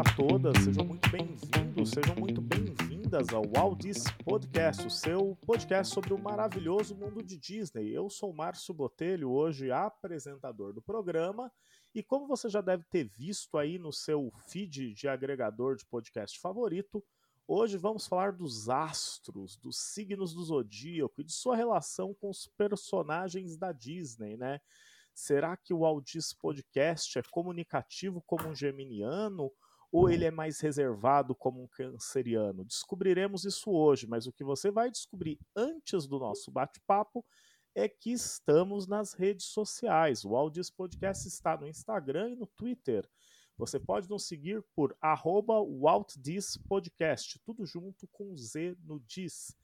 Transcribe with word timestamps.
A 0.00 0.16
todas, 0.16 0.56
sejam 0.64 0.86
muito 0.86 1.10
bem-vindos, 1.10 1.90
sejam 1.90 2.16
muito 2.16 2.40
bem-vindas 2.40 3.28
ao 3.34 3.42
Walt 3.46 3.82
Disney 3.82 4.14
Podcast, 4.24 4.86
o 4.86 4.90
seu 4.90 5.36
podcast 5.44 5.92
sobre 5.92 6.14
o 6.14 6.18
maravilhoso 6.18 6.94
mundo 6.94 7.22
de 7.22 7.36
Disney. 7.36 7.94
Eu 7.94 8.08
sou 8.08 8.32
Márcio 8.32 8.72
Botelho, 8.72 9.30
hoje 9.30 9.70
apresentador 9.70 10.72
do 10.72 10.80
programa, 10.80 11.52
e 11.94 12.02
como 12.02 12.26
você 12.26 12.48
já 12.48 12.62
deve 12.62 12.82
ter 12.84 13.04
visto 13.04 13.58
aí 13.58 13.78
no 13.78 13.92
seu 13.92 14.32
feed 14.48 14.94
de 14.94 15.06
agregador 15.06 15.76
de 15.76 15.84
podcast 15.84 16.40
favorito, 16.40 17.04
hoje 17.46 17.76
vamos 17.76 18.06
falar 18.06 18.32
dos 18.32 18.70
astros, 18.70 19.58
dos 19.58 19.76
signos 19.92 20.32
do 20.32 20.42
zodíaco 20.42 21.20
e 21.20 21.24
de 21.24 21.32
sua 21.34 21.54
relação 21.54 22.14
com 22.14 22.30
os 22.30 22.46
personagens 22.56 23.54
da 23.54 23.70
Disney, 23.70 24.38
né? 24.38 24.62
Será 25.12 25.58
que 25.58 25.74
o 25.74 25.84
Aldis 25.84 26.32
Podcast 26.32 27.18
é 27.18 27.22
comunicativo 27.30 28.22
como 28.22 28.48
um 28.48 28.54
geminiano 28.54 29.52
ou 29.92 30.08
ele 30.08 30.24
é 30.24 30.30
mais 30.30 30.60
reservado 30.60 31.34
como 31.34 31.62
um 31.62 31.66
canceriano? 31.66 32.64
Descobriremos 32.64 33.44
isso 33.44 33.70
hoje, 33.70 34.06
mas 34.06 34.26
o 34.26 34.32
que 34.32 34.44
você 34.44 34.70
vai 34.70 34.90
descobrir 34.90 35.38
antes 35.56 36.06
do 36.06 36.18
nosso 36.18 36.50
bate-papo 36.50 37.24
é 37.74 37.88
que 37.88 38.12
estamos 38.12 38.86
nas 38.86 39.12
redes 39.12 39.46
sociais. 39.46 40.24
O 40.24 40.36
Aldis 40.36 40.70
Podcast 40.70 41.26
está 41.26 41.56
no 41.56 41.66
Instagram 41.66 42.30
e 42.30 42.36
no 42.36 42.46
Twitter. 42.46 43.08
Você 43.56 43.78
pode 43.78 44.08
nos 44.08 44.26
seguir 44.26 44.64
por 44.74 44.96
arroba 45.00 45.54
Podcast, 46.68 47.38
tudo 47.44 47.66
junto 47.66 48.08
com 48.08 48.34
Z 48.36 48.76
no 48.82 48.98
Diz. 49.00 49.54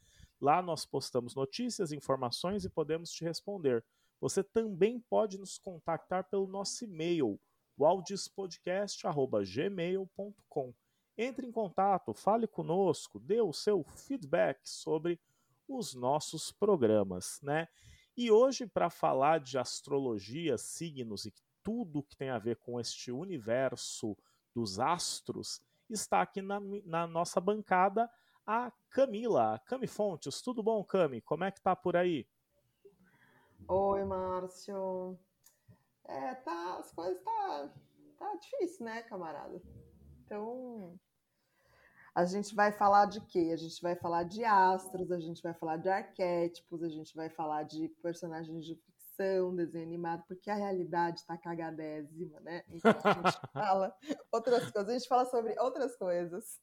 Lá 0.40 0.60
nós 0.60 0.84
postamos 0.84 1.34
notícias, 1.34 1.92
informações 1.92 2.64
e 2.64 2.70
podemos 2.70 3.10
te 3.10 3.24
responder. 3.24 3.82
Você 4.20 4.42
também 4.42 5.00
pode 5.00 5.38
nos 5.38 5.58
contactar 5.58 6.28
pelo 6.28 6.46
nosso 6.46 6.84
e-mail, 6.84 7.40
waldispodcast.gmail.com. 7.78 10.74
Entre 11.18 11.46
em 11.46 11.52
contato, 11.52 12.12
fale 12.12 12.46
conosco, 12.46 13.18
dê 13.18 13.40
o 13.40 13.50
seu 13.52 13.82
feedback 13.84 14.68
sobre 14.68 15.18
os 15.68 15.94
nossos 15.94 16.52
programas, 16.52 17.40
né? 17.42 17.68
E 18.16 18.30
hoje, 18.30 18.66
para 18.66 18.88
falar 18.88 19.40
de 19.40 19.58
astrologia, 19.58 20.56
signos 20.56 21.26
e 21.26 21.34
tudo 21.62 22.02
que 22.02 22.16
tem 22.16 22.30
a 22.30 22.38
ver 22.38 22.56
com 22.56 22.78
este 22.78 23.10
universo 23.10 24.16
dos 24.54 24.78
astros, 24.78 25.60
está 25.90 26.22
aqui 26.22 26.40
na, 26.40 26.60
na 26.84 27.06
nossa 27.06 27.40
bancada 27.40 28.08
a 28.46 28.72
Camila, 28.90 29.60
Cami 29.66 29.86
Fontes. 29.86 30.40
Tudo 30.40 30.62
bom, 30.62 30.82
Cami? 30.84 31.20
Como 31.20 31.44
é 31.44 31.50
que 31.50 31.60
tá 31.60 31.74
por 31.74 31.96
aí? 31.96 32.26
Oi, 33.68 34.04
Márcio. 34.04 35.18
É, 36.08 36.34
tá, 36.36 36.78
as 36.78 36.92
coisas 36.92 37.22
tá, 37.22 37.70
tá 38.18 38.34
difícil, 38.36 38.84
né, 38.86 39.02
camarada? 39.02 39.60
Então, 40.24 40.98
a 42.14 42.24
gente 42.24 42.54
vai 42.54 42.72
falar 42.72 43.06
de 43.06 43.20
quê? 43.20 43.50
A 43.52 43.56
gente 43.56 43.80
vai 43.82 43.94
falar 43.94 44.22
de 44.22 44.44
astros, 44.44 45.12
a 45.12 45.20
gente 45.20 45.42
vai 45.42 45.52
falar 45.52 45.76
de 45.76 45.88
arquétipos, 45.88 46.82
a 46.82 46.88
gente 46.88 47.14
vai 47.14 47.28
falar 47.28 47.64
de 47.64 47.88
personagens 48.02 48.64
de 48.64 48.74
ficção, 48.74 49.54
desenho 49.54 49.84
animado, 49.84 50.24
porque 50.26 50.50
a 50.50 50.54
realidade 50.54 51.24
tá 51.26 51.36
cagadésima, 51.36 52.40
né? 52.40 52.62
Então 52.68 52.92
a 53.04 53.12
gente 53.12 53.40
fala 53.52 53.94
outras 54.32 54.70
coisas, 54.70 54.88
a 54.88 54.98
gente 54.98 55.08
fala 55.08 55.24
sobre 55.26 55.58
outras 55.58 55.96
coisas. 55.96 56.60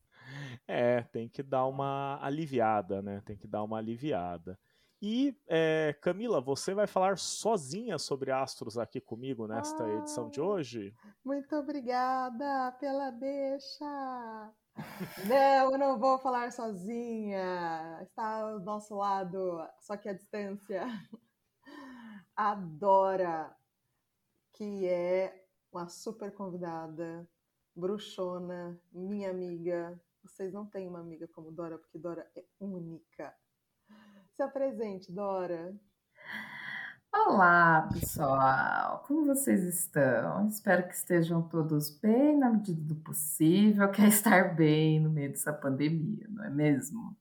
É, 0.67 1.01
tem 1.03 1.27
que 1.27 1.43
dar 1.43 1.67
uma 1.67 2.17
aliviada, 2.23 3.01
né? 3.01 3.21
Tem 3.25 3.37
que 3.37 3.47
dar 3.47 3.63
uma 3.63 3.77
aliviada. 3.77 4.57
E, 5.05 5.37
é, 5.49 5.93
Camila, 5.99 6.39
você 6.39 6.73
vai 6.73 6.87
falar 6.87 7.17
sozinha 7.17 7.99
sobre 7.99 8.31
astros 8.31 8.77
aqui 8.77 9.01
comigo 9.01 9.45
nesta 9.45 9.83
ah, 9.83 9.95
edição 9.95 10.29
de 10.29 10.39
hoje? 10.39 10.95
Muito 11.25 11.53
obrigada 11.57 12.71
pela 12.79 13.11
deixa! 13.11 14.53
não, 15.27 15.71
eu 15.73 15.77
não 15.77 15.99
vou 15.99 16.17
falar 16.19 16.53
sozinha. 16.53 17.99
Está 18.01 18.43
ao 18.43 18.61
nosso 18.61 18.95
lado, 18.95 19.67
só 19.81 19.97
que 19.97 20.07
a 20.07 20.13
distância. 20.13 20.85
Adora, 22.33 23.53
que 24.53 24.87
é 24.87 25.45
uma 25.69 25.89
super 25.89 26.33
convidada, 26.33 27.27
bruxona, 27.75 28.81
minha 28.89 29.31
amiga. 29.31 30.01
Vocês 30.23 30.53
não 30.53 30.65
têm 30.65 30.87
uma 30.87 31.01
amiga 31.01 31.27
como 31.27 31.51
Dora, 31.51 31.77
porque 31.77 31.99
Dora 31.99 32.25
é 32.37 32.45
única 32.57 33.35
se 34.35 34.41
apresente, 34.41 35.11
Dora. 35.11 35.75
Olá, 37.13 37.87
pessoal! 37.93 39.03
Como 39.07 39.27
vocês 39.27 39.63
estão? 39.63 40.47
Espero 40.47 40.87
que 40.87 40.95
estejam 40.95 41.47
todos 41.47 41.91
bem 41.99 42.37
na 42.37 42.49
medida 42.49 42.81
do 42.81 42.95
possível, 42.95 43.89
quer 43.91 44.07
estar 44.07 44.55
bem 44.55 44.99
no 44.99 45.11
meio 45.11 45.29
dessa 45.29 45.53
pandemia, 45.53 46.27
não 46.29 46.43
é 46.45 46.49
mesmo? 46.49 47.15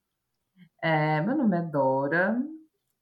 É, 0.82 1.20
meu 1.20 1.36
nome 1.36 1.58
é 1.58 1.62
Dora, 1.62 2.42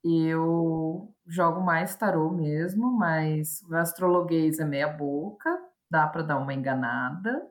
eu 0.04 1.14
jogo 1.24 1.60
mais 1.60 1.94
tarô 1.94 2.30
mesmo, 2.30 2.90
mas 2.90 3.62
o 3.62 3.76
astrologuês 3.76 4.58
é 4.58 4.64
meia 4.64 4.88
boca, 4.88 5.56
dá 5.88 6.08
para 6.08 6.22
dar 6.22 6.38
uma 6.38 6.52
enganada. 6.52 7.48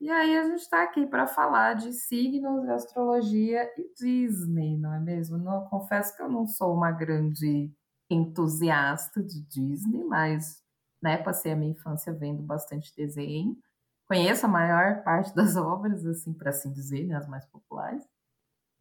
E 0.00 0.08
aí 0.08 0.38
a 0.38 0.44
gente 0.44 0.60
está 0.60 0.82
aqui 0.82 1.06
para 1.06 1.26
falar 1.26 1.74
de 1.74 1.92
signos, 1.92 2.66
astrologia 2.70 3.70
e 3.76 3.92
Disney, 3.94 4.78
não 4.78 4.94
é 4.94 4.98
mesmo? 4.98 5.36
Não, 5.36 5.66
confesso 5.66 6.16
que 6.16 6.22
eu 6.22 6.28
não 6.28 6.46
sou 6.46 6.74
uma 6.74 6.90
grande 6.90 7.70
entusiasta 8.08 9.22
de 9.22 9.42
Disney, 9.46 10.02
mas 10.04 10.64
né, 11.02 11.18
passei 11.18 11.52
a 11.52 11.56
minha 11.56 11.72
infância 11.72 12.14
vendo 12.14 12.42
bastante 12.42 12.94
desenho. 12.96 13.56
Conheço 14.08 14.46
a 14.46 14.48
maior 14.48 15.04
parte 15.04 15.34
das 15.34 15.54
obras, 15.56 16.04
assim, 16.06 16.32
para 16.32 16.48
assim 16.48 16.72
dizer, 16.72 17.06
né, 17.06 17.16
as 17.16 17.28
mais 17.28 17.44
populares. 17.46 18.02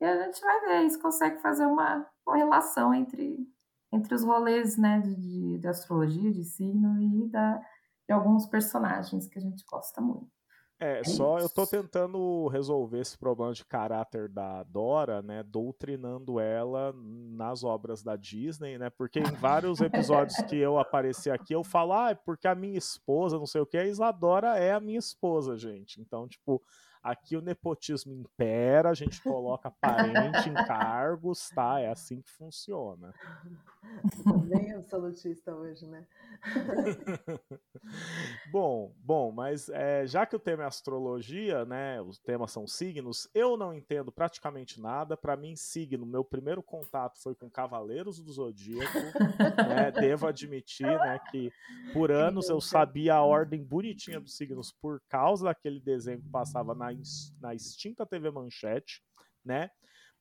E 0.01 0.06
a 0.06 0.24
gente 0.24 0.40
vai 0.40 0.62
ver 0.62 0.90
se 0.90 1.01
consegue 1.01 1.41
fazer 1.41 1.66
uma 1.66 2.09
correlação 2.24 2.94
entre, 2.94 3.46
entre 3.91 4.16
os 4.16 4.24
rolês 4.24 4.78
né, 4.78 5.01
de, 5.01 5.57
de 5.59 5.68
astrologia, 5.68 6.31
de 6.31 6.46
signo 6.46 7.01
e 7.01 7.28
da, 7.28 7.62
de 8.07 8.13
alguns 8.13 8.46
personagens 8.46 9.28
que 9.28 9.38
a 9.38 9.41
gente 9.41 9.66
gosta 9.69 10.00
muito. 10.00 10.38
É, 10.81 11.03
só 11.03 11.40
eu 11.40 11.50
tô 11.50 11.67
tentando 11.67 12.47
resolver 12.47 13.01
esse 13.01 13.17
problema 13.17 13.51
de 13.51 13.66
caráter 13.66 14.29
da 14.29 14.63
Dora, 14.63 15.22
né, 15.22 15.44
doutrinando 15.44 16.40
ela 16.40 16.94
nas 16.95 17.66
obras 17.66 18.01
da 18.01 18.16
Disney, 18.16 18.78
né, 18.78 18.89
porque 18.89 19.19
em 19.19 19.23
vários 19.23 19.81
episódios 19.81 20.38
que 20.47 20.56
eu 20.56 20.79
apareci 20.79 21.29
aqui, 21.29 21.53
eu 21.53 21.66
falo, 21.66 21.91
ah, 21.91 22.12
é 22.12 22.16
porque 22.16 22.47
a 22.47 22.56
minha 22.56 22.78
esposa, 22.78 23.38
não 23.38 23.45
sei 23.45 23.59
o 23.59 23.66
que, 23.66 23.78
a 23.78 23.85
Isadora 23.85 24.57
é 24.57 24.72
a 24.72 24.79
minha 24.79 25.00
esposa, 25.00 25.57
gente. 25.57 26.00
Então, 26.00 26.25
tipo, 26.29 26.63
Aqui 27.01 27.37
o 27.37 27.41
nepotismo 27.41 28.13
impera, 28.13 28.89
a 28.89 28.93
gente 28.93 29.23
coloca 29.23 29.71
parente 29.71 30.49
em 30.49 30.53
cargos, 30.53 31.47
tá? 31.55 31.79
É 31.79 31.89
assim 31.89 32.21
que 32.21 32.29
funciona. 32.29 33.13
Bem 34.45 34.73
absolutista 34.73 35.55
hoje, 35.55 35.88
né? 35.88 36.05
bom, 38.51 38.93
bom, 38.97 39.31
mas 39.31 39.69
é, 39.69 40.05
já 40.05 40.25
que 40.25 40.35
o 40.35 40.39
tema 40.39 40.63
é 40.63 40.65
astrologia, 40.65 41.63
né? 41.63 42.01
Os 42.01 42.19
temas 42.19 42.51
são 42.51 42.67
signos, 42.67 43.29
eu 43.33 43.55
não 43.55 43.73
entendo 43.73 44.11
praticamente 44.11 44.81
nada. 44.81 45.15
Para 45.15 45.38
mim, 45.38 45.55
signo, 45.55 46.05
meu 46.05 46.25
primeiro 46.25 46.61
contato 46.61 47.17
foi 47.21 47.33
com 47.33 47.49
Cavaleiros 47.49 48.19
do 48.19 48.31
Zodíaco, 48.31 48.99
né? 49.69 49.91
Devo 49.91 50.27
admitir, 50.27 50.85
né, 50.85 51.17
que 51.31 51.49
por 51.93 52.11
anos 52.11 52.49
eu 52.49 52.59
sabia 52.59 53.15
a 53.15 53.23
ordem 53.23 53.63
bonitinha 53.63 54.19
dos 54.19 54.35
signos 54.35 54.71
por 54.71 55.01
causa 55.07 55.45
daquele 55.45 55.79
desenho 55.79 56.21
que 56.21 56.29
passava 56.29 56.75
na 56.75 56.88
na, 57.39 57.53
extinta 57.53 58.05
TV 58.05 58.31
Manchete, 58.31 59.03
né? 59.44 59.69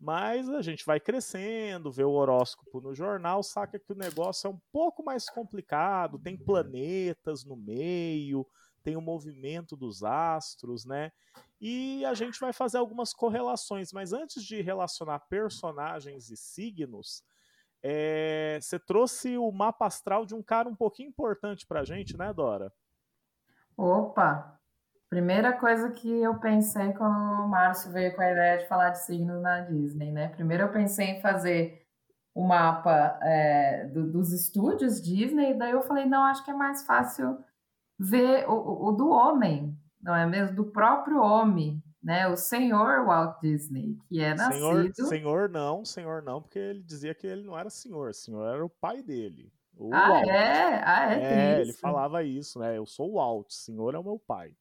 Mas 0.00 0.48
a 0.48 0.62
gente 0.62 0.86
vai 0.86 1.00
crescendo, 1.00 1.90
vê 1.90 2.04
o 2.04 2.12
horóscopo 2.12 2.80
no 2.80 2.94
jornal, 2.94 3.42
saca 3.42 3.80
que 3.80 3.92
o 3.92 3.96
negócio 3.96 4.46
é 4.46 4.50
um 4.50 4.60
pouco 4.70 5.02
mais 5.02 5.28
complicado, 5.28 6.20
tem 6.20 6.36
planetas 6.36 7.44
no 7.44 7.56
meio, 7.56 8.46
tem 8.84 8.96
o 8.96 9.00
movimento 9.00 9.76
dos 9.76 10.04
astros, 10.04 10.84
né? 10.84 11.10
E 11.60 12.04
a 12.04 12.14
gente 12.14 12.38
vai 12.38 12.52
fazer 12.52 12.78
algumas 12.78 13.12
correlações, 13.12 13.92
mas 13.92 14.12
antes 14.12 14.44
de 14.44 14.60
relacionar 14.62 15.18
personagens 15.28 16.30
e 16.30 16.36
signos, 16.36 17.24
é... 17.82 18.58
você 18.62 18.78
trouxe 18.78 19.36
o 19.36 19.50
mapa 19.50 19.86
astral 19.86 20.24
de 20.24 20.34
um 20.34 20.42
cara 20.42 20.68
um 20.68 20.76
pouquinho 20.76 21.08
importante 21.08 21.66
pra 21.66 21.84
gente, 21.84 22.16
né, 22.16 22.32
Dora? 22.32 22.72
Opa, 23.76 24.57
Primeira 25.08 25.54
coisa 25.54 25.90
que 25.90 26.08
eu 26.20 26.38
pensei 26.38 26.92
quando 26.92 27.16
o 27.16 27.48
Márcio 27.48 27.90
veio 27.90 28.14
com 28.14 28.20
a 28.20 28.30
ideia 28.30 28.58
de 28.58 28.68
falar 28.68 28.90
de 28.90 29.04
signos 29.04 29.40
na 29.40 29.60
Disney, 29.60 30.12
né? 30.12 30.28
Primeiro 30.28 30.64
eu 30.64 30.72
pensei 30.72 31.06
em 31.06 31.20
fazer 31.20 31.82
o 32.34 32.46
mapa 32.46 33.18
é, 33.22 33.86
do, 33.86 34.12
dos 34.12 34.32
estúdios 34.32 35.02
Disney, 35.02 35.54
daí 35.54 35.72
eu 35.72 35.82
falei, 35.82 36.04
não, 36.04 36.24
acho 36.24 36.44
que 36.44 36.50
é 36.50 36.54
mais 36.54 36.84
fácil 36.84 37.36
ver 37.98 38.48
o, 38.48 38.88
o, 38.88 38.92
do 38.92 39.08
homem, 39.08 39.76
não 40.00 40.14
é 40.14 40.24
mesmo? 40.26 40.54
Do 40.54 40.66
próprio 40.66 41.20
homem, 41.20 41.82
né? 42.02 42.28
O 42.28 42.36
senhor 42.36 43.06
Walt 43.06 43.40
Disney, 43.40 43.96
que 44.08 44.20
é 44.20 44.34
nascido... 44.34 44.94
Senhor, 44.94 45.08
senhor 45.08 45.48
não, 45.48 45.84
senhor 45.84 46.22
não, 46.22 46.40
porque 46.40 46.58
ele 46.58 46.82
dizia 46.82 47.14
que 47.14 47.26
ele 47.26 47.42
não 47.42 47.58
era 47.58 47.70
senhor, 47.70 48.14
senhor 48.14 48.46
era 48.46 48.64
o 48.64 48.70
pai 48.70 49.02
dele. 49.02 49.50
O 49.76 49.92
ah, 49.94 50.08
Walt. 50.08 50.28
é? 50.28 50.82
Ah, 50.84 51.12
é? 51.12 51.56
É, 51.56 51.60
ele 51.60 51.72
falava 51.72 52.22
isso, 52.22 52.58
né? 52.58 52.76
Eu 52.76 52.86
sou 52.86 53.10
o 53.10 53.14
Walt, 53.14 53.50
senhor 53.50 53.94
é 53.94 53.98
o 53.98 54.04
meu 54.04 54.18
pai. 54.18 54.54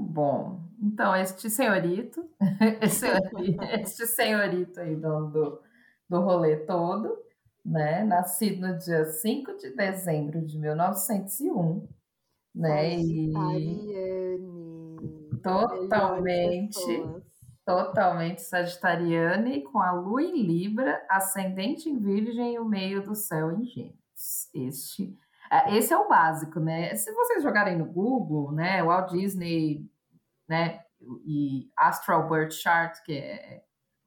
Bom, 0.00 0.60
então 0.80 1.14
este 1.14 1.48
senhorito, 1.50 2.28
este 3.80 4.06
senhorito 4.06 4.80
aí 4.80 4.96
do, 4.96 5.26
do, 5.26 5.60
do 6.08 6.20
rolê 6.20 6.56
todo, 6.58 7.16
né? 7.64 8.02
Nascido 8.04 8.66
no 8.66 8.78
dia 8.78 9.04
5 9.04 9.56
de 9.58 9.70
dezembro 9.74 10.44
de 10.44 10.58
1901, 10.58 11.88
né? 12.54 12.98
E 12.98 13.36
Ariane. 13.36 14.62
Totalmente, 15.42 16.80
totalmente 17.64 18.42
sagitariana 18.42 19.48
e 19.48 19.62
com 19.62 19.78
a 19.80 19.92
lua 19.92 20.22
em 20.22 20.42
Libra, 20.42 21.04
ascendente 21.08 21.88
em 21.88 21.98
Virgem 21.98 22.54
e 22.54 22.58
o 22.58 22.64
meio 22.64 23.02
do 23.02 23.14
céu 23.14 23.50
em 23.50 23.64
Gêmeos. 23.64 24.48
Este 24.54 25.16
esse 25.76 25.92
é 25.92 25.98
o 25.98 26.08
básico, 26.08 26.58
né? 26.58 26.94
Se 26.94 27.12
vocês 27.12 27.42
jogarem 27.42 27.76
no 27.76 27.84
Google, 27.84 28.52
né, 28.52 28.82
Walt 28.82 29.10
Disney, 29.10 29.86
né, 30.48 30.82
e 31.26 31.70
Astral 31.76 32.28
Birth 32.28 32.52
Chart, 32.52 33.02
que 33.04 33.12
é, 33.12 33.62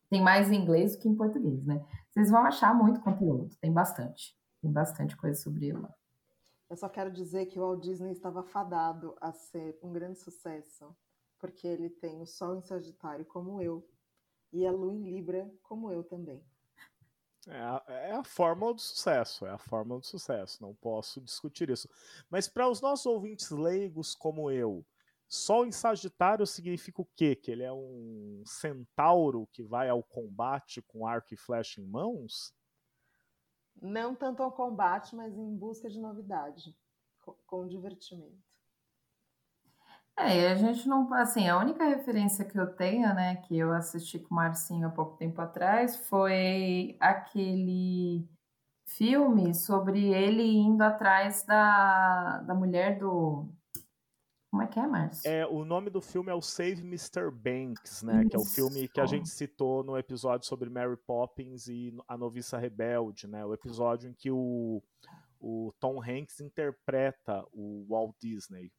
tem 0.10 0.22
mais 0.22 0.52
em 0.52 0.56
inglês 0.56 0.96
do 0.96 1.02
que 1.02 1.10
em 1.10 1.16
português, 1.16 1.64
né? 1.66 1.86
Vocês 2.10 2.32
vão 2.32 2.46
achar 2.46 2.74
muito 2.74 3.02
conteúdo, 3.02 3.56
tem 3.62 3.72
bastante. 3.72 4.36
Tem 4.62 4.72
bastante 4.72 5.16
coisa 5.16 5.40
sobre 5.40 5.68
ele. 5.68 5.86
Eu 6.70 6.76
só 6.76 6.90
quero 6.90 7.12
dizer 7.12 7.46
que 7.46 7.60
o 7.60 7.62
Walt 7.62 7.84
Disney 7.84 8.12
estava 8.12 8.42
fadado 8.42 9.16
a 9.22 9.32
ser 9.32 9.78
um 9.84 9.92
grande 9.92 10.18
sucesso, 10.18 10.96
porque 11.38 11.68
ele 11.68 11.90
tem 11.90 12.22
o 12.22 12.26
Sol 12.26 12.56
em 12.56 12.62
Sagitário 12.62 13.26
como 13.26 13.62
eu 13.62 13.88
e 14.52 14.66
a 14.66 14.72
Lua 14.72 14.94
em 14.94 15.04
Libra 15.04 15.52
como 15.62 15.92
eu 15.92 16.04
também. 16.04 16.44
É 17.48 17.60
a, 17.60 17.84
é 17.88 18.12
a 18.14 18.24
fórmula 18.24 18.74
do 18.74 18.82
sucesso, 18.82 19.46
é 19.46 19.52
a 19.52 19.58
fórmula 19.58 20.00
do 20.00 20.06
sucesso, 20.06 20.62
não 20.62 20.74
posso 20.74 21.22
discutir 21.22 21.70
isso. 21.70 21.88
Mas 22.30 22.48
para 22.48 22.68
os 22.68 22.82
nossos 22.82 23.06
ouvintes 23.06 23.52
leigos 23.52 24.16
como 24.16 24.50
eu, 24.50 24.84
Sol 25.28 25.66
em 25.66 25.72
Sagitário 25.72 26.46
significa 26.46 27.02
o 27.02 27.08
quê? 27.16 27.36
Que 27.36 27.52
ele 27.52 27.64
é 27.64 27.74
um 27.74 28.44
centauro 28.46 29.48
que 29.52 29.64
vai 29.64 29.90
ao 29.90 30.04
combate 30.04 30.82
com 30.84 31.08
arco 31.08 31.34
e 31.34 31.38
flecha 31.38 31.82
em 31.82 31.86
mãos? 31.86 32.54
Não 33.82 34.16
tanto 34.16 34.44
ao 34.44 34.52
combate, 34.52 35.16
mas 35.16 35.38
em 35.38 35.58
busca 35.58 35.90
de 35.90 36.00
novidade, 36.00 36.76
com, 37.48 37.68
divertimento. 37.68 38.55
É, 40.18 40.40
e 40.40 40.48
a 40.48 40.56
gente 40.56 40.88
não. 40.88 41.14
Assim, 41.14 41.48
a 41.50 41.58
única 41.58 41.84
referência 41.84 42.46
que 42.46 42.58
eu 42.58 42.68
tenho, 42.68 43.14
né, 43.14 43.36
que 43.48 43.58
eu 43.58 43.74
assisti 43.74 44.18
com 44.18 44.34
o 44.34 44.38
Marcinho 44.38 44.88
há 44.88 44.90
pouco 44.90 45.18
tempo 45.18 45.42
atrás, 45.42 45.98
foi 46.08 46.96
aquele 47.00 48.26
filme 48.88 49.54
sobre 49.54 50.14
ele 50.14 50.44
indo 50.44 50.82
atrás 50.82 51.44
da, 51.44 52.40
da 52.40 52.54
mulher 52.54 52.98
do. 52.98 53.50
Como 54.50 54.64
é 54.64 54.68
que 54.68 54.80
é, 54.80 54.88
Márcio? 54.88 55.30
É, 55.30 55.46
o 55.46 55.66
nome 55.66 55.90
do 55.90 56.00
filme 56.00 56.32
é 56.32 56.34
o 56.34 56.42
Save 56.42 56.80
Mr. 56.80 57.30
Banks, 57.30 58.02
né? 58.04 58.22
Isso. 58.22 58.30
Que 58.30 58.36
é 58.38 58.40
o 58.40 58.46
filme 58.46 58.88
que 58.88 59.02
a 59.02 59.06
gente 59.06 59.28
citou 59.28 59.84
no 59.84 59.98
episódio 59.98 60.48
sobre 60.48 60.70
Mary 60.70 60.96
Poppins 60.96 61.68
e 61.68 61.94
a 62.08 62.18
Noviça 62.18 62.58
Rebelde, 62.58 63.28
né? 63.28 63.46
O 63.46 63.54
episódio 63.54 64.10
em 64.10 64.14
que 64.14 64.32
o, 64.32 64.82
o 65.42 65.74
Tom 65.78 66.02
Hanks 66.02 66.40
interpreta 66.40 67.46
o 67.52 67.86
Walt 67.90 68.16
Disney. 68.22 68.72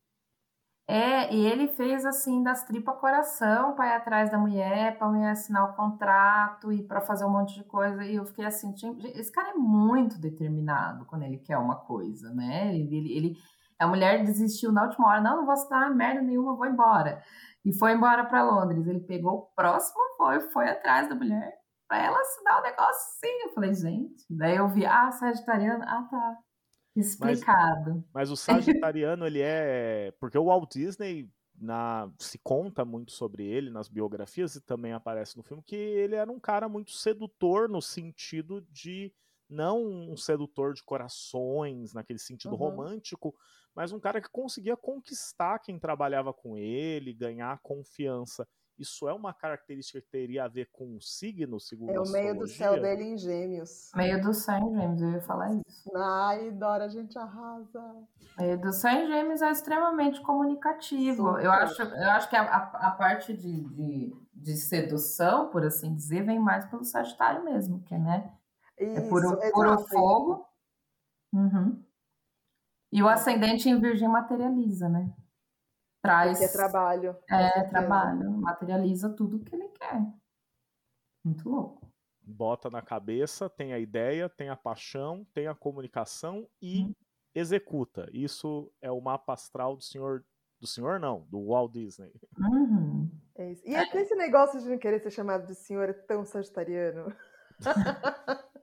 É, 0.89 1.35
e 1.35 1.45
ele 1.45 1.67
fez 1.67 2.07
assim 2.07 2.45
das 2.45 2.65
tripas 2.65 2.97
coração 3.01 3.75
para 3.75 3.89
ir 3.89 3.93
atrás 3.95 4.31
da 4.31 4.39
mulher, 4.39 4.97
para 4.97 5.09
mulher 5.09 5.31
assinar 5.31 5.71
o 5.71 5.75
contrato 5.75 6.73
e 6.73 6.83
para 6.83 7.01
fazer 7.01 7.25
um 7.25 7.31
monte 7.31 7.55
de 7.55 7.65
coisa. 7.65 8.05
E 8.05 8.15
eu 8.15 8.25
fiquei 8.25 8.45
assim, 8.45 8.73
esse 9.15 9.33
cara 9.33 9.51
é 9.51 9.55
muito 9.55 10.19
determinado 10.21 11.05
quando 11.07 11.25
ele 11.25 11.39
quer 11.39 11.59
uma 11.59 11.77
coisa, 11.77 12.33
né? 12.33 12.77
Ele, 12.77 13.17
ele, 13.17 13.37
a 13.81 13.87
mulher 13.89 14.25
desistiu 14.25 14.71
na 14.71 14.85
última 14.85 15.09
hora, 15.09 15.21
não, 15.21 15.39
não 15.39 15.45
vou 15.45 15.55
assinar 15.55 15.93
merda 15.93 16.23
nenhuma, 16.23 16.55
vou 16.55 16.67
embora. 16.67 17.21
E 17.65 17.73
foi 17.73 17.93
embora 17.93 18.25
para 18.25 18.45
Londres. 18.45 18.87
Ele 18.87 19.01
pegou 19.01 19.39
o 19.39 19.47
próximo 19.57 20.01
foi, 20.17 20.41
foi 20.51 20.69
atrás 20.69 21.09
da 21.09 21.15
mulher 21.15 21.53
para 21.89 22.03
ela 22.03 22.21
assinar 22.21 22.61
o 22.61 22.63
negócio 22.63 23.21
sim. 23.21 23.43
Eu 23.45 23.55
falei, 23.55 23.75
gente, 23.75 24.25
daí 24.31 24.57
eu 24.57 24.69
vi, 24.69 24.85
ah, 24.87 25.11
sagitariano, 25.13 25.85
ah, 25.85 26.07
tá. 26.11 26.39
Explicado. 26.97 28.05
Mas, 28.13 28.29
mas 28.29 28.31
o 28.31 28.37
Sagitariano, 28.81 29.27
ele 29.27 29.41
é. 29.41 30.13
Porque 30.19 30.39
o 30.39 30.47
Walt 30.47 30.73
Disney 30.73 31.31
na, 31.59 32.11
se 32.19 32.39
conta 32.39 32.85
muito 32.85 33.13
sobre 33.13 33.45
ele 33.45 33.71
nas 33.71 33.89
biografias 33.89 34.55
e 34.55 34.61
também 34.61 34.93
aparece 34.93 35.37
no 35.37 35.43
filme 35.43 35.63
que 35.63 35.77
ele 35.77 36.15
era 36.15 36.31
um 36.31 36.41
cara 36.41 36.69
muito 36.69 36.93
sedutor 36.93 37.69
no 37.69 37.81
sentido 37.81 38.61
de 38.71 39.13
não 39.49 39.85
um 39.85 40.17
sedutor 40.17 40.75
de 40.75 40.83
corações 40.83 41.93
naquele 41.95 42.19
sentido 42.19 42.53
uhum. 42.53 42.59
romântico, 42.59 43.35
mas 43.75 43.93
um 43.93 44.01
cara 44.01 44.21
que 44.21 44.29
conseguia 44.29 44.77
conquistar 44.77 45.61
quem 45.61 45.79
trabalhava 45.79 46.33
com 46.33 46.57
ele, 46.57 47.13
ganhar 47.13 47.61
confiança. 47.63 48.47
Isso 48.79 49.09
é 49.09 49.13
uma 49.15 49.33
característica 49.33 50.01
que 50.03 50.09
teria 50.09 50.45
a 50.45 50.49
ver 50.49 50.69
com 50.71 50.97
o 50.97 51.01
signo, 51.01 51.59
segundo 51.59 51.91
É 51.91 51.99
o 51.99 52.11
meio 52.11 52.39
do 52.39 52.47
céu 52.47 52.81
dele 52.81 53.05
em 53.05 53.17
gêmeos. 53.17 53.91
Meio 53.95 54.21
do 54.21 54.35
céu 54.35 54.59
em 54.59 54.75
gêmeos, 54.75 55.01
eu 55.01 55.13
ia 55.13 55.21
falar 55.23 55.55
isso. 55.55 55.97
Ai, 55.97 56.51
Dora, 56.51 56.85
a 56.85 56.89
gente 56.89 57.19
arrasa. 57.19 57.83
Meio 58.39 58.61
do 58.61 58.73
céu 58.73 58.93
em 58.93 59.07
gêmeos 59.07 59.41
é 59.41 59.51
extremamente 59.51 60.21
comunicativo. 60.21 61.39
Eu 61.39 61.51
acho, 61.51 61.81
eu 61.83 62.11
acho 62.11 62.29
que 62.29 62.37
a, 62.37 62.43
a, 62.43 62.89
a 62.89 62.91
parte 62.91 63.35
de, 63.35 63.65
de, 63.65 64.15
de, 64.35 64.57
sedução, 64.57 65.49
por 65.49 65.65
assim 65.65 65.95
dizer, 65.95 66.23
vem 66.25 66.39
mais 66.39 66.67
pelo 66.67 66.85
Sagitário 66.85 67.43
mesmo, 67.45 67.83
que 67.83 67.97
né? 67.97 68.31
Isso, 68.79 69.01
é 69.01 69.09
puro, 69.09 69.39
puro 69.53 69.79
fogo. 69.89 70.47
Uhum. 71.33 71.83
E 72.93 73.03
o 73.03 73.09
ascendente 73.09 73.71
em 73.71 73.81
virgem 73.81 74.09
materializa, 74.09 74.89
né? 74.89 75.11
Traz. 76.07 76.39
Que 76.39 76.45
é 76.45 76.49
trabalho. 76.49 77.17
É, 77.29 77.63
trabalho. 77.65 78.31
Materializa 78.31 79.11
tudo 79.11 79.41
que 79.41 79.55
ele 79.55 79.69
quer. 79.69 80.03
Muito 81.25 81.49
louco. 81.49 81.87
Bota 82.23 82.71
na 82.71 82.83
cabeça, 82.83 83.49
tem 83.49 83.73
a 83.73 83.79
ideia, 83.79 84.29
tem 84.29 84.49
a 84.49 84.57
paixão, 84.57 85.27
tem 85.33 85.47
a 85.47 85.55
comunicação 85.55 86.49
e 86.61 86.83
hum. 86.83 86.95
executa. 87.35 88.09
Isso 88.13 88.73
é 88.81 88.91
o 88.91 89.01
mapa 89.01 89.33
astral 89.33 89.77
do 89.77 89.83
senhor. 89.83 90.25
Do 90.59 90.67
senhor, 90.67 90.99
não, 90.99 91.27
do 91.29 91.49
Walt 91.49 91.71
Disney. 91.73 92.11
Uhum. 92.39 93.11
É 93.35 93.53
isso. 93.53 93.63
E 93.67 93.75
é 93.75 93.83
esse 93.95 94.15
negócio 94.15 94.59
de 94.59 94.67
não 94.67 94.79
querer 94.79 95.01
ser 95.01 95.11
chamado 95.11 95.47
de 95.47 95.55
senhor 95.55 95.93
tão 96.09 96.25
sagitariano. 96.25 97.15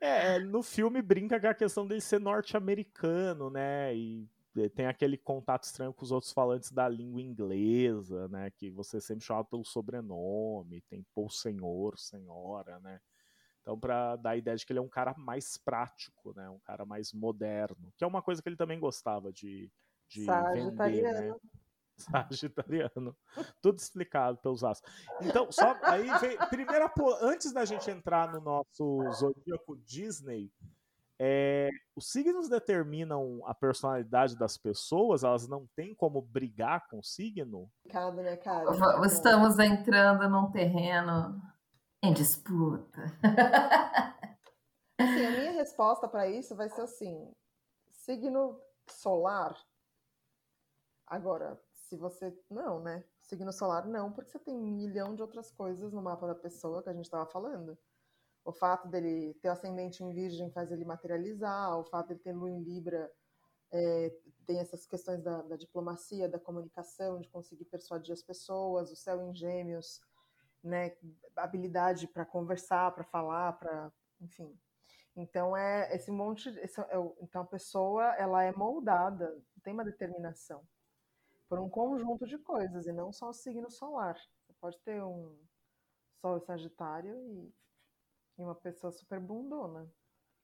é, 0.00 0.38
no 0.38 0.62
filme 0.62 1.02
brinca 1.02 1.40
com 1.40 1.48
a 1.48 1.54
questão 1.54 1.84
dele 1.84 2.00
ser 2.00 2.20
norte-americano, 2.20 3.50
né? 3.50 3.94
E 3.96 4.28
tem 4.74 4.86
aquele 4.86 5.16
contato 5.16 5.64
estranho 5.64 5.92
com 5.92 6.04
os 6.04 6.10
outros 6.10 6.32
falantes 6.32 6.72
da 6.72 6.88
língua 6.88 7.20
inglesa, 7.20 8.28
né? 8.28 8.50
Que 8.50 8.70
você 8.70 9.00
sempre 9.00 9.24
chama 9.24 9.44
pelo 9.44 9.64
sobrenome, 9.64 10.80
tem 10.82 11.04
pô 11.14 11.28
senhor, 11.28 11.98
senhora, 11.98 12.78
né? 12.80 13.00
Então, 13.60 13.78
para 13.78 14.16
dar 14.16 14.30
a 14.30 14.36
ideia 14.36 14.56
de 14.56 14.64
que 14.64 14.72
ele 14.72 14.78
é 14.78 14.82
um 14.82 14.88
cara 14.88 15.14
mais 15.18 15.58
prático, 15.58 16.32
né? 16.34 16.48
Um 16.48 16.58
cara 16.60 16.86
mais 16.86 17.12
moderno, 17.12 17.92
que 17.96 18.02
é 18.02 18.06
uma 18.06 18.22
coisa 18.22 18.42
que 18.42 18.48
ele 18.48 18.56
também 18.56 18.80
gostava 18.80 19.32
de, 19.32 19.70
de 20.08 20.24
vender, 20.24 21.02
né? 21.02 21.34
Sagitariano. 21.98 23.16
Tudo 23.60 23.78
explicado 23.78 24.38
pelos 24.38 24.64
astros. 24.64 24.92
Então, 25.20 25.50
só 25.50 25.76
aí 25.82 26.08
vem. 26.18 26.38
Primeira, 26.48 26.90
antes 27.20 27.52
da 27.52 27.64
gente 27.64 27.90
entrar 27.90 28.32
no 28.32 28.40
nosso 28.40 29.02
zodíaco 29.12 29.76
Disney, 29.78 30.50
é, 31.20 31.70
os 31.96 32.12
signos 32.12 32.48
determinam 32.48 33.42
a 33.44 33.52
personalidade 33.52 34.36
das 34.36 34.56
pessoas, 34.56 35.24
elas 35.24 35.48
não 35.48 35.66
têm 35.74 35.94
como 35.94 36.22
brigar 36.22 36.86
com 36.88 37.00
o 37.00 37.04
signo? 37.04 37.68
Cada, 37.90 38.22
né, 38.22 38.36
cara? 38.36 38.70
Estamos 39.04 39.58
entrando 39.58 40.28
num 40.28 40.50
terreno 40.52 41.42
em 42.02 42.12
disputa. 42.12 43.02
Assim, 45.00 45.26
a 45.26 45.30
minha 45.30 45.52
resposta 45.52 46.08
para 46.08 46.28
isso 46.28 46.54
vai 46.54 46.68
ser 46.68 46.82
assim: 46.82 47.32
signo 47.88 48.60
solar. 48.88 49.56
Agora, 51.06 51.60
se 51.72 51.96
você. 51.96 52.36
Não, 52.48 52.80
né? 52.80 53.04
Signo 53.20 53.52
solar 53.52 53.86
não, 53.86 54.12
porque 54.12 54.30
você 54.30 54.38
tem 54.38 54.54
um 54.54 54.70
milhão 54.70 55.14
de 55.14 55.22
outras 55.22 55.50
coisas 55.50 55.92
no 55.92 56.02
mapa 56.02 56.26
da 56.26 56.34
pessoa 56.34 56.82
que 56.82 56.88
a 56.88 56.94
gente 56.94 57.04
estava 57.04 57.26
falando 57.26 57.76
o 58.48 58.52
fato 58.52 58.88
dele 58.88 59.34
ter 59.42 59.48
ascendente 59.48 60.02
em 60.02 60.10
virgem 60.10 60.50
faz 60.50 60.72
ele 60.72 60.82
materializar, 60.82 61.78
o 61.78 61.84
fato 61.84 62.08
dele 62.08 62.20
ter 62.20 62.32
lua 62.32 62.50
em 62.50 62.62
libra 62.62 63.12
é, 63.70 64.10
tem 64.46 64.58
essas 64.58 64.86
questões 64.86 65.22
da, 65.22 65.42
da, 65.42 65.54
diplomacia, 65.54 66.26
da 66.26 66.38
comunicação, 66.38 67.20
de 67.20 67.28
conseguir 67.28 67.66
persuadir 67.66 68.10
as 68.10 68.22
pessoas, 68.22 68.90
o 68.90 68.96
céu 68.96 69.20
em 69.20 69.34
gêmeos, 69.34 70.00
né, 70.64 70.96
habilidade 71.36 72.08
para 72.08 72.24
conversar, 72.24 72.90
para 72.92 73.04
falar, 73.04 73.52
para, 73.52 73.92
enfim. 74.18 74.58
Então 75.14 75.54
é 75.54 75.94
esse 75.94 76.10
monte, 76.10 76.48
esse, 76.60 76.80
é, 76.80 76.96
então 77.20 77.42
a 77.42 77.46
pessoa 77.46 78.14
ela 78.16 78.42
é 78.42 78.52
moldada, 78.52 79.36
tem 79.62 79.74
uma 79.74 79.84
determinação 79.84 80.66
por 81.50 81.58
um 81.58 81.68
conjunto 81.68 82.26
de 82.26 82.38
coisas 82.38 82.86
e 82.86 82.92
não 82.92 83.12
só 83.12 83.28
o 83.28 83.34
signo 83.34 83.70
solar. 83.70 84.18
Você 84.46 84.54
pode 84.58 84.78
ter 84.80 85.02
um 85.02 85.38
Sol 86.22 86.40
Sagitário 86.40 87.14
e 87.30 87.52
e 88.38 88.42
uma 88.42 88.54
pessoa 88.54 88.92
super 88.92 89.20
bundona. 89.20 89.86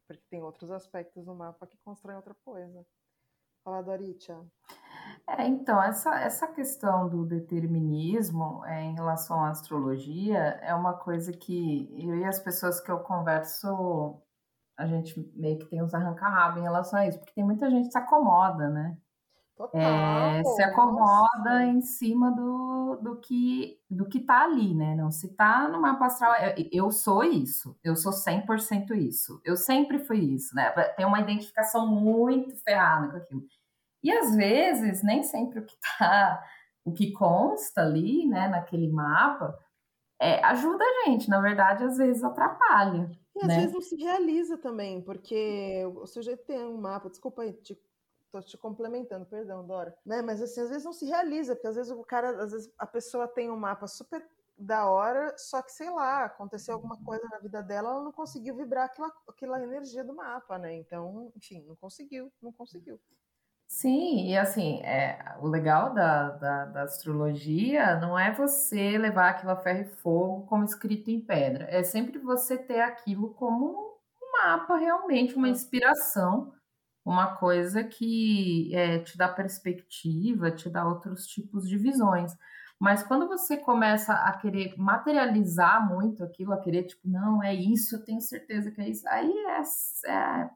Porque 0.07 0.23
tem 0.29 0.43
outros 0.43 0.71
aspectos 0.71 1.25
no 1.25 1.35
mapa 1.35 1.67
que 1.67 1.79
constroem 1.79 2.17
outra 2.17 2.35
coisa. 2.45 2.85
Fala, 3.65 3.83
Doritia. 3.83 4.39
É, 5.27 5.47
então, 5.47 5.83
essa, 5.83 6.21
essa 6.21 6.47
questão 6.49 7.09
do 7.09 7.25
determinismo 7.25 8.65
é, 8.67 8.83
em 8.83 8.95
relação 8.95 9.43
à 9.43 9.51
astrologia 9.51 10.39
é 10.39 10.75
uma 10.75 10.95
coisa 10.95 11.33
que 11.33 11.89
eu 11.99 12.15
e 12.17 12.25
as 12.25 12.39
pessoas 12.39 12.81
que 12.81 12.91
eu 12.91 13.01
converso, 13.01 14.23
a 14.77 14.87
gente 14.87 15.19
meio 15.35 15.59
que 15.59 15.67
tem 15.67 15.83
uns 15.83 15.95
arranca-rabo 15.95 16.59
em 16.59 16.63
relação 16.63 16.99
a 16.99 17.07
isso, 17.07 17.19
porque 17.19 17.33
tem 17.35 17.45
muita 17.45 17.71
gente 17.71 17.87
que 17.87 17.93
se 17.93 17.99
acomoda, 17.99 18.69
né? 18.69 18.99
Total, 19.57 19.81
É, 19.81 20.43
se 20.43 20.63
acomoda 20.65 21.65
em 21.65 21.81
cima 21.81 22.33
do, 22.33 22.97
do 23.01 23.17
que 23.21 23.79
do 23.89 24.09
que 24.09 24.19
tá 24.19 24.43
ali, 24.43 24.75
né? 24.75 24.97
Não 24.97 25.13
se 25.13 25.33
tá 25.37 25.69
no 25.69 25.81
mapa 25.81 26.07
astral, 26.07 26.35
eu, 26.57 26.69
eu 26.73 26.91
sou 26.91 27.23
isso, 27.23 27.79
eu 27.85 27.95
sou 27.95 28.13
100% 28.13 28.97
isso, 28.97 29.41
eu 29.45 29.57
sempre 29.57 30.01
fui 30.01 30.19
isso, 30.19 30.55
né? 30.57 30.71
Tem 30.97 31.07
uma 31.07 31.21
identificação 31.21 31.87
muito 31.87 32.57
ferrada 32.65 33.09
com 33.09 33.17
aquilo. 33.19 33.47
E 34.03 34.13
às 34.13 34.35
vezes, 34.35 35.03
nem 35.05 35.23
sempre 35.23 35.61
o 35.61 35.65
que 35.65 35.77
tá, 35.99 36.43
o 36.85 36.93
que 36.93 37.13
consta 37.13 37.83
ali, 37.83 38.27
né, 38.27 38.49
naquele 38.49 38.89
mapa, 38.91 39.59
é, 40.21 40.45
ajuda 40.45 40.85
a 40.85 41.09
gente, 41.09 41.29
na 41.31 41.41
verdade, 41.41 41.85
às 41.85 41.97
vezes 41.97 42.23
atrapalha. 42.25 43.11
E 43.37 43.41
às 43.41 43.49
né? 43.49 43.57
vezes 43.57 43.73
não 43.73 43.81
se 43.81 43.97
realiza 43.97 44.59
também, 44.59 45.01
porque 45.01 45.85
o 45.97 46.07
sujeito 46.07 46.45
tem 46.45 46.65
um 46.65 46.77
mapa, 46.77 47.09
desculpa 47.09 47.43
aí, 47.43 47.53
te, 47.53 47.79
tô 48.35 48.43
te 48.43 48.59
complementando, 48.59 49.25
perdão, 49.27 49.65
Dora, 49.65 49.97
né? 50.05 50.21
Mas 50.21 50.43
assim, 50.43 50.61
às 50.61 50.69
vezes 50.69 50.85
não 50.85 50.93
se 50.93 51.07
realiza, 51.07 51.55
porque 51.55 51.69
às 51.69 51.77
vezes 51.77 51.93
o 51.93 52.03
cara, 52.03 52.43
às 52.43 52.51
vezes 52.51 52.73
a 52.77 52.87
pessoa 52.87 53.29
tem 53.29 53.49
um 53.49 53.57
mapa 53.57 53.87
super 53.87 54.27
da 54.57 54.89
hora, 54.89 55.35
só 55.37 55.63
que, 55.63 55.73
sei 55.73 55.91
lá, 55.91 56.25
aconteceu 56.25 56.75
alguma 56.75 56.97
coisa 57.05 57.25
na 57.31 57.39
vida 57.39 57.63
dela, 57.63 57.91
ela 57.91 58.05
não 58.05 58.13
conseguiu 58.13 58.57
vibrar 58.57 58.87
aquela, 58.87 59.13
aquela 59.29 59.63
energia 59.63 60.05
do 60.05 60.15
mapa, 60.15 60.59
né? 60.59 60.75
Então, 60.75 61.33
enfim, 61.37 61.63
não 61.67 61.77
conseguiu, 61.77 62.33
não 62.43 62.53
conseguiu. 62.53 63.01
Sim, 63.67 64.29
e 64.29 64.37
assim, 64.37 64.81
é, 64.83 65.37
o 65.41 65.49
legal 65.49 65.93
da, 65.95 66.31
da, 66.31 66.65
da 66.67 66.83
astrologia 66.83 67.99
não 67.99 68.19
é 68.19 68.33
você 68.33 68.99
levar 68.99 69.31
aquilo 69.31 69.51
a 69.53 69.57
ferro 69.57 69.81
e 69.81 69.97
fogo 69.97 70.47
como 70.47 70.65
escrito 70.65 71.11
em 71.11 71.21
pedra, 71.21 71.67
é 71.71 71.83
sempre 71.83 72.19
você 72.19 72.57
ter 72.57 72.81
aquilo 72.81 73.35
como 73.35 73.99
um 74.23 74.33
mapa 74.43 74.77
realmente, 74.77 75.35
uma 75.35 75.49
inspiração, 75.49 76.53
uma 77.05 77.37
coisa 77.37 77.85
que 77.85 78.75
é, 78.75 78.99
te 79.01 79.17
dá 79.19 79.29
perspectiva, 79.29 80.51
te 80.51 80.71
dá 80.71 80.87
outros 80.87 81.27
tipos 81.27 81.69
de 81.69 81.77
visões. 81.77 82.37
Mas 82.81 83.03
quando 83.03 83.29
você 83.29 83.57
começa 83.57 84.13
a 84.13 84.33
querer 84.39 84.75
materializar 84.77 85.87
muito 85.89 86.25
aquilo, 86.25 86.53
a 86.53 86.61
querer, 86.61 86.85
tipo, 86.85 87.09
não, 87.09 87.43
é 87.43 87.55
isso, 87.55 87.97
eu 87.97 88.05
tenho 88.05 88.21
certeza 88.21 88.71
que 88.71 88.81
é 88.81 88.89
isso, 88.89 89.07
aí 89.09 89.33
é, 89.33 90.11
é, 90.11 90.51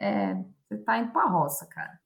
é 0.00 0.44
você 0.68 0.78
tá 0.78 0.98
indo 0.98 1.12
pra 1.12 1.26
roça, 1.26 1.66
cara 1.66 1.98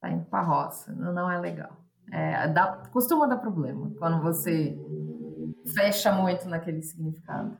tá 0.00 0.10
indo 0.10 0.24
pra 0.26 0.40
roça, 0.42 0.92
não, 0.92 1.12
não 1.12 1.30
é 1.30 1.38
legal. 1.38 1.76
É, 2.10 2.48
dá, 2.48 2.84
costuma 2.90 3.26
dar 3.26 3.36
problema 3.36 3.90
quando 3.98 4.22
você 4.22 4.76
fecha 5.74 6.12
muito 6.12 6.48
naquele 6.48 6.80
significado. 6.82 7.58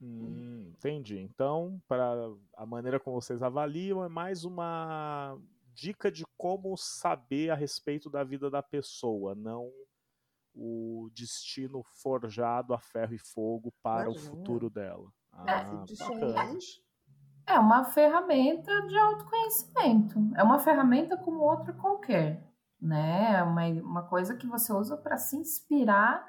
Hum, 0.00 0.49
entendi. 0.80 1.18
Então, 1.18 1.80
para 1.86 2.04
a 2.56 2.64
maneira 2.64 2.98
como 2.98 3.20
vocês 3.20 3.42
avaliam, 3.42 4.02
é 4.02 4.08
mais 4.08 4.44
uma 4.44 5.38
dica 5.74 6.10
de 6.10 6.24
como 6.36 6.76
saber 6.76 7.50
a 7.50 7.54
respeito 7.54 8.08
da 8.08 8.24
vida 8.24 8.50
da 8.50 8.62
pessoa, 8.62 9.34
não 9.34 9.70
o 10.54 11.08
destino 11.14 11.82
forjado 11.82 12.74
a 12.74 12.78
ferro 12.78 13.14
e 13.14 13.18
fogo 13.18 13.72
para 13.82 14.10
Imagina. 14.10 14.32
o 14.32 14.36
futuro 14.36 14.70
dela. 14.70 15.12
É, 15.46 15.52
ah, 15.52 15.84
é, 17.46 17.54
é 17.54 17.58
uma 17.58 17.84
ferramenta 17.84 18.86
de 18.86 18.98
autoconhecimento. 18.98 20.18
É 20.36 20.42
uma 20.42 20.58
ferramenta 20.58 21.16
como 21.16 21.40
outra 21.40 21.72
qualquer, 21.72 22.52
né? 22.80 23.36
É 23.36 23.42
uma, 23.42 23.66
uma 23.82 24.02
coisa 24.02 24.36
que 24.36 24.46
você 24.46 24.72
usa 24.72 24.96
para 24.96 25.16
se 25.16 25.36
inspirar, 25.36 26.26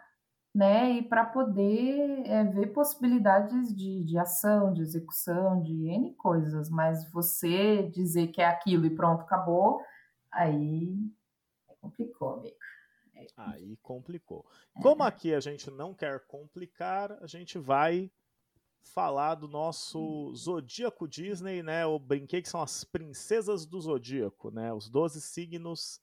né? 0.53 0.91
E 0.93 1.01
para 1.03 1.25
poder 1.25 2.25
é, 2.25 2.43
ver 2.43 2.67
possibilidades 2.73 3.73
de, 3.73 4.03
de 4.03 4.17
ação, 4.17 4.73
de 4.73 4.81
execução, 4.81 5.61
de 5.61 5.87
N 5.89 6.13
coisas. 6.15 6.69
Mas 6.69 7.09
você 7.11 7.89
dizer 7.89 8.27
que 8.27 8.41
é 8.41 8.45
aquilo 8.45 8.85
e 8.85 8.95
pronto, 8.95 9.21
acabou, 9.21 9.81
aí 10.31 10.93
complicou, 11.79 12.35
amigo. 12.35 12.57
Aí 13.37 13.77
complicou. 13.77 14.45
Como 14.81 15.03
aqui 15.03 15.33
a 15.33 15.39
gente 15.39 15.69
não 15.69 15.93
quer 15.93 16.25
complicar, 16.25 17.11
a 17.21 17.27
gente 17.27 17.57
vai 17.57 18.11
falar 18.81 19.35
do 19.35 19.47
nosso 19.47 20.33
Zodíaco 20.35 21.07
Disney, 21.07 21.61
né? 21.61 21.83
Eu 21.83 21.99
brinquei 21.99 22.41
que 22.41 22.49
são 22.49 22.61
as 22.61 22.83
princesas 22.83 23.65
do 23.65 23.79
Zodíaco, 23.79 24.49
né? 24.49 24.73
Os 24.73 24.89
12 24.89 25.21
signos 25.21 26.01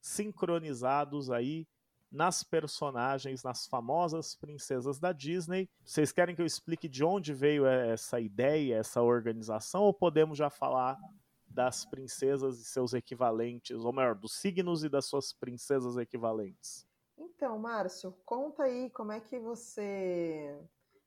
sincronizados 0.00 1.30
aí 1.30 1.66
nas 2.10 2.42
personagens, 2.42 3.42
nas 3.42 3.66
famosas 3.66 4.34
princesas 4.34 4.98
da 4.98 5.12
Disney. 5.12 5.68
Vocês 5.84 6.10
querem 6.10 6.34
que 6.34 6.42
eu 6.42 6.46
explique 6.46 6.88
de 6.88 7.04
onde 7.04 7.32
veio 7.32 7.66
essa 7.66 8.18
ideia, 8.18 8.76
essa 8.76 9.00
organização, 9.00 9.82
ou 9.82 9.94
podemos 9.94 10.36
já 10.36 10.50
falar 10.50 10.98
das 11.46 11.84
princesas 11.84 12.60
e 12.60 12.64
seus 12.64 12.94
equivalentes, 12.94 13.76
ou 13.76 13.92
melhor, 13.92 14.14
dos 14.14 14.34
signos 14.34 14.84
e 14.84 14.88
das 14.88 15.06
suas 15.06 15.32
princesas 15.32 15.96
equivalentes? 15.96 16.86
Então, 17.18 17.58
Márcio, 17.58 18.12
conta 18.24 18.64
aí 18.64 18.90
como 18.90 19.12
é 19.12 19.20
que 19.20 19.38
você 19.38 20.58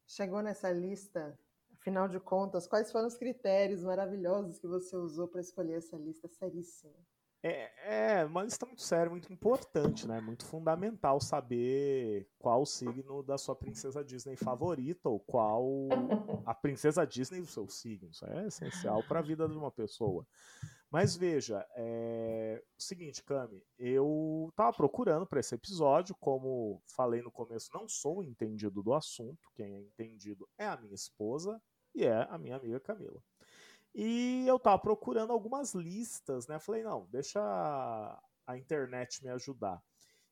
chegou 0.05 0.41
nessa 0.41 0.71
lista? 0.71 1.37
Afinal 1.79 2.07
de 2.07 2.19
contas, 2.19 2.67
quais 2.67 2.91
foram 2.91 3.07
os 3.07 3.15
critérios 3.15 3.83
maravilhosos 3.83 4.57
que 4.57 4.67
você 4.67 4.95
usou 4.95 5.27
para 5.27 5.41
escolher 5.41 5.79
essa 5.79 5.97
lista 5.97 6.27
seríssima? 6.27 6.93
É, 7.45 8.21
é 8.21 8.25
uma 8.25 8.41
lista 8.41 8.65
muito 8.65 8.81
séria, 8.81 9.09
muito 9.09 9.31
importante, 9.31 10.07
né? 10.07 10.21
Muito 10.21 10.45
fundamental 10.45 11.19
saber 11.19 12.25
qual 12.39 12.61
o 12.61 12.65
signo 12.65 13.21
da 13.21 13.37
sua 13.37 13.53
princesa 13.53 14.01
Disney 14.01 14.37
favorita 14.37 15.09
ou 15.09 15.19
qual 15.19 15.65
a 16.47 16.53
princesa 16.53 17.05
Disney 17.05 17.41
do 17.41 17.45
seu 17.45 17.67
signo. 17.67 18.09
Isso 18.09 18.25
é 18.25 18.47
essencial 18.47 19.03
para 19.03 19.19
a 19.19 19.21
vida 19.21 19.45
de 19.45 19.57
uma 19.57 19.69
pessoa. 19.69 20.25
Mas 20.89 21.17
veja, 21.17 21.65
é 21.75 22.63
o 22.77 22.81
seguinte, 22.81 23.23
Cami, 23.23 23.61
eu 23.77 24.47
estava 24.51 24.71
procurando 24.71 25.25
para 25.25 25.39
esse 25.39 25.55
episódio, 25.55 26.15
como 26.19 26.81
falei 26.95 27.21
no 27.21 27.31
começo, 27.31 27.71
não 27.73 27.89
sou 27.89 28.23
entendido 28.23 28.81
do 28.81 28.93
assunto, 28.93 29.49
quem 29.55 29.73
é 29.73 29.81
entendido 29.81 30.47
é 30.57 30.67
a 30.67 30.77
minha 30.77 30.93
esposa 30.93 31.59
e 31.93 32.05
é 32.05 32.25
a 32.29 32.37
minha 32.37 32.55
amiga 32.55 32.79
Camila. 32.79 33.21
E 33.95 34.45
eu 34.47 34.55
estava 34.55 34.79
procurando 34.79 35.31
algumas 35.31 35.73
listas, 35.73 36.47
né? 36.47 36.59
Falei, 36.59 36.83
não, 36.83 37.07
deixa 37.11 37.39
a 38.45 38.57
internet 38.57 39.23
me 39.23 39.29
ajudar. 39.29 39.81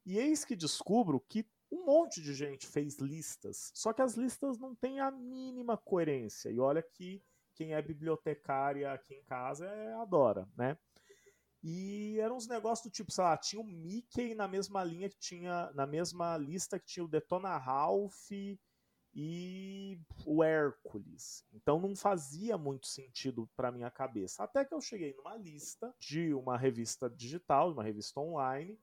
E 0.06 0.18
eis 0.18 0.44
que 0.44 0.56
descubro 0.56 1.20
que 1.20 1.46
um 1.72 1.86
monte 1.86 2.22
de 2.22 2.34
gente 2.34 2.68
fez 2.68 2.98
listas, 2.98 3.72
só 3.74 3.94
que 3.94 4.01
as 4.01 4.15
listas 4.15 4.58
não 4.58 4.75
têm 4.75 5.00
a 5.00 5.10
mínima 5.10 5.77
coerência. 5.77 6.50
E 6.50 6.60
olha 6.60 6.82
que 6.82 7.24
quem 7.53 7.74
é 7.74 7.82
bibliotecária 7.82 8.91
aqui 8.91 9.13
em 9.13 9.24
casa 9.24 9.68
é, 9.68 9.94
adora, 9.94 10.50
né? 10.58 10.77
E 11.63 12.18
eram 12.20 12.38
uns 12.38 12.48
negócios 12.48 12.89
do 12.89 12.91
tipo, 12.91 13.12
sei 13.12 13.24
lá, 13.24 13.38
tinha 13.38 13.62
o 13.62 13.65
Mickey 13.65 14.34
na 14.34 14.48
mesma 14.48 14.84
linha 14.84 15.08
que 15.08 15.20
tinha, 15.20 15.72
na 15.74 15.86
mesma 15.86 16.36
lista 16.36 16.80
que 16.80 16.88
tinha 16.88 17.06
o 17.06 17.08
Detona 17.08 17.56
Ralph 17.58 18.32
e 19.13 20.00
o 20.25 20.44
Hércules. 20.44 21.46
Então 21.53 21.80
não 21.80 21.96
fazia 21.96 22.58
muito 22.58 22.88
sentido 22.88 23.50
para 23.56 23.72
minha 23.72 23.91
cabeça. 23.91 24.44
Até 24.44 24.63
que 24.63 24.74
eu 24.74 24.82
cheguei 24.82 25.13
numa 25.15 25.36
lista 25.36 25.94
de 26.00 26.34
uma 26.34 26.58
revista 26.58 27.10
digital, 27.10 27.72
uma 27.72 27.84
revista 27.84 28.20
online, 28.20 28.80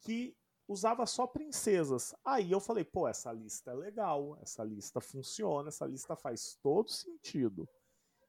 que 0.00 0.36
usava 0.68 1.06
só 1.06 1.26
princesas. 1.26 2.14
Aí 2.24 2.50
eu 2.50 2.60
falei, 2.60 2.84
pô, 2.84 3.08
essa 3.08 3.32
lista 3.32 3.70
é 3.70 3.74
legal, 3.74 4.38
essa 4.42 4.62
lista 4.64 5.00
funciona, 5.00 5.68
essa 5.68 5.86
lista 5.86 6.16
faz 6.16 6.58
todo 6.62 6.90
sentido. 6.90 7.68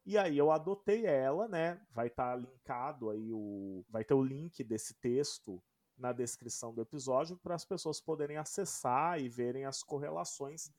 E 0.05 0.17
aí 0.17 0.37
eu 0.37 0.51
adotei 0.51 1.05
ela, 1.05 1.47
né? 1.47 1.81
Vai 1.91 2.07
estar 2.07 2.31
tá 2.31 2.35
linkado 2.35 3.09
aí 3.09 3.31
o. 3.31 3.85
Vai 3.89 4.03
ter 4.03 4.13
o 4.13 4.23
link 4.23 4.61
desse 4.63 4.93
texto 4.95 5.63
na 5.97 6.11
descrição 6.11 6.73
do 6.73 6.81
episódio 6.81 7.37
para 7.37 7.55
as 7.55 7.63
pessoas 7.63 8.01
poderem 8.01 8.37
acessar 8.37 9.21
e 9.21 9.29
verem 9.29 9.65
as 9.65 9.81
correlações. 9.81 10.69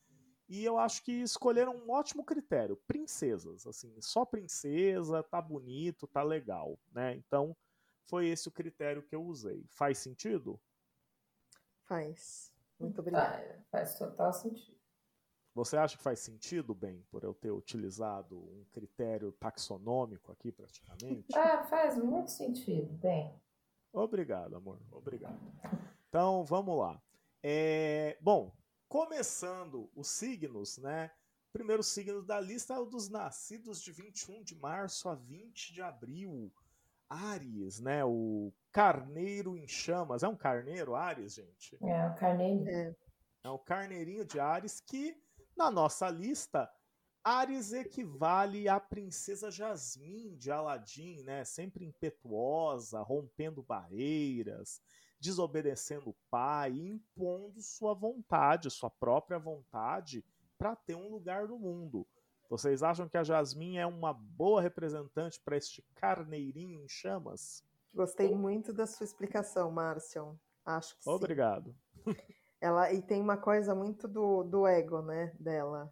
E 0.49 0.65
eu 0.65 0.79
acho 0.79 1.03
que 1.03 1.13
escolheram 1.13 1.75
um 1.75 1.91
ótimo 1.91 2.25
critério, 2.25 2.77
princesas, 2.87 3.67
assim, 3.67 3.99
só 4.01 4.25
princesa, 4.25 5.23
tá 5.23 5.41
bonito, 5.41 6.07
tá 6.07 6.23
legal, 6.23 6.79
né? 6.93 7.15
Então, 7.15 7.57
foi 8.05 8.29
esse 8.29 8.49
o 8.49 8.53
critério 8.53 9.03
que 9.03 9.15
eu 9.15 9.25
usei. 9.25 9.65
Faz 9.71 9.99
sentido? 9.99 10.61
Faz. 11.85 12.53
Muito 12.79 13.01
obrigada. 13.01 13.65
Faz, 13.71 13.97
faz 13.97 13.99
total 13.99 14.33
sentido. 14.33 14.75
Você 15.55 15.77
acha 15.77 15.97
que 15.97 16.03
faz 16.03 16.19
sentido, 16.19 16.75
bem, 16.75 17.01
por 17.11 17.23
eu 17.23 17.33
ter 17.33 17.53
utilizado 17.53 18.37
um 18.37 18.65
critério 18.73 19.31
taxonômico 19.33 20.33
aqui, 20.33 20.51
praticamente? 20.51 21.27
Ah, 21.33 21.63
faz 21.63 21.97
muito 21.97 22.31
sentido, 22.31 22.93
bem. 22.95 23.33
Obrigado, 23.93 24.57
amor. 24.57 24.81
Obrigado. 24.91 25.39
Então, 26.09 26.45
vamos 26.45 26.77
lá. 26.77 27.01
É, 27.41 28.19
bom, 28.21 28.53
começando 28.95 29.91
os 29.97 30.07
signos, 30.07 30.79
né? 30.79 31.11
O 31.49 31.53
primeiro 31.53 31.83
signo 31.83 32.23
da 32.23 32.39
lista 32.39 32.75
é 32.75 32.79
o 32.79 32.85
dos 32.85 33.09
nascidos 33.09 33.83
de 33.83 33.91
21 33.91 34.45
de 34.45 34.55
março 34.55 35.09
a 35.09 35.17
20 35.17 35.73
de 35.73 35.83
abril. 35.83 36.53
Ares, 37.09 37.81
né? 37.81 38.05
O 38.05 38.53
carneiro 38.71 39.57
em 39.57 39.67
chamas. 39.67 40.23
É 40.23 40.29
um 40.29 40.37
carneiro, 40.37 40.95
Ares, 40.95 41.35
gente? 41.35 41.77
É, 41.83 42.07
o 42.07 42.15
carneirinho. 42.15 42.69
É. 42.69 42.95
É 43.43 43.51
o 43.51 43.59
carneirinho 43.59 44.25
de 44.25 44.39
Ares 44.39 44.79
que, 44.79 45.21
na 45.57 45.73
nossa 45.73 46.09
lista, 46.09 46.71
Ares 47.25 47.73
equivale 47.73 48.69
à 48.69 48.79
princesa 48.79 49.51
Jasmine 49.51 50.37
de 50.37 50.53
Aladim, 50.53 51.21
né? 51.25 51.45
Sempre 51.45 51.85
impetuosa, 51.85 53.03
rompendo 53.03 53.61
barreiras, 53.61 54.81
desobedecendo 55.25 56.11
o 56.11 56.17
pai, 56.31 56.73
impondo 56.73 57.63
sua 57.63 57.95
vontade, 57.95 58.71
sua 58.71 58.91
própria 58.91 59.39
vontade, 59.39 60.23
para 60.59 60.77
ter 60.77 60.95
um 60.95 61.09
lugar 61.09 61.49
no 61.49 61.59
mundo. 61.59 62.07
Vocês 62.51 62.83
acham 62.83 63.09
que 63.09 63.17
a 63.17 63.25
Jasmine 63.25 63.79
é 63.79 63.87
uma 63.87 64.13
boa 64.13 64.61
representante 64.61 65.41
para 65.43 65.57
este 65.57 65.83
carneirinho 65.95 66.79
em 66.79 66.89
chamas? 66.89 67.65
Gostei 67.95 68.35
muito 68.35 68.71
da 68.71 68.87
sua 68.87 69.05
explicação, 69.05 69.71
Márcio. 69.71 70.39
Acho 70.63 70.95
que 70.99 71.05
sim. 71.05 71.11
Obrigado. 71.11 71.75
Ela, 72.61 72.93
e 72.93 73.01
tem 73.01 73.23
uma 73.23 73.39
coisa 73.39 73.75
muito 73.75 74.07
do, 74.07 74.43
do 74.43 74.67
ego, 74.67 75.01
né, 75.01 75.35
dela. 75.41 75.91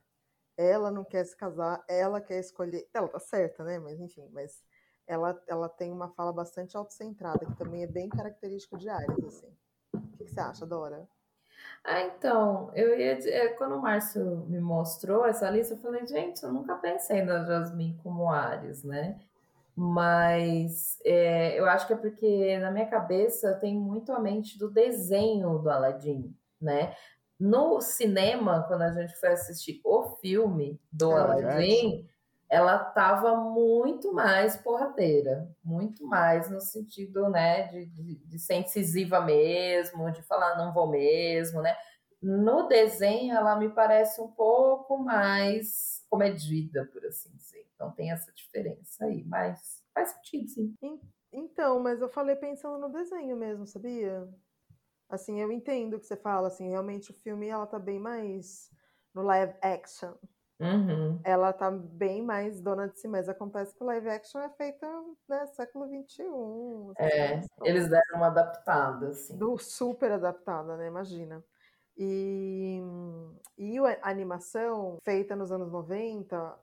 Ela 0.59 0.91
não 0.91 1.05
quer 1.05 1.25
se 1.25 1.35
casar, 1.35 1.83
ela 1.89 2.21
quer 2.21 2.39
escolher. 2.39 2.87
Ela 2.93 3.09
tá 3.09 3.19
certa, 3.19 3.65
né? 3.65 3.79
Mas 3.79 3.99
enfim, 3.99 4.29
mas 4.31 4.63
ela, 5.13 5.41
ela 5.47 5.69
tem 5.69 5.93
uma 5.93 6.09
fala 6.09 6.33
bastante 6.33 6.77
autocentrada, 6.77 7.45
que 7.45 7.57
também 7.57 7.83
é 7.83 7.87
bem 7.87 8.09
característico 8.09 8.77
de 8.77 8.89
Ares, 8.89 9.25
assim. 9.25 9.53
O 9.95 10.01
que, 10.17 10.25
que 10.25 10.31
você 10.31 10.41
acha, 10.41 10.67
Dora? 10.67 11.09
Ah, 11.85 12.01
então, 12.03 12.71
eu 12.75 12.99
ia 12.99 13.19
é, 13.29 13.49
quando 13.49 13.77
o 13.77 13.83
Márcio 13.83 14.47
me 14.49 14.61
mostrou 14.61 15.27
essa 15.27 15.51
lista, 15.51 15.75
eu 15.75 15.79
falei, 15.79 16.07
gente, 16.07 16.43
eu 16.43 16.53
nunca 16.53 16.77
pensei 16.77 17.23
na 17.23 17.45
Jasmine 17.45 17.99
como 18.03 18.31
Ares, 18.31 18.83
né? 18.85 19.21
Mas 19.75 20.99
é, 21.05 21.59
eu 21.59 21.67
acho 21.67 21.87
que 21.87 21.93
é 21.93 21.97
porque 21.97 22.59
na 22.59 22.71
minha 22.71 22.87
cabeça 22.87 23.55
tem 23.55 23.75
muito 23.75 24.13
a 24.13 24.21
mente 24.21 24.59
do 24.59 24.71
desenho 24.71 25.59
do 25.59 25.71
Aladdin, 25.71 26.35
né? 26.61 26.95
No 27.41 27.81
cinema, 27.81 28.65
quando 28.69 28.83
a 28.83 28.93
gente 28.93 29.17
foi 29.17 29.31
assistir 29.31 29.81
o 29.85 30.17
filme 30.21 30.81
do 30.93 31.11
Ah, 31.11 31.23
Aladdin, 31.23 32.09
ela 32.53 32.79
tava 32.79 33.35
muito 33.35 34.13
mais 34.13 34.59
porradeira, 34.59 35.51
muito 35.65 36.07
mais 36.07 36.51
no 36.51 36.61
sentido, 36.61 37.31
né, 37.31 37.63
de, 37.69 37.87
de, 37.87 38.17
de 38.27 38.39
ser 38.39 38.57
incisiva 38.57 39.23
mesmo, 39.23 40.11
de 40.11 40.23
falar 40.23 40.59
não 40.59 40.71
vou 40.71 40.87
mesmo, 40.87 41.63
né? 41.63 41.75
No 42.21 42.69
desenho, 42.69 43.35
ela 43.35 43.57
me 43.57 43.71
parece 43.71 44.21
um 44.21 44.29
pouco 44.31 44.99
mais 44.99 46.05
comedida, 46.11 46.85
por 46.93 47.03
assim 47.07 47.35
dizer. 47.35 47.67
Então 47.75 47.91
tem 47.93 48.13
essa 48.13 48.31
diferença 48.33 49.07
aí, 49.07 49.25
mas 49.25 49.83
faz 49.95 50.11
sentido, 50.11 50.47
sim. 50.79 51.01
Então, 51.33 51.81
mas 51.81 52.03
eu 52.03 52.09
falei 52.11 52.37
pensando 52.37 52.79
no 52.79 52.93
desenho 52.93 53.35
mesmo, 53.35 53.67
sabia? 53.67 54.29
Assim, 55.09 55.41
eu 55.41 55.51
entendo 55.51 55.95
o 55.95 56.01
que 56.01 56.07
você 56.07 56.17
fala, 56.17 56.49
assim, 56.49 56.69
realmente 56.69 57.11
o 57.11 57.15
filme 57.15 57.49
ela 57.49 57.67
tá 57.67 57.79
bem 57.79 57.99
mais 57.99 58.71
no 59.15 59.23
live 59.23 59.55
action. 59.63 60.13
Uhum. 60.61 61.21
Ela 61.25 61.53
tá 61.53 61.71
bem 61.71 62.23
mais 62.23 62.61
dona 62.61 62.89
de 62.89 62.99
si, 62.99 63.09
mas 63.09 63.29
acontece 63.29 63.75
que 63.75 63.83
o 63.83 63.87
live 63.87 64.09
action 64.09 64.41
é 64.41 64.51
feito, 64.51 64.87
né, 65.29 65.47
século 65.47 65.87
XXI. 65.87 66.23
É, 66.99 67.41
todas. 67.41 67.49
eles 67.63 67.89
deram 67.89 68.17
uma 68.17 68.27
adaptada, 68.27 69.09
assim. 69.09 69.37
do 69.37 69.59
super 69.59 70.13
adaptada, 70.13 70.77
né? 70.77 70.87
Imagina. 70.87 71.43
E, 71.97 72.81
e 73.59 73.79
a 73.79 73.99
animação 74.03 74.99
feita 75.05 75.37
nos 75.37 75.53
anos 75.53 75.71
90, 75.71 76.59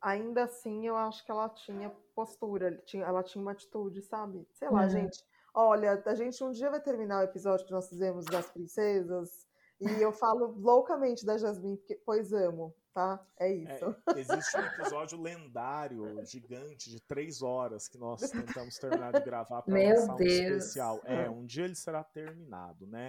ainda 0.00 0.44
assim 0.44 0.86
eu 0.86 0.96
acho 0.96 1.24
que 1.24 1.30
ela 1.30 1.48
tinha 1.48 1.90
postura, 2.14 2.82
ela 2.94 3.22
tinha 3.22 3.40
uma 3.40 3.52
atitude, 3.52 4.02
sabe? 4.02 4.46
Sei 4.52 4.68
lá, 4.68 4.82
Uhum. 4.82 4.88
gente. 4.90 5.24
Olha, 5.54 6.02
a 6.04 6.14
gente 6.14 6.42
um 6.42 6.50
dia 6.50 6.70
vai 6.70 6.80
terminar 6.80 7.20
o 7.20 7.24
episódio 7.24 7.64
que 7.64 7.72
nós 7.72 7.88
fizemos 7.88 8.24
das 8.26 8.50
princesas 8.50 9.46
e 9.80 9.88
eu 10.02 10.12
falo 10.12 10.54
loucamente 10.58 11.24
da 11.24 11.38
Jasmine, 11.38 11.76
porque, 11.78 11.94
pois 12.04 12.32
amo, 12.32 12.74
tá? 12.94 13.26
É 13.36 13.52
isso. 13.52 13.84
É, 13.84 13.96
existe 14.20 14.56
um 14.56 14.60
episódio 14.60 15.20
lendário, 15.20 16.24
gigante, 16.24 16.88
de 16.88 17.00
três 17.00 17.42
horas, 17.42 17.88
que 17.88 17.98
nós 17.98 18.20
tentamos 18.30 18.78
terminar 18.78 19.12
de 19.12 19.20
gravar 19.20 19.62
para 19.62 19.74
Meu 19.74 19.96
lançar 19.96 20.14
um 20.14 20.16
Deus. 20.16 20.64
especial. 20.64 21.00
É, 21.04 21.28
um 21.28 21.44
dia 21.44 21.64
ele 21.64 21.74
será 21.74 22.04
terminado, 22.04 22.86
né? 22.86 23.08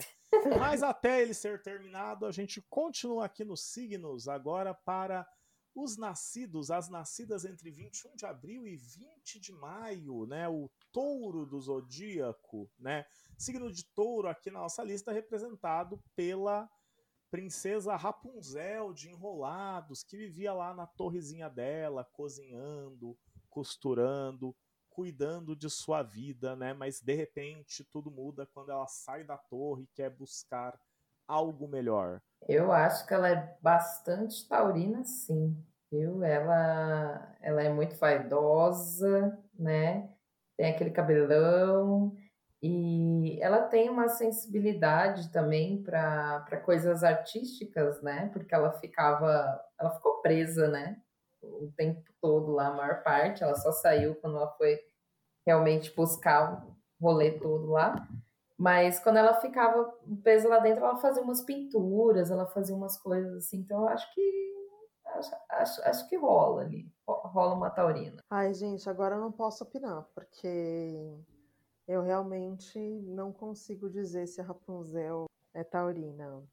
Mas 0.60 0.82
até 0.82 1.22
ele 1.22 1.34
ser 1.34 1.62
terminado, 1.62 2.26
a 2.26 2.32
gente 2.32 2.62
continua 2.70 3.26
aqui 3.26 3.46
nos 3.46 3.72
signos, 3.72 4.28
agora 4.28 4.74
para 4.74 5.26
os 5.76 5.98
nascidos, 5.98 6.72
as 6.72 6.90
nascidas 6.90 7.44
entre 7.44 7.70
21 7.70 8.16
de 8.16 8.26
abril 8.26 8.66
e 8.66 8.78
20 8.78 9.40
de 9.40 9.52
maio, 9.52 10.26
né? 10.26 10.48
O 10.48 10.72
touro 10.92 11.46
do 11.46 11.60
zodíaco, 11.60 12.72
né? 12.80 13.06
Signo 13.38 13.72
de 13.72 13.86
touro 13.94 14.30
aqui 14.30 14.50
na 14.50 14.62
nossa 14.62 14.82
lista 14.84 15.12
representado 15.12 16.02
pela 16.16 16.70
princesa 17.36 17.98
Rapunzel 17.98 18.94
de 18.94 19.10
Enrolados, 19.10 20.06
que 20.06 20.16
vivia 20.16 20.54
lá 20.54 20.74
na 20.74 20.88
torrezinha 20.88 21.50
dela, 21.50 22.08
cozinhando, 22.14 23.18
costurando, 23.50 24.56
cuidando 24.90 25.54
de 25.54 25.70
sua 25.70 26.02
vida, 26.02 26.56
né? 26.56 26.74
Mas 26.74 27.02
de 27.02 27.14
repente 27.14 27.84
tudo 27.92 28.10
muda 28.10 28.48
quando 28.54 28.72
ela 28.72 28.88
sai 28.88 29.26
da 29.26 29.38
torre 29.38 29.84
e 29.84 29.90
quer 29.94 30.10
buscar 30.10 30.80
algo 31.28 31.68
melhor. 31.68 32.22
Eu 32.48 32.72
acho 32.72 33.06
que 33.06 33.14
ela 33.14 33.28
é 33.28 33.58
bastante 33.62 34.48
taurina, 34.48 35.04
sim. 35.04 35.62
Viu? 35.92 36.24
Ela, 36.24 37.36
ela 37.42 37.62
é 37.62 37.68
muito 37.68 37.98
vaidosa, 37.98 39.38
né? 39.54 40.10
Tem 40.56 40.68
aquele 40.68 40.92
cabelão 40.92 42.16
e 42.68 43.40
ela 43.42 43.64
tem 43.64 43.90
uma 43.90 44.08
sensibilidade 44.08 45.32
também 45.32 45.84
para 45.84 46.62
coisas 46.66 47.04
artísticas, 47.04 48.02
né? 48.02 48.30
Porque 48.34 48.56
ela 48.56 48.72
ficava, 48.74 49.62
ela 49.80 49.92
ficou 49.92 50.22
presa, 50.22 50.68
né? 50.68 50.98
O 51.44 51.72
tempo 51.78 52.02
todo 52.22 52.52
lá, 52.52 52.68
a 52.70 52.74
maior 52.74 53.04
parte. 53.04 53.44
Ela 53.44 53.56
só 53.56 53.72
saiu 53.72 54.16
quando 54.16 54.38
ela 54.38 54.52
foi 54.54 54.80
realmente 55.46 55.94
buscar 55.96 56.66
o 56.66 56.76
rolê 57.00 57.40
todo 57.40 57.68
lá. 57.72 58.08
Mas 58.58 59.00
quando 59.00 59.18
ela 59.18 59.34
ficava 59.42 59.84
presa 60.24 60.48
lá 60.48 60.60
dentro, 60.60 60.84
ela 60.84 60.98
fazia 60.98 61.22
umas 61.22 61.42
pinturas, 61.44 62.32
ela 62.32 62.48
fazia 62.48 62.76
umas 62.76 62.98
coisas 62.98 63.36
assim. 63.36 63.58
Então 63.60 63.82
eu 63.82 63.90
acho 63.90 64.12
que 64.14 64.56
acho, 65.08 65.36
acho, 65.52 65.82
acho 65.84 66.10
que 66.10 66.16
rola 66.18 66.62
ali, 66.62 66.92
ro- 67.08 67.28
rola 67.28 67.54
uma 67.54 67.70
taurina. 67.70 68.18
Ai, 68.30 68.54
gente, 68.54 68.90
agora 68.90 69.16
eu 69.16 69.22
não 69.22 69.32
posso 69.32 69.64
opinar, 69.64 70.04
porque 70.16 71.16
eu 71.88 72.02
realmente 72.02 72.80
não 72.80 73.32
consigo 73.32 73.90
dizer 73.90 74.28
se 74.28 74.42
a 74.42 74.44
Rapunzel 74.44 75.26
é 75.54 75.64
taurina. 75.64 76.44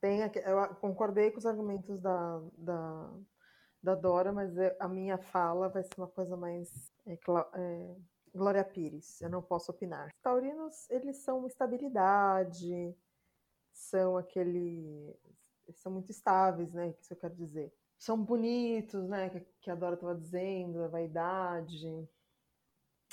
Tem, 0.00 0.20
eu 0.20 0.74
concordei 0.80 1.30
com 1.30 1.38
os 1.38 1.46
argumentos 1.46 2.00
da, 2.00 2.42
da, 2.58 3.10
da 3.82 3.94
Dora, 3.94 4.32
mas 4.32 4.56
é- 4.58 4.76
a 4.80 4.88
minha 4.88 5.16
fala 5.16 5.68
vai 5.68 5.82
ser 5.84 5.94
uma 5.96 6.08
coisa 6.08 6.36
mais 6.36 6.92
é, 7.06 7.14
é, 7.14 7.96
Glória 8.34 8.64
Pires. 8.64 9.20
Eu 9.20 9.30
não 9.30 9.42
posso 9.42 9.70
opinar. 9.70 10.08
Os 10.08 10.20
taurinos, 10.20 10.90
eles 10.90 11.18
são 11.18 11.38
uma 11.38 11.48
estabilidade, 11.48 12.94
são 13.72 14.16
aquele. 14.16 15.14
São 15.74 15.92
muito 15.92 16.10
estáveis, 16.10 16.72
né? 16.72 16.94
Isso 17.00 17.12
eu 17.12 17.16
quero 17.16 17.34
dizer. 17.34 17.72
São 17.98 18.22
bonitos, 18.22 19.08
né? 19.08 19.30
Que, 19.30 19.40
que 19.60 19.70
a 19.70 19.74
Dora 19.74 19.94
estava 19.94 20.14
dizendo, 20.14 20.82
a 20.82 20.88
vaidade. 20.88 22.08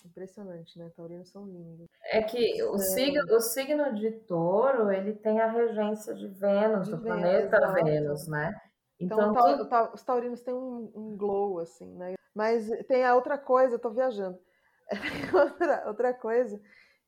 Impressionante, 0.05 0.77
né? 0.79 0.89
Taurinos 0.95 1.29
são 1.29 1.45
lindos. 1.45 1.87
É 2.05 2.21
que 2.21 2.63
o 2.63 2.75
É. 2.75 2.77
signo, 2.79 3.21
o 3.35 3.39
signo 3.41 3.93
de 3.95 4.11
touro, 4.21 4.91
ele 4.91 5.13
tem 5.13 5.39
a 5.39 5.51
regência 5.51 6.13
de 6.13 6.27
Vênus, 6.27 6.85
De 6.87 6.91
do 6.95 7.01
Vênus, 7.01 7.21
planeta 7.21 7.57
exato. 7.57 7.73
Vênus, 7.83 8.27
né? 8.27 8.53
Então, 8.99 9.31
Então, 9.31 9.61
o 9.61 9.65
tau- 9.69 9.91
os 9.93 10.03
taurinos 10.03 10.41
têm 10.41 10.53
um, 10.53 10.91
um 10.95 11.17
glow, 11.17 11.59
assim, 11.59 11.85
né? 11.95 12.13
Mas 12.33 12.69
tem 12.87 13.03
a 13.05 13.15
outra 13.15 13.37
coisa, 13.37 13.75
eu 13.75 13.79
tô 13.79 13.89
viajando. 13.89 14.39
Outra, 15.33 15.83
outra 15.87 16.13
coisa, 16.15 16.59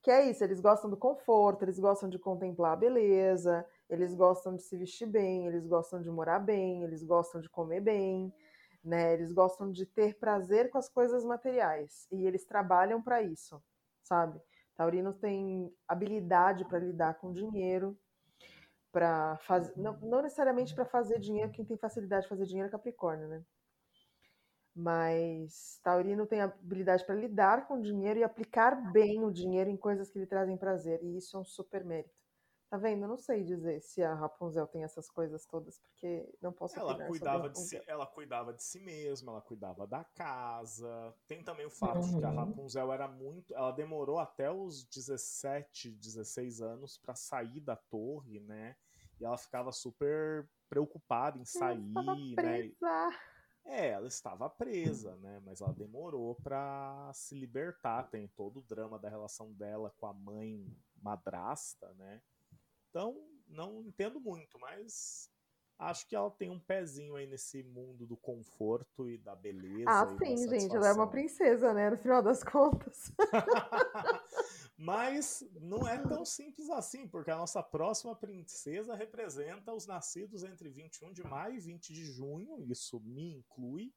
que 0.02 0.10
é 0.10 0.30
isso, 0.30 0.44
eles 0.44 0.60
gostam 0.60 0.88
do 0.88 0.96
conforto, 0.96 1.64
eles 1.64 1.80
gostam 1.80 2.08
de 2.08 2.16
contemplar 2.18 2.74
a 2.74 2.76
beleza, 2.76 3.66
eles 3.90 4.14
gostam 4.14 4.54
de 4.54 4.62
se 4.62 4.76
vestir 4.76 5.06
bem, 5.06 5.46
eles 5.48 5.66
gostam 5.66 6.00
de 6.00 6.08
morar 6.08 6.38
bem, 6.38 6.84
eles 6.84 7.02
gostam 7.02 7.40
de 7.40 7.48
comer 7.48 7.80
bem, 7.80 8.32
né? 8.82 9.14
Eles 9.14 9.32
gostam 9.32 9.70
de 9.70 9.86
ter 9.86 10.18
prazer 10.18 10.70
com 10.70 10.78
as 10.78 10.88
coisas 10.88 11.24
materiais. 11.24 12.06
E 12.10 12.26
eles 12.26 12.44
trabalham 12.44 13.02
para 13.02 13.22
isso, 13.22 13.62
sabe? 14.02 14.40
Taurinos 14.74 15.16
têm 15.18 15.72
habilidade 15.86 16.64
para 16.64 16.78
lidar 16.78 17.14
com 17.14 17.32
dinheiro, 17.32 17.96
para 18.90 19.36
fazer. 19.38 19.72
Não, 19.76 19.98
não 20.00 20.22
necessariamente 20.22 20.74
para 20.74 20.84
fazer 20.84 21.18
dinheiro, 21.18 21.52
quem 21.52 21.64
tem 21.64 21.76
facilidade 21.76 22.22
de 22.24 22.28
fazer 22.28 22.44
dinheiro 22.44 22.68
é 22.68 22.70
Capricórnio, 22.70 23.28
né? 23.28 23.44
Mas 24.74 25.78
Taurino 25.82 26.26
tem 26.26 26.40
habilidade 26.40 27.04
para 27.04 27.14
lidar 27.14 27.66
com 27.66 27.74
o 27.74 27.82
dinheiro 27.82 28.20
e 28.20 28.24
aplicar 28.24 28.90
bem 28.90 29.22
o 29.22 29.30
dinheiro 29.30 29.68
em 29.68 29.76
coisas 29.76 30.10
que 30.10 30.18
lhe 30.18 30.26
trazem 30.26 30.56
prazer. 30.56 31.02
E 31.02 31.18
isso 31.18 31.36
é 31.36 31.40
um 31.40 31.44
super 31.44 31.84
mérito. 31.84 32.21
Tá 32.72 32.78
vendo? 32.78 33.02
Eu 33.02 33.08
não 33.08 33.18
sei 33.18 33.44
dizer 33.44 33.82
se 33.82 34.02
a 34.02 34.14
Rapunzel 34.14 34.66
tem 34.66 34.82
essas 34.82 35.10
coisas 35.10 35.44
todas, 35.44 35.78
porque 35.78 36.26
não 36.40 36.54
posso 36.54 36.78
ela 36.78 37.06
cuidava 37.06 37.50
de 37.50 37.60
si, 37.60 37.78
Ela 37.86 38.06
cuidava 38.06 38.54
de 38.54 38.64
si 38.64 38.80
mesma, 38.80 39.32
ela 39.32 39.42
cuidava 39.42 39.86
da 39.86 40.02
casa. 40.02 41.14
Tem 41.28 41.44
também 41.44 41.66
o 41.66 41.70
fato 41.70 41.96
uhum. 41.96 42.14
de 42.14 42.18
que 42.18 42.24
a. 42.24 42.30
Rapunzel 42.30 42.90
era 42.90 43.06
muito. 43.06 43.54
Ela 43.54 43.72
demorou 43.72 44.18
até 44.18 44.50
os 44.50 44.84
17, 44.84 45.90
16 45.90 46.62
anos 46.62 46.96
para 46.96 47.14
sair 47.14 47.60
da 47.60 47.76
torre, 47.76 48.40
né? 48.40 48.74
E 49.20 49.24
ela 49.26 49.36
ficava 49.36 49.70
super 49.70 50.48
preocupada 50.70 51.38
em 51.38 51.44
sair, 51.44 51.76
né? 51.78 52.72
É, 53.66 53.90
ela 53.90 54.08
estava 54.08 54.48
presa, 54.48 55.14
né? 55.16 55.42
Mas 55.44 55.60
ela 55.60 55.74
demorou 55.74 56.36
para 56.36 57.12
se 57.12 57.34
libertar. 57.34 58.04
Tem 58.04 58.26
todo 58.28 58.60
o 58.60 58.62
drama 58.62 58.98
da 58.98 59.10
relação 59.10 59.52
dela 59.52 59.92
com 59.98 60.06
a 60.06 60.14
mãe 60.14 60.74
madrasta, 61.02 61.92
né? 61.98 62.22
Então, 62.92 63.16
não 63.48 63.82
entendo 63.82 64.20
muito, 64.20 64.58
mas 64.58 65.30
acho 65.78 66.06
que 66.06 66.14
ela 66.14 66.30
tem 66.30 66.50
um 66.50 66.60
pezinho 66.60 67.16
aí 67.16 67.26
nesse 67.26 67.62
mundo 67.62 68.06
do 68.06 68.18
conforto 68.18 69.08
e 69.08 69.16
da 69.16 69.34
beleza. 69.34 69.88
Ah, 69.88 70.06
sim, 70.18 70.46
gente, 70.46 70.76
ela 70.76 70.88
é 70.88 70.92
uma 70.92 71.08
princesa, 71.08 71.72
né? 71.72 71.88
No 71.88 71.96
final 71.96 72.22
das 72.22 72.44
contas. 72.44 73.10
mas 74.76 75.42
não 75.58 75.88
é 75.88 75.96
tão 75.96 76.22
simples 76.22 76.68
assim, 76.68 77.08
porque 77.08 77.30
a 77.30 77.36
nossa 77.36 77.62
próxima 77.62 78.14
princesa 78.14 78.94
representa 78.94 79.72
os 79.72 79.86
nascidos 79.86 80.44
entre 80.44 80.68
21 80.68 81.14
de 81.14 81.24
maio 81.24 81.54
e 81.54 81.60
20 81.60 81.94
de 81.94 82.04
junho, 82.04 82.62
isso 82.70 83.00
me 83.00 83.32
inclui. 83.32 83.90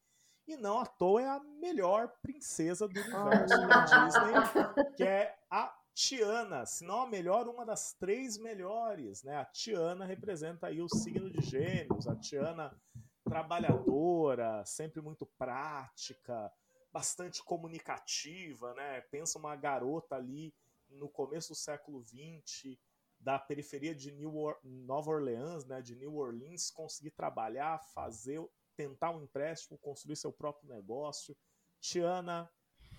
E 0.48 0.56
não 0.56 0.80
à 0.80 0.86
toa 0.86 1.22
é 1.22 1.28
a 1.28 1.44
melhor 1.60 2.14
princesa 2.22 2.88
do 2.88 2.98
universo 2.98 3.68
da 3.68 4.06
Disney, 4.06 4.94
que 4.96 5.04
é 5.04 5.36
a 5.50 5.76
Tiana, 5.96 6.66
se 6.66 6.84
não 6.84 7.04
a 7.04 7.08
melhor, 7.08 7.48
uma 7.48 7.66
das 7.66 7.94
três 7.94 8.38
melhores, 8.38 9.24
né? 9.24 9.38
A 9.38 9.46
Tiana 9.46 10.04
representa 10.04 10.68
aí 10.68 10.82
o 10.82 10.90
signo 10.90 11.30
de 11.30 11.42
Gêmeos, 11.42 12.06
a 12.06 12.16
Tiana 12.18 12.78
trabalhadora, 13.24 14.62
sempre 14.66 15.02
muito 15.02 15.26
prática, 15.38 16.52
bastante 16.92 17.42
comunicativa, 17.42 18.74
né? 18.74 19.00
Pensa 19.10 19.40
uma 19.40 19.56
garota 19.56 20.18
ali 20.18 20.54
no 20.90 21.08
começo 21.08 21.54
do 21.54 21.56
século 21.56 22.04
XX, 22.04 22.78
da 23.18 23.40
periferia 23.40 23.96
de 23.96 24.12
New 24.12 24.36
or 24.36 24.60
Nova 24.64 25.12
Orleans, 25.12 25.66
né, 25.66 25.82
de 25.82 25.96
New 25.96 26.16
Orleans, 26.16 26.70
conseguir 26.70 27.12
trabalhar, 27.12 27.80
fazer, 27.94 28.46
tentar 28.76 29.12
um 29.12 29.24
empréstimo, 29.24 29.78
construir 29.78 30.18
seu 30.18 30.32
próprio 30.32 30.68
negócio. 30.68 31.36
Tiana 31.80 32.52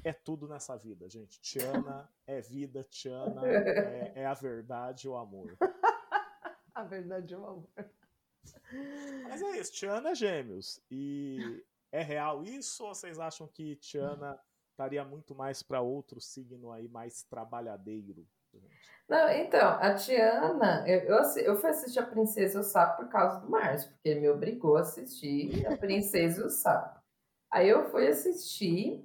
é 0.08 0.12
tudo 0.12 0.46
nessa 0.46 0.76
vida, 0.76 1.08
gente. 1.08 1.40
Tiana 1.40 2.08
é 2.26 2.40
vida, 2.40 2.84
Tiana 2.84 3.42
é, 3.44 4.12
é 4.14 4.26
a 4.26 4.34
verdade 4.34 5.06
e 5.06 5.10
o 5.10 5.16
amor. 5.16 5.56
a 6.72 6.84
verdade 6.84 7.34
e 7.34 7.36
o 7.36 7.44
amor. 7.44 7.68
Mas 9.24 9.42
é 9.42 9.58
isso, 9.58 9.72
Tiana 9.72 10.10
é 10.10 10.14
gêmeos. 10.14 10.80
E 10.88 11.64
é 11.90 12.02
real 12.02 12.44
isso 12.44 12.84
ou 12.84 12.94
vocês 12.94 13.18
acham 13.18 13.48
que 13.48 13.74
Tiana 13.76 14.38
estaria 14.70 15.04
muito 15.04 15.34
mais 15.34 15.60
para 15.60 15.80
outro 15.80 16.20
signo 16.20 16.70
aí, 16.70 16.86
mais 16.86 17.24
trabalhadeiro? 17.24 18.24
Não, 19.08 19.28
então, 19.30 19.68
a 19.80 19.94
Tiana, 19.94 20.84
eu, 20.86 21.00
eu, 21.00 21.22
eu 21.44 21.56
fui 21.56 21.70
assistir 21.70 21.98
a 21.98 22.06
Princesa 22.06 22.58
e 22.58 22.60
o 22.60 22.64
Sapo 22.64 23.02
por 23.02 23.10
causa 23.10 23.40
do 23.40 23.50
Márcio, 23.50 23.90
porque 23.90 24.08
ele 24.08 24.20
me 24.20 24.30
obrigou 24.30 24.76
a 24.76 24.82
assistir 24.82 25.66
a 25.66 25.76
Princesa 25.76 26.42
e 26.42 26.44
o 26.44 26.50
Sapo. 26.50 27.00
Aí 27.50 27.68
eu 27.68 27.90
fui 27.90 28.06
assistir 28.06 29.04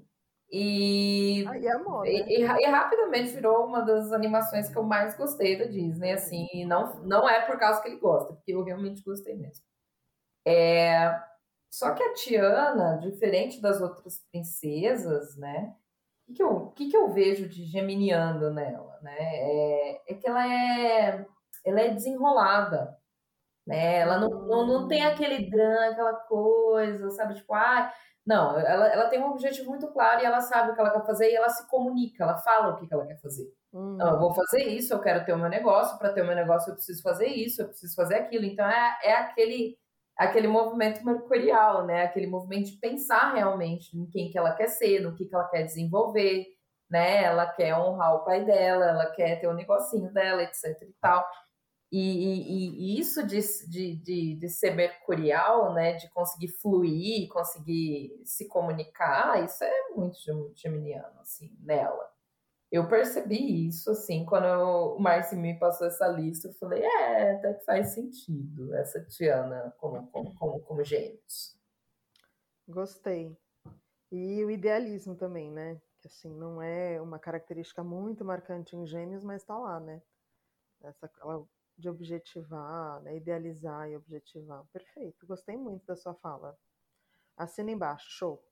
e, 0.51 1.45
é 1.45 1.71
amor, 1.71 2.03
né? 2.03 2.11
e, 2.11 2.39
e, 2.39 2.41
e, 2.41 2.43
rapidamente 2.43 3.31
virou 3.31 3.65
uma 3.65 3.81
das 3.81 4.11
animações 4.11 4.69
que 4.69 4.77
eu 4.77 4.83
mais 4.83 5.15
gostei 5.15 5.57
da 5.57 5.65
Disney, 5.65 6.11
assim, 6.11 6.45
e 6.53 6.65
não, 6.65 7.01
não 7.03 7.29
é 7.29 7.45
por 7.45 7.57
causa 7.57 7.81
que 7.81 7.87
ele 7.87 7.99
gosta, 7.99 8.33
porque 8.33 8.51
eu 8.51 8.63
realmente 8.63 9.01
gostei 9.01 9.35
mesmo. 9.35 9.63
É, 10.45 11.17
só 11.71 11.93
que 11.93 12.03
a 12.03 12.13
Tiana, 12.13 12.97
diferente 12.97 13.61
das 13.61 13.79
outras 13.79 14.19
princesas, 14.29 15.37
né? 15.37 15.73
O 16.27 16.33
que, 16.33 16.33
que, 16.33 16.43
eu, 16.43 16.67
que, 16.71 16.89
que 16.89 16.97
eu 16.97 17.09
vejo 17.13 17.47
de 17.47 17.63
geminiano 17.63 18.51
nela, 18.51 18.99
né? 19.01 19.15
É, 19.17 20.01
é 20.11 20.13
que 20.15 20.27
ela 20.27 20.45
é, 20.45 21.25
ela 21.63 21.81
é 21.81 21.93
desenrolada, 21.93 22.97
né? 23.65 23.99
Ela 23.99 24.19
não, 24.19 24.29
não, 24.29 24.67
não 24.67 24.87
tem 24.87 25.05
aquele 25.05 25.49
drama, 25.49 25.91
aquela 25.91 26.13
coisa, 26.13 27.09
sabe? 27.11 27.35
Tipo, 27.35 27.53
ah, 27.53 27.91
não, 28.25 28.57
ela, 28.59 28.87
ela 28.87 29.09
tem 29.09 29.19
um 29.19 29.31
objetivo 29.31 29.69
muito 29.69 29.87
claro 29.87 30.21
e 30.21 30.25
ela 30.25 30.41
sabe 30.41 30.71
o 30.71 30.75
que 30.75 30.79
ela 30.79 30.91
quer 30.91 31.05
fazer 31.05 31.31
e 31.31 31.35
ela 31.35 31.49
se 31.49 31.67
comunica, 31.69 32.23
ela 32.23 32.37
fala 32.37 32.73
o 32.73 32.77
que, 32.77 32.87
que 32.87 32.93
ela 32.93 33.05
quer 33.05 33.19
fazer. 33.19 33.51
Hum. 33.73 33.95
Não, 33.97 34.13
eu 34.13 34.19
vou 34.19 34.33
fazer 34.33 34.63
isso, 34.63 34.93
eu 34.93 34.99
quero 34.99 35.25
ter 35.25 35.33
o 35.33 35.37
meu 35.37 35.49
negócio, 35.49 35.97
para 35.97 36.13
ter 36.13 36.21
o 36.21 36.25
meu 36.25 36.35
negócio 36.35 36.69
eu 36.69 36.75
preciso 36.75 37.01
fazer 37.01 37.27
isso, 37.27 37.61
eu 37.61 37.67
preciso 37.67 37.95
fazer 37.95 38.15
aquilo. 38.15 38.45
Então 38.45 38.65
é, 38.65 38.97
é 39.03 39.13
aquele 39.15 39.77
aquele 40.17 40.47
movimento 40.47 41.03
mercurial, 41.03 41.85
né? 41.85 42.03
Aquele 42.03 42.27
movimento 42.27 42.67
de 42.67 42.77
pensar 42.77 43.33
realmente 43.33 43.97
em 43.97 44.05
quem 44.07 44.29
que 44.29 44.37
ela 44.37 44.53
quer 44.53 44.67
ser, 44.67 45.01
no 45.01 45.15
que, 45.15 45.25
que 45.25 45.33
ela 45.33 45.47
quer 45.47 45.63
desenvolver, 45.63 46.45
né? 46.89 47.23
Ela 47.23 47.47
quer 47.47 47.75
honrar 47.75 48.15
o 48.15 48.23
pai 48.23 48.45
dela, 48.45 48.85
ela 48.85 49.05
quer 49.07 49.39
ter 49.39 49.47
o 49.47 49.51
um 49.51 49.55
negocinho 49.55 50.11
dela, 50.13 50.43
etc 50.43 50.65
e 50.83 50.93
tal. 51.01 51.25
E, 51.91 51.99
e, 51.99 52.95
e 52.95 52.99
isso 52.99 53.21
de, 53.27 53.41
de, 53.67 54.35
de, 54.37 54.49
ser 54.49 54.73
mercurial, 54.73 55.73
né, 55.73 55.93
de 55.93 56.09
conseguir 56.11 56.47
fluir, 56.47 57.27
conseguir 57.27 58.21
se 58.23 58.47
comunicar, 58.47 59.43
isso 59.43 59.61
é 59.61 59.89
muito 59.93 60.17
geminiano, 60.55 61.19
assim, 61.19 61.53
nela. 61.59 62.09
Eu 62.71 62.87
percebi 62.87 63.67
isso, 63.67 63.91
assim, 63.91 64.25
quando 64.25 64.45
o 64.45 64.99
Márcio 64.99 65.37
me 65.37 65.59
passou 65.59 65.85
essa 65.85 66.07
lista, 66.07 66.47
eu 66.47 66.53
falei, 66.53 66.81
é, 66.81 67.33
até 67.33 67.53
que 67.55 67.65
faz 67.65 67.89
sentido 67.89 68.73
essa 68.75 69.03
Tiana 69.03 69.75
como, 69.77 70.07
como, 70.07 70.33
como, 70.35 70.61
como 70.61 70.83
gêmeos. 70.85 71.59
Gostei. 72.65 73.37
E 74.09 74.45
o 74.45 74.49
idealismo 74.49 75.13
também, 75.15 75.51
né? 75.51 75.81
Que, 75.99 76.07
assim, 76.07 76.33
não 76.33 76.61
é 76.61 77.01
uma 77.01 77.19
característica 77.19 77.83
muito 77.83 78.23
marcante 78.23 78.77
em 78.77 78.85
gêmeos, 78.85 79.25
mas 79.25 79.43
tá 79.43 79.57
lá, 79.57 79.77
né? 79.77 80.01
Essa, 80.81 81.11
ela 81.21 81.45
de 81.81 81.89
objetivar, 81.89 83.01
né? 83.01 83.17
idealizar 83.17 83.89
e 83.89 83.95
objetivar. 83.95 84.63
Perfeito, 84.71 85.25
gostei 85.25 85.57
muito 85.57 85.85
da 85.85 85.95
sua 85.95 86.13
fala. 86.13 86.57
Assina 87.35 87.71
embaixo, 87.71 88.09
show. 88.09 88.47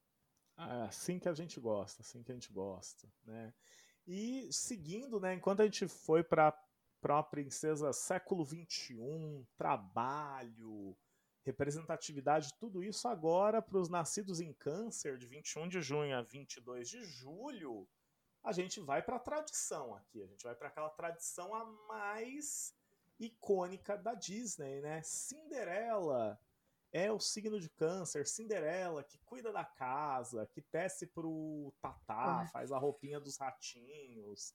Ah, 0.57 0.85
assim 0.85 1.19
que 1.19 1.29
a 1.29 1.33
gente 1.33 1.59
gosta, 1.59 2.01
assim 2.01 2.21
que 2.21 2.31
a 2.31 2.35
gente 2.35 2.51
gosta, 2.51 3.07
né? 3.23 3.53
E 4.05 4.51
seguindo, 4.51 5.19
né, 5.19 5.35
enquanto 5.35 5.61
a 5.61 5.65
gente 5.65 5.87
foi 5.87 6.23
para 6.23 6.53
uma 7.05 7.23
princesa 7.23 7.93
século 7.93 8.43
XXI, 8.43 9.47
trabalho, 9.55 10.97
representatividade, 11.45 12.53
tudo 12.59 12.83
isso 12.83 13.07
agora 13.07 13.61
para 13.61 13.77
os 13.77 13.89
nascidos 13.89 14.41
em 14.41 14.51
câncer, 14.53 15.17
de 15.17 15.27
21 15.27 15.69
de 15.69 15.81
junho 15.81 16.17
a 16.17 16.21
22 16.21 16.89
de 16.89 17.03
julho, 17.03 17.87
a 18.43 18.51
gente 18.51 18.79
vai 18.79 19.01
para 19.01 19.17
a 19.17 19.19
tradição 19.19 19.95
aqui, 19.95 20.21
a 20.23 20.27
gente 20.27 20.43
vai 20.43 20.55
para 20.55 20.69
aquela 20.69 20.89
tradição 20.89 21.53
a 21.53 21.65
mais 21.87 22.73
icônica 23.19 23.97
da 23.97 24.13
Disney, 24.13 24.81
né? 24.81 25.01
Cinderela 25.03 26.39
é 26.91 27.11
o 27.11 27.19
signo 27.19 27.59
de 27.59 27.69
câncer, 27.69 28.25
Cinderela, 28.25 29.03
que 29.03 29.19
cuida 29.19 29.51
da 29.51 29.63
casa, 29.63 30.47
que 30.47 30.61
tece 30.61 31.05
pro 31.07 31.73
tatá, 31.81 32.47
faz 32.51 32.71
a 32.71 32.79
roupinha 32.79 33.19
dos 33.19 33.37
ratinhos, 33.37 34.53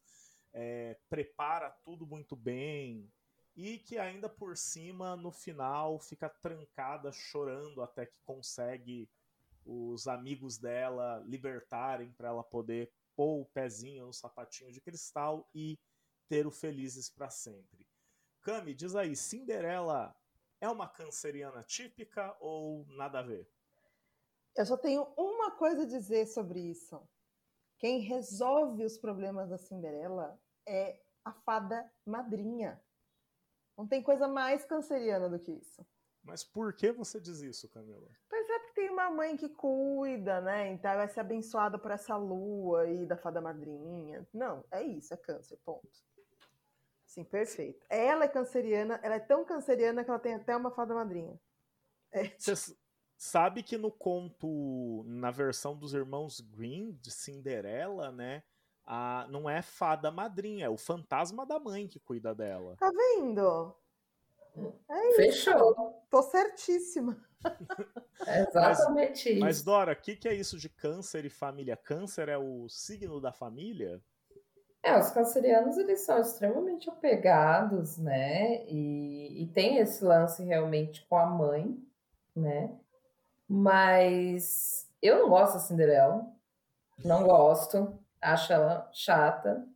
é, 0.52 0.98
prepara 1.08 1.70
tudo 1.84 2.06
muito 2.06 2.34
bem, 2.34 3.12
e 3.56 3.78
que 3.78 3.98
ainda 3.98 4.28
por 4.28 4.56
cima, 4.56 5.14
no 5.16 5.30
final, 5.30 6.00
fica 6.00 6.28
trancada, 6.28 7.12
chorando 7.12 7.82
até 7.82 8.04
que 8.06 8.18
consegue 8.24 9.08
os 9.64 10.08
amigos 10.08 10.58
dela 10.58 11.22
libertarem 11.26 12.12
para 12.12 12.28
ela 12.28 12.42
poder 12.42 12.92
pôr 13.16 13.42
o 13.42 13.46
pezinho 13.46 14.06
no 14.06 14.12
sapatinho 14.12 14.72
de 14.72 14.80
cristal 14.80 15.48
e 15.54 15.78
ter 16.28 16.46
o 16.46 16.50
felizes 16.50 17.08
para 17.08 17.30
sempre. 17.30 17.83
Cami, 18.44 18.74
diz 18.74 18.94
aí, 18.94 19.16
Cinderela 19.16 20.14
é 20.60 20.68
uma 20.68 20.86
canceriana 20.86 21.62
típica 21.62 22.36
ou 22.38 22.84
nada 22.88 23.20
a 23.20 23.22
ver? 23.22 23.50
Eu 24.54 24.66
só 24.66 24.76
tenho 24.76 25.02
uma 25.16 25.52
coisa 25.52 25.84
a 25.84 25.86
dizer 25.86 26.26
sobre 26.26 26.60
isso. 26.60 27.00
Quem 27.78 28.00
resolve 28.00 28.84
os 28.84 28.98
problemas 28.98 29.48
da 29.48 29.56
Cinderela 29.56 30.38
é 30.68 31.00
a 31.24 31.32
fada 31.32 31.90
madrinha. 32.04 32.78
Não 33.78 33.88
tem 33.88 34.02
coisa 34.02 34.28
mais 34.28 34.62
canceriana 34.66 35.26
do 35.26 35.38
que 35.38 35.50
isso. 35.50 35.84
Mas 36.22 36.44
por 36.44 36.74
que 36.74 36.92
você 36.92 37.18
diz 37.18 37.40
isso, 37.40 37.66
Camila? 37.70 38.10
Pois 38.28 38.48
é, 38.48 38.58
porque 38.58 38.74
tem 38.74 38.90
uma 38.90 39.08
mãe 39.08 39.38
que 39.38 39.48
cuida, 39.48 40.42
né? 40.42 40.70
Então 40.70 40.94
vai 40.94 41.08
ser 41.08 41.20
abençoada 41.20 41.78
por 41.78 41.90
essa 41.90 42.14
lua 42.14 42.82
aí 42.82 43.06
da 43.06 43.16
fada 43.16 43.40
madrinha. 43.40 44.28
Não, 44.34 44.62
é 44.70 44.82
isso, 44.82 45.14
é 45.14 45.16
câncer, 45.16 45.58
ponto. 45.64 45.88
Sim, 47.14 47.22
perfeito. 47.22 47.86
Ela 47.88 48.24
é 48.24 48.28
canceriana, 48.28 48.98
ela 49.02 49.14
é 49.14 49.20
tão 49.20 49.44
canceriana 49.44 50.02
que 50.02 50.10
ela 50.10 50.18
tem 50.18 50.34
até 50.34 50.56
uma 50.56 50.72
fada 50.72 50.94
madrinha. 50.94 51.40
É. 52.10 52.32
Você 52.36 52.74
sabe 53.16 53.62
que 53.62 53.78
no 53.78 53.92
conto, 53.92 55.04
na 55.06 55.30
versão 55.30 55.76
dos 55.76 55.94
irmãos 55.94 56.40
Green, 56.40 56.92
de 57.00 57.12
Cinderela, 57.12 58.10
né? 58.10 58.42
a, 58.84 59.26
não 59.30 59.48
é 59.48 59.62
fada 59.62 60.10
madrinha, 60.10 60.66
é 60.66 60.68
o 60.68 60.76
fantasma 60.76 61.46
da 61.46 61.58
mãe 61.60 61.86
que 61.86 62.00
cuida 62.00 62.34
dela. 62.34 62.76
Tá 62.78 62.90
vendo? 62.90 63.74
É 64.88 65.08
isso. 65.10 65.16
Fechou. 65.16 66.04
Tô 66.10 66.20
certíssima. 66.22 67.16
É 68.26 68.40
exatamente 68.40 69.24
mas, 69.24 69.26
isso. 69.26 69.40
Mas, 69.40 69.62
Dora, 69.62 69.92
o 69.92 69.96
que, 69.96 70.16
que 70.16 70.26
é 70.26 70.32
isso 70.32 70.56
de 70.56 70.68
câncer 70.68 71.26
e 71.26 71.28
família? 71.28 71.76
Câncer 71.76 72.28
é 72.30 72.38
o 72.38 72.66
signo 72.70 73.20
da 73.20 73.32
família? 73.32 74.00
É, 74.84 74.98
os 74.98 75.08
cancerianos, 75.08 75.78
eles 75.78 76.00
são 76.00 76.20
extremamente 76.20 76.90
apegados, 76.90 77.96
né? 77.96 78.64
E, 78.66 79.42
e 79.42 79.46
tem 79.46 79.78
esse 79.78 80.04
lance 80.04 80.44
realmente 80.44 81.06
com 81.08 81.16
a 81.16 81.24
mãe, 81.24 81.74
né? 82.36 82.70
Mas 83.48 84.86
eu 85.00 85.20
não 85.20 85.30
gosto 85.30 85.54
da 85.54 85.60
Cinderela. 85.60 86.26
Não 87.02 87.24
gosto. 87.24 87.98
Acho 88.20 88.52
ela 88.52 88.90
chata. 88.92 89.66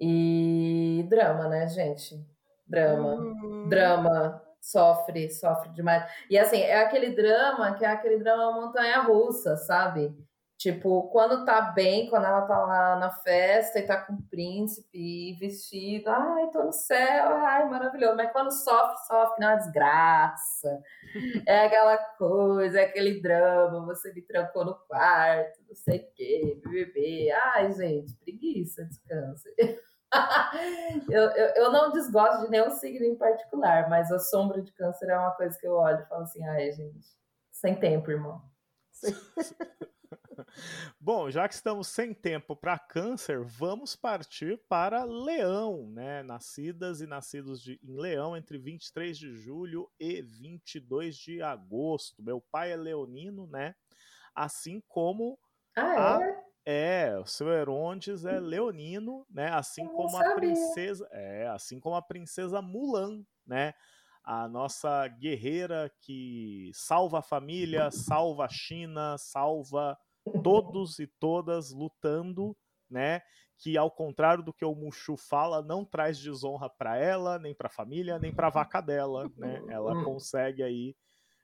E 0.00 1.04
drama, 1.08 1.48
né, 1.48 1.66
gente? 1.66 2.24
Drama. 2.64 3.14
Hum. 3.16 3.68
Drama. 3.68 4.40
Sofre, 4.60 5.28
sofre 5.30 5.70
demais. 5.70 6.08
E 6.30 6.38
assim, 6.38 6.58
é 6.58 6.80
aquele 6.82 7.16
drama 7.16 7.74
que 7.74 7.84
é 7.84 7.88
aquele 7.88 8.18
drama 8.18 8.52
montanha 8.52 9.00
russa, 9.00 9.56
sabe? 9.56 10.14
Tipo, 10.60 11.04
quando 11.04 11.46
tá 11.46 11.62
bem, 11.62 12.10
quando 12.10 12.26
ela 12.26 12.42
tá 12.42 12.58
lá 12.58 12.96
na 12.96 13.10
festa 13.10 13.78
e 13.78 13.86
tá 13.86 13.96
com 13.96 14.12
o 14.12 14.22
príncipe 14.28 15.32
vestido, 15.40 16.10
ai, 16.10 16.50
tô 16.50 16.64
no 16.64 16.70
céu, 16.70 17.28
ai, 17.28 17.66
maravilhoso. 17.66 18.14
Mas 18.14 18.30
quando 18.30 18.50
sofre, 18.52 18.94
sofre, 19.06 19.36
que 19.36 19.40
não 19.40 19.48
é 19.48 19.52
uma 19.54 19.58
desgraça. 19.58 20.82
É 21.48 21.64
aquela 21.64 21.96
coisa, 21.96 22.78
é 22.78 22.84
aquele 22.84 23.22
drama, 23.22 23.86
você 23.86 24.12
me 24.12 24.20
trancou 24.20 24.66
no 24.66 24.74
quarto, 24.86 25.58
não 25.66 25.74
sei 25.74 26.00
o 26.00 26.14
quê, 26.14 26.60
bebê. 26.66 27.30
Ai, 27.54 27.72
gente, 27.72 28.14
preguiça, 28.18 28.84
descansa. 28.84 29.48
eu, 31.10 31.22
eu, 31.22 31.48
eu 31.56 31.72
não 31.72 31.90
desgosto 31.90 32.44
de 32.44 32.50
nenhum 32.50 32.70
signo 32.70 33.06
em 33.06 33.16
particular, 33.16 33.88
mas 33.88 34.12
a 34.12 34.18
sombra 34.18 34.60
de 34.60 34.72
câncer 34.74 35.08
é 35.08 35.18
uma 35.18 35.30
coisa 35.30 35.58
que 35.58 35.66
eu 35.66 35.72
olho 35.72 36.00
e 36.00 36.06
falo 36.06 36.24
assim, 36.24 36.46
ai, 36.46 36.70
gente, 36.70 37.08
sem 37.50 37.74
tempo, 37.74 38.10
irmão. 38.10 38.42
Bom, 41.00 41.30
já 41.30 41.48
que 41.48 41.54
estamos 41.54 41.88
sem 41.88 42.14
tempo 42.14 42.54
para 42.56 42.78
câncer, 42.78 43.44
vamos 43.44 43.96
partir 43.96 44.58
para 44.68 45.04
Leão, 45.04 45.90
né? 45.90 46.22
Nascidas 46.22 47.00
e 47.00 47.06
nascidos 47.06 47.62
de, 47.62 47.80
em 47.82 47.96
Leão 47.96 48.36
entre 48.36 48.58
23 48.58 49.16
de 49.16 49.34
julho 49.34 49.90
e 49.98 50.22
22 50.22 51.16
de 51.16 51.42
agosto. 51.42 52.22
Meu 52.22 52.40
pai 52.40 52.72
é 52.72 52.76
leonino, 52.76 53.46
né? 53.46 53.74
Assim 54.34 54.82
como 54.88 55.38
ah, 55.76 56.18
a, 56.18 56.22
é? 56.64 57.12
é, 57.12 57.18
o 57.18 57.26
seu 57.26 57.48
Herondes 57.48 58.24
é 58.24 58.38
leonino, 58.38 59.26
né? 59.30 59.48
Assim 59.48 59.86
como 59.86 60.16
a 60.16 60.34
princesa, 60.34 61.08
é, 61.12 61.48
assim 61.48 61.80
como 61.80 61.96
a 61.96 62.02
princesa 62.02 62.62
Mulan, 62.62 63.24
né? 63.46 63.74
a 64.22 64.46
nossa 64.46 65.08
guerreira 65.08 65.90
que 66.00 66.70
salva 66.74 67.18
a 67.18 67.22
família, 67.22 67.90
salva 67.90 68.44
a 68.44 68.48
China, 68.48 69.16
salva 69.18 69.98
todos 70.42 70.98
e 70.98 71.06
todas 71.06 71.70
lutando, 71.72 72.56
né? 72.88 73.22
Que 73.58 73.76
ao 73.76 73.90
contrário 73.90 74.42
do 74.42 74.52
que 74.52 74.64
o 74.64 74.74
Mushu 74.74 75.16
fala, 75.16 75.62
não 75.62 75.84
traz 75.84 76.18
desonra 76.18 76.68
para 76.68 76.96
ela, 76.96 77.38
nem 77.38 77.54
para 77.54 77.66
a 77.66 77.72
família, 77.72 78.18
nem 78.18 78.32
para 78.32 78.46
a 78.46 78.50
vaca 78.50 78.80
dela, 78.80 79.30
né? 79.36 79.62
Ela 79.68 79.94
hum. 79.94 80.04
consegue 80.04 80.62
aí 80.62 80.94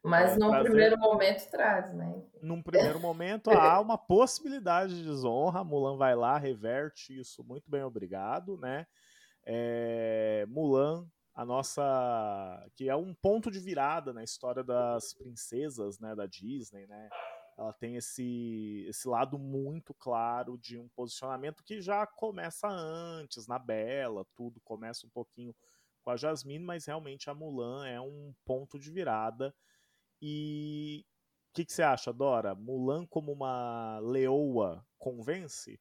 mas 0.07 0.35
é, 0.35 0.39
num 0.39 0.51
trazer... 0.51 0.69
primeiro 0.69 0.99
momento 0.99 1.51
traz, 1.51 1.93
né? 1.93 2.23
Num 2.41 2.63
primeiro 2.63 3.01
momento 3.01 3.51
há 3.51 3.81
uma 3.81 3.99
possibilidade 3.99 4.95
de 4.95 5.05
desonra. 5.05 5.65
Mulan 5.65 5.97
vai 5.97 6.15
lá, 6.15 6.39
reverte 6.39 7.19
isso. 7.19 7.43
Muito 7.43 7.69
bem, 7.69 7.83
obrigado, 7.83 8.57
né? 8.57 8.87
É... 9.45 10.47
Mulan, 10.49 11.05
a 11.35 11.45
nossa. 11.45 12.65
que 12.77 12.89
é 12.89 12.95
um 12.95 13.13
ponto 13.15 13.51
de 13.51 13.59
virada 13.59 14.13
na 14.13 14.23
história 14.23 14.63
das 14.63 15.13
princesas, 15.13 15.99
né? 15.99 16.15
Da 16.15 16.27
Disney, 16.27 16.87
né? 16.87 17.09
Ela 17.57 17.73
tem 17.73 17.97
esse, 17.97 18.85
esse 18.89 19.09
lado 19.09 19.39
muito 19.39 19.95
claro 19.95 20.59
de 20.59 20.79
um 20.79 20.89
posicionamento 20.91 21.65
que 21.65 21.81
já 21.81 22.07
começa 22.07 22.69
antes, 22.69 23.47
na 23.47 23.59
Bela, 23.59 24.27
tudo 24.35 24.61
começa 24.63 25.07
um 25.07 25.11
pouquinho 25.11 25.55
com 26.05 26.11
a 26.11 26.17
Jasmine, 26.17 26.65
mas 26.65 26.85
realmente 26.85 27.31
a 27.31 27.35
Mulan 27.35 27.87
é 27.87 28.01
um 28.01 28.35
ponto 28.45 28.79
de 28.79 28.91
virada. 28.91 29.55
E 30.21 31.05
o 31.51 31.55
que, 31.55 31.65
que 31.65 31.73
você 31.73 31.83
acha, 31.83 32.13
Dora? 32.13 32.55
Mulan 32.55 33.07
como 33.07 33.33
uma 33.33 33.99
leoa 34.01 34.87
convence? 34.99 35.81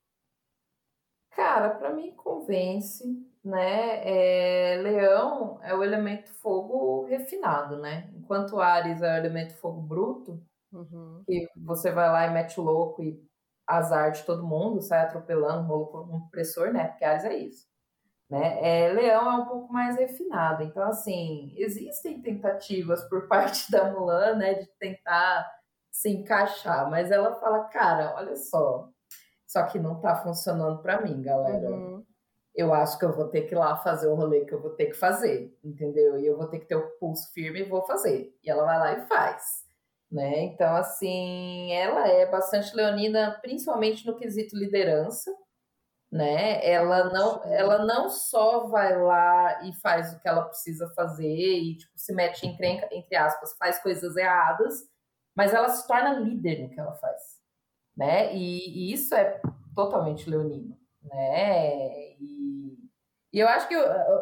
Cara, 1.32 1.72
para 1.72 1.94
mim 1.94 2.16
convence, 2.16 3.04
né? 3.44 4.02
É, 4.04 4.78
leão 4.82 5.60
é 5.62 5.76
o 5.76 5.84
elemento 5.84 6.32
fogo 6.36 7.06
refinado, 7.06 7.78
né? 7.78 8.10
Enquanto 8.16 8.62
Ares 8.62 9.02
é 9.02 9.14
o 9.14 9.18
elemento 9.18 9.54
fogo 9.56 9.82
bruto, 9.82 10.42
Uhum. 10.76 11.24
Que 11.26 11.48
você 11.56 11.90
vai 11.92 12.10
lá 12.10 12.28
e 12.28 12.34
mete 12.34 12.60
louco 12.60 13.02
e 13.02 13.18
azar 13.66 14.12
de 14.12 14.24
todo 14.24 14.46
mundo, 14.46 14.82
sai 14.82 15.02
atropelando, 15.02 15.68
rolo 15.68 15.88
por 15.88 16.02
um 16.04 16.20
compressor, 16.20 16.72
né? 16.72 16.90
Porque 16.90 17.06
Ares 17.06 17.24
é 17.24 17.36
isso. 17.36 17.66
Né? 18.30 18.60
É, 18.62 18.92
Leão 18.92 19.32
é 19.32 19.38
um 19.38 19.46
pouco 19.46 19.72
mais 19.72 19.96
refinado. 19.98 20.64
Então, 20.64 20.84
assim, 20.84 21.54
existem 21.58 22.22
tentativas 22.22 23.04
por 23.08 23.28
parte 23.30 23.72
da 23.72 23.92
Mulan, 23.92 24.36
né, 24.36 24.56
de 24.56 24.68
tentar 24.80 25.50
se 25.92 26.10
encaixar, 26.10 26.90
mas 26.90 27.10
ela 27.10 27.40
fala, 27.40 27.64
cara, 27.70 28.16
olha 28.18 28.36
só, 28.36 28.90
só 29.48 29.64
que 29.64 29.80
não 29.80 30.02
tá 30.02 30.16
funcionando 30.18 30.82
para 30.82 31.02
mim, 31.02 31.22
galera. 31.22 31.70
Uhum. 31.70 32.04
Eu 32.54 32.74
acho 32.74 32.98
que 33.00 33.06
eu 33.06 33.16
vou 33.16 33.30
ter 33.30 33.44
que 33.44 33.54
ir 33.54 33.58
lá 33.58 33.78
fazer 33.78 34.08
o 34.08 34.16
rolê 34.16 34.46
que 34.46 34.54
eu 34.54 34.62
vou 34.62 34.72
ter 34.72 34.88
que 34.88 34.94
fazer, 34.94 35.58
entendeu? 35.64 36.18
E 36.18 36.26
eu 36.26 36.38
vou 36.38 36.48
ter 36.48 36.60
que 36.60 36.66
ter 36.66 36.76
o 36.76 36.90
pulso 37.00 37.32
firme 37.34 37.62
e 37.62 37.70
vou 37.70 37.86
fazer. 37.86 38.34
E 38.44 38.50
ela 38.50 38.66
vai 38.66 38.80
lá 38.80 38.94
e 38.94 39.08
faz 39.08 39.65
né? 40.12 40.44
Então, 40.44 40.76
assim, 40.76 41.72
ela 41.74 42.08
é 42.08 42.26
bastante 42.30 42.76
leonina, 42.76 43.38
principalmente 43.42 44.06
no 44.06 44.18
quesito 44.18 44.56
liderança, 44.56 45.32
né? 46.12 46.66
Ela 46.66 47.10
não, 47.12 47.44
ela 47.46 47.86
não 47.86 48.10
só 48.10 48.68
vai 48.68 48.98
lá 49.02 49.64
e 49.68 49.74
faz 49.82 50.14
o 50.14 50.20
que 50.20 50.28
ela 50.28 50.46
precisa 50.46 50.92
fazer 50.96 51.28
e 51.28 51.78
tipo, 51.78 51.92
se 51.98 52.14
mete 52.14 52.46
em 52.46 52.56
crenca, 52.56 52.88
entre 52.92 53.16
aspas, 53.16 53.56
faz 53.58 53.80
coisas 53.80 54.16
erradas, 54.16 54.84
mas 55.36 55.54
ela 55.54 55.70
se 55.70 55.86
torna 55.88 56.20
líder 56.20 56.64
no 56.64 56.70
que 56.70 56.80
ela 56.80 56.96
faz, 56.96 57.22
né? 57.98 58.34
E, 58.36 58.92
e 58.92 58.94
isso 58.94 59.14
é 59.16 59.42
totalmente 59.76 60.30
leonino, 60.30 60.78
né? 61.04 62.14
E, 62.20 62.46
e 63.34 63.40
eu 63.40 63.50
acho 63.50 63.68
que, 63.68 63.76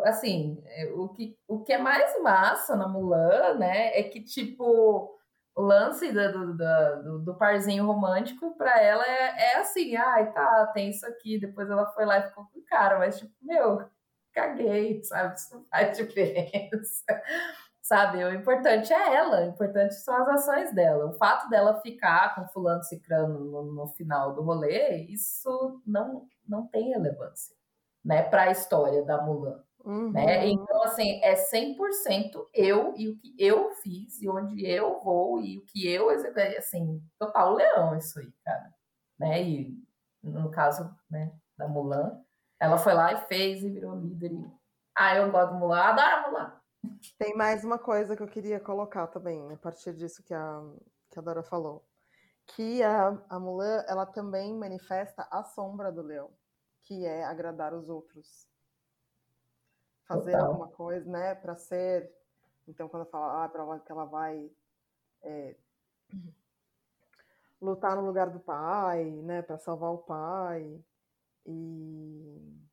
assim, 0.06 0.64
o 0.96 1.10
que, 1.10 1.38
o 1.48 1.64
que 1.64 1.74
é 1.74 1.78
mais 1.78 2.20
massa 2.24 2.76
na 2.76 2.88
Mulan, 2.88 3.54
né, 3.60 4.00
é 4.00 4.02
que, 4.02 4.20
tipo, 4.24 5.16
lance 5.62 6.12
do, 6.12 6.56
do, 6.56 7.20
do, 7.20 7.36
parzinho 7.36 7.86
romântico 7.86 8.56
para 8.58 8.82
ela 8.82 9.04
é, 9.06 9.54
é 9.54 9.58
assim, 9.58 9.96
ai, 9.96 10.32
tá, 10.32 10.68
tem 10.74 10.90
isso 10.90 11.06
aqui, 11.06 11.40
depois 11.40 11.70
ela 11.70 11.86
foi 11.94 12.06
lá 12.06 12.20
e 12.20 12.28
ficou 12.28 12.46
com 12.46 12.60
o 12.60 12.66
cara, 12.66 12.98
mas 12.98 13.20
tipo, 13.20 13.34
meu, 13.42 13.88
caguei, 14.34 15.04
sabe? 15.04 15.36
Isso 15.36 15.56
não 15.56 15.66
faz 15.66 15.96
diferença. 15.98 17.06
sabe? 17.82 18.24
O 18.24 18.34
importante 18.34 18.92
é 18.94 19.16
ela, 19.16 19.42
o 19.42 19.50
importante 19.50 19.94
são 19.96 20.16
as 20.16 20.28
ações 20.30 20.74
dela. 20.74 21.06
O 21.06 21.14
fato 21.14 21.50
dela 21.50 21.82
ficar 21.82 22.34
com 22.34 22.48
fulano 22.48 22.84
cicrano 22.84 23.40
no, 23.40 23.64
no 23.74 23.88
final 23.90 24.34
do 24.34 24.42
rolê, 24.42 25.04
isso 25.10 25.82
não, 25.86 26.28
não 26.48 26.66
tem 26.68 26.90
relevância, 26.90 27.56
né, 28.04 28.24
para 28.24 28.44
a 28.44 28.52
história 28.52 29.04
da 29.04 29.22
Mulan. 29.22 29.62
Né? 29.84 29.94
Uhum. 29.94 30.12
Né? 30.12 30.48
Então, 30.48 30.84
assim, 30.84 31.20
é 31.22 31.36
100% 31.36 32.48
eu 32.54 32.94
e 32.96 33.10
o 33.10 33.18
que 33.18 33.36
eu 33.38 33.72
fiz, 33.76 34.22
e 34.22 34.30
onde 34.30 34.66
eu 34.66 35.02
vou, 35.02 35.42
e 35.42 35.60
o 35.60 35.66
que 35.66 35.88
eu 35.88 36.10
executei, 36.12 36.58
assim, 36.58 37.04
total 37.20 37.54
leão 37.54 37.96
isso 37.98 38.20
aí, 38.20 38.32
cara. 38.44 38.74
Né? 39.20 39.44
E 39.44 39.84
no 40.24 40.50
caso 40.50 40.90
né, 41.10 41.34
da 41.58 41.68
Mulan, 41.68 42.24
ela 42.60 42.78
foi 42.78 42.94
lá 42.94 43.14
e 43.14 43.28
fez 43.28 43.62
e 43.62 43.70
virou 43.70 43.96
líder. 43.96 44.32
E... 44.32 44.52
Ah, 44.96 45.18
eu 45.18 45.30
gosto 45.32 45.54
do 45.54 45.60
Mulan, 45.60 45.82
adoro 45.82 46.32
Mulan. 46.32 46.62
Tem 47.18 47.36
mais 47.36 47.64
uma 47.64 47.78
coisa 47.78 48.16
que 48.16 48.24
eu 48.24 48.28
queria 48.28 48.60
colocar 48.60 49.08
também, 49.08 49.52
a 49.52 49.58
partir 49.58 49.94
disso 49.94 50.24
que 50.24 50.34
a, 50.34 50.62
que 51.12 51.20
a 51.20 51.22
Dora 51.22 51.44
falou. 51.44 51.86
Que 52.46 52.84
a, 52.84 53.18
a 53.30 53.40
Mulan, 53.40 53.84
ela 53.88 54.06
também 54.06 54.54
manifesta 54.54 55.28
a 55.30 55.44
sombra 55.44 55.92
do 55.92 56.02
leão, 56.02 56.30
que 56.84 57.06
é 57.06 57.24
agradar 57.24 57.74
os 57.74 57.90
outros 57.90 58.53
fazer 60.06 60.32
Total. 60.32 60.48
alguma 60.48 60.68
coisa, 60.70 61.10
né, 61.10 61.36
para 61.36 61.56
ser. 61.56 62.12
Então, 62.68 62.88
quando 62.88 63.06
fala 63.06 63.44
ah, 63.44 63.50
para 63.50 63.80
que 63.80 63.92
ela 63.92 64.06
vai 64.06 64.52
é, 65.22 65.56
lutar 67.62 67.96
no 67.96 68.06
lugar 68.06 68.30
do 68.30 68.40
pai, 68.40 69.06
né, 69.06 69.42
para 69.42 69.58
salvar 69.58 69.92
o 69.92 70.00
pai 70.00 70.84
e 71.46 72.64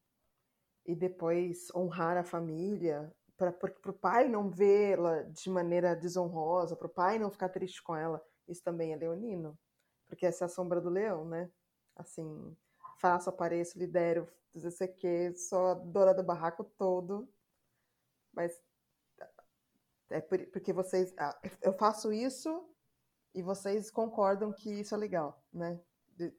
e 0.86 0.94
depois 0.94 1.72
honrar 1.72 2.16
a 2.16 2.24
família, 2.24 3.14
para 3.36 3.54
o 3.86 3.92
pai 3.92 4.28
não 4.28 4.50
vê-la 4.50 5.22
de 5.22 5.48
maneira 5.48 5.94
desonrosa, 5.94 6.74
para 6.74 6.86
o 6.86 6.90
pai 6.90 7.16
não 7.16 7.30
ficar 7.30 7.48
triste 7.48 7.80
com 7.80 7.94
ela, 7.94 8.20
isso 8.48 8.62
também 8.62 8.92
é 8.92 8.96
leonino, 8.96 9.56
porque 10.08 10.26
essa 10.26 10.44
é 10.44 10.46
a 10.46 10.48
sombra 10.48 10.80
do 10.80 10.90
leão, 10.90 11.24
né? 11.24 11.48
Assim, 11.94 12.56
faço, 12.98 13.30
apareço, 13.30 13.78
lidero, 13.78 14.28
não 14.54 14.70
sei 14.70 14.88
o 14.88 14.94
que, 14.94 15.34
sou 15.34 15.66
a 15.68 15.74
dona 15.74 16.14
do 16.14 16.22
barraco 16.22 16.64
todo, 16.64 17.28
mas 18.32 18.52
é 20.10 20.20
porque 20.20 20.72
vocês, 20.72 21.14
eu 21.62 21.72
faço 21.72 22.12
isso 22.12 22.68
e 23.32 23.42
vocês 23.42 23.90
concordam 23.90 24.52
que 24.52 24.80
isso 24.80 24.94
é 24.94 24.98
legal, 24.98 25.42
né? 25.52 25.80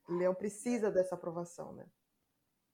Leão 0.10 0.36
precisa 0.36 0.91
dessa 0.91 1.15
aprovação, 1.15 1.74
né? 1.74 1.86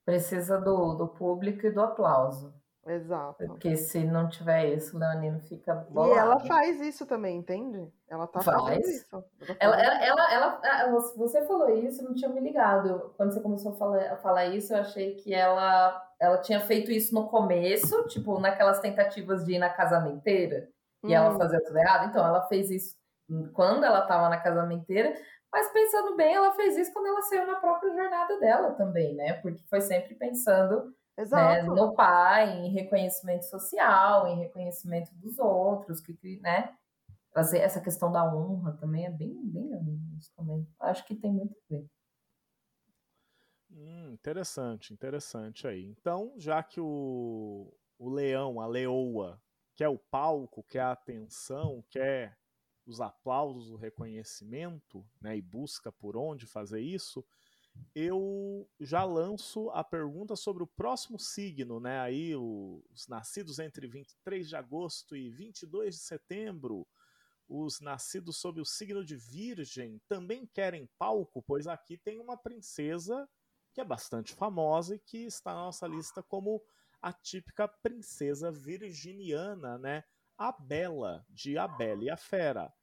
Precisa 0.04 0.60
do, 0.60 0.96
do 0.96 1.08
público 1.08 1.66
e 1.66 1.72
do 1.72 1.82
aplauso. 1.82 2.54
Exato. 2.88 3.46
Porque 3.46 3.76
se 3.76 4.04
não 4.04 4.30
tiver 4.30 4.74
isso, 4.74 4.96
o 4.96 5.00
Leonino 5.00 5.40
fica 5.42 5.76
bolado. 5.76 6.16
E 6.16 6.18
ela 6.18 6.40
faz 6.40 6.80
isso 6.80 7.06
também, 7.06 7.38
entende? 7.38 7.92
Ela 8.08 8.26
tá 8.28 8.40
faz. 8.40 8.62
fazendo 8.62 8.88
isso. 8.88 9.24
Ela, 9.60 9.82
ela, 9.82 10.06
ela, 10.06 10.34
ela, 10.34 10.62
ah, 10.64 10.92
você 11.18 11.46
falou 11.46 11.70
isso, 11.70 12.04
não 12.04 12.14
tinha 12.14 12.30
me 12.30 12.40
ligado. 12.40 13.14
Quando 13.18 13.34
você 13.34 13.42
começou 13.42 13.74
a 13.74 13.76
falar, 13.76 14.14
a 14.14 14.18
falar 14.18 14.46
isso, 14.46 14.74
eu 14.74 14.80
achei 14.80 15.16
que 15.16 15.34
ela, 15.34 16.02
ela 16.20 16.38
tinha 16.38 16.62
feito 16.62 16.92
isso 16.92 17.14
no 17.14 17.28
começo, 17.28 18.08
tipo, 18.08 18.40
naquelas 18.40 18.80
tentativas 18.80 19.44
de 19.44 19.54
ir 19.54 19.60
na 19.60 19.70
casamenteira 19.70 20.70
e 21.04 21.08
hum. 21.08 21.14
ela 21.14 21.38
fazia 21.38 21.62
tudo 21.64 21.78
errado. 21.78 22.10
Então, 22.10 22.26
ela 22.26 22.48
fez 22.48 22.70
isso 22.72 22.96
quando 23.54 23.84
ela 23.84 24.04
estava 24.04 24.30
na 24.30 24.40
casamenteira, 24.40 25.14
mas 25.52 25.72
pensando 25.72 26.16
bem, 26.16 26.34
ela 26.34 26.54
fez 26.54 26.78
isso 26.78 26.94
quando 26.94 27.08
ela 27.08 27.22
saiu 27.22 27.46
na 27.46 27.56
própria 27.56 27.94
jornada 27.94 28.40
dela 28.40 28.72
também, 28.72 29.16
né? 29.16 29.34
Porque 29.42 29.62
foi 29.70 29.82
sempre 29.82 30.16
pensando 30.16 30.94
né, 31.18 31.64
no 31.64 31.96
pai, 31.96 32.60
em 32.60 32.72
reconhecimento 32.72 33.44
social, 33.46 34.28
em 34.28 34.40
reconhecimento 34.40 35.14
dos 35.16 35.40
outros, 35.40 36.00
que, 36.00 36.40
né? 36.42 36.76
Trazer 37.32 37.60
essa 37.60 37.82
questão 37.82 38.12
da 38.12 38.24
honra 38.34 38.74
também 38.74 39.06
é 39.06 39.10
bem, 39.10 39.36
bem 39.44 39.70
isso 40.18 40.32
também. 40.36 40.68
Acho 40.80 41.06
que 41.06 41.16
tem 41.16 41.32
muito 41.32 41.56
a 41.56 41.74
ver. 41.74 41.86
Hum, 43.70 44.14
interessante, 44.14 44.94
interessante 44.94 45.68
aí. 45.68 45.86
Então, 45.86 46.34
já 46.38 46.64
que 46.64 46.80
o, 46.80 47.74
o 47.98 48.10
leão, 48.10 48.62
a 48.62 48.68
leoa, 48.68 49.42
quer 49.76 49.90
o 49.90 49.98
palco, 49.98 50.64
quer 50.64 50.82
a 50.82 50.92
atenção, 50.92 51.84
quer 51.90 52.38
os 52.86 53.02
aplausos, 53.02 53.70
o 53.70 53.76
reconhecimento, 53.76 55.06
né, 55.22 55.36
e 55.36 55.42
busca 55.42 55.92
por 55.92 56.16
onde 56.16 56.48
fazer 56.48 56.80
isso, 56.80 57.26
eu 57.96 58.70
já 58.80 59.04
lanço 59.04 59.70
a 59.72 59.84
pergunta 59.84 60.36
sobre 60.36 60.64
o 60.64 60.68
próximo 60.68 61.20
signo, 61.20 61.80
né? 61.80 62.00
Aí 62.00 62.36
os 62.36 63.08
nascidos 63.08 63.60
entre 63.60 63.88
23 63.88 64.48
de 64.48 64.56
agosto 64.56 65.16
e 65.16 65.30
22 65.30 65.96
de 65.96 66.02
setembro, 66.02 66.88
os 67.48 67.80
nascidos 67.80 68.38
sob 68.38 68.60
o 68.60 68.66
signo 68.66 69.04
de 69.04 69.16
Virgem 69.16 70.02
também 70.08 70.46
querem 70.46 70.90
palco, 70.98 71.42
pois 71.42 71.66
aqui 71.66 71.98
tem 71.98 72.20
uma 72.20 72.38
princesa 72.38 73.28
que 73.74 73.82
é 73.82 73.86
bastante 73.86 74.34
famosa 74.34 74.96
e 74.96 75.00
que 75.00 75.26
está 75.26 75.54
na 75.54 75.62
nossa 75.62 75.88
lista 75.88 76.22
como 76.22 76.62
a 77.02 77.14
típica 77.14 77.68
princesa 77.68 78.52
virginiana, 78.52 79.78
né? 79.78 80.04
A 80.38 80.52
Bela, 80.52 81.26
de 81.30 81.58
A 81.58 81.68
Bela 81.68 82.04
e 82.04 82.10
a 82.10 82.18
Fera. 82.18 82.74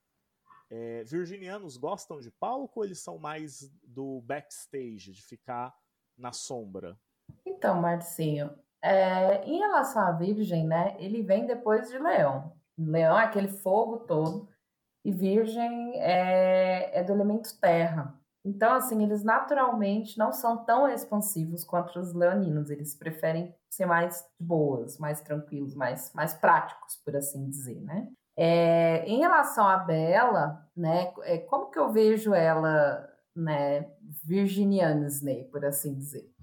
É, 0.70 1.05
virginianos 1.05 1.77
gostam 1.77 2.20
de 2.20 2.31
palco 2.31 2.81
ou 2.81 2.85
eles 2.85 2.98
são 2.98 3.18
mais 3.18 3.70
do 3.83 4.20
backstage, 4.22 5.12
de 5.12 5.22
ficar 5.22 5.74
na 6.16 6.33
sombra? 6.33 6.98
Então, 7.46 7.81
Marcinho, 7.81 8.50
é, 8.83 9.44
em 9.44 9.59
relação 9.59 10.03
à 10.03 10.12
Virgem, 10.12 10.66
né? 10.66 10.96
Ele 10.98 11.22
vem 11.22 11.46
depois 11.46 11.88
de 11.88 11.98
Leão. 11.98 12.53
Leão 12.79 13.18
é 13.18 13.24
aquele 13.24 13.48
fogo 13.48 13.98
todo, 14.00 14.48
e 15.05 15.12
Virgem 15.12 16.00
é, 16.00 16.98
é 16.98 17.05
do 17.05 17.12
elemento 17.12 17.59
terra. 17.61 18.18
Então, 18.44 18.74
assim, 18.74 19.03
eles 19.03 19.22
naturalmente 19.22 20.18
não 20.18 20.33
são 20.33 20.64
tão 20.64 20.87
expansivos 20.88 21.64
quanto 21.64 21.98
os 21.98 22.12
leoninos. 22.12 22.68
Eles 22.68 22.94
preferem 22.94 23.55
ser 23.70 23.87
mais 23.87 24.27
boas, 24.38 24.98
mais 24.98 25.20
tranquilos, 25.20 25.74
mais, 25.74 26.12
mais 26.12 26.35
práticos, 26.35 26.96
por 26.96 27.16
assim 27.16 27.48
dizer, 27.48 27.81
né? 27.81 28.11
É, 28.37 29.05
em 29.07 29.20
relação 29.20 29.66
à 29.66 29.79
Bela, 29.79 30.68
né, 30.77 31.12
é, 31.23 31.38
como 31.38 31.70
que 31.70 31.79
eu 31.79 31.92
vejo 31.92 32.35
ela, 32.35 33.09
né, 33.35 33.88
virginianisne, 34.25 35.44
por 35.44 35.64
assim 35.64 35.94
dizer? 35.94 36.35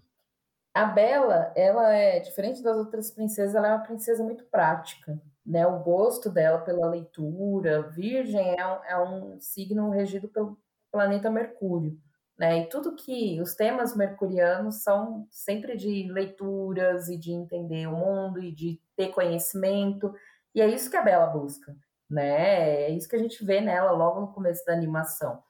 A 0.74 0.86
Bela, 0.86 1.52
ela 1.56 1.94
é 1.94 2.20
diferente 2.20 2.64
das 2.64 2.78
outras 2.78 3.12
princesas, 3.12 3.56
ela 3.56 3.68
é 3.68 3.76
uma 3.76 3.84
princesa 3.84 4.24
muito 4.24 4.46
prática, 4.46 5.22
né? 5.46 5.68
O 5.68 5.80
gosto 5.80 6.30
dela 6.30 6.60
pela 6.60 6.88
leitura, 6.90 7.82
Virgem 7.90 8.56
é 8.58 8.66
um, 8.66 8.84
é 8.86 8.98
um 9.04 9.40
signo 9.42 9.90
regido 9.90 10.30
pelo 10.30 10.58
planeta 10.90 11.30
Mercúrio, 11.30 12.00
né? 12.40 12.62
E 12.62 12.70
tudo 12.70 12.96
que 12.96 13.42
os 13.42 13.54
temas 13.54 13.96
mercurianos 13.98 14.82
são 14.82 15.28
sempre 15.30 15.76
de 15.76 16.10
leituras 16.12 17.10
e 17.10 17.18
de 17.18 17.34
entender 17.34 17.88
o 17.88 17.92
mundo 17.92 18.42
e 18.42 18.52
de 18.54 18.80
ter 18.96 19.10
conhecimento. 19.10 20.14
E 20.54 20.62
é 20.62 20.68
isso 20.68 20.90
que 20.90 20.98
a 20.98 21.02
Bela 21.02 21.28
busca, 21.28 21.76
né? 22.10 22.84
É 22.84 22.90
isso 22.90 23.08
que 23.08 23.16
a 23.16 23.20
gente 23.20 23.44
vê 23.44 23.62
nela 23.62 23.92
logo 23.92 24.20
no 24.22 24.34
começo 24.34 24.66
da 24.66 24.74
animação. 24.74 25.42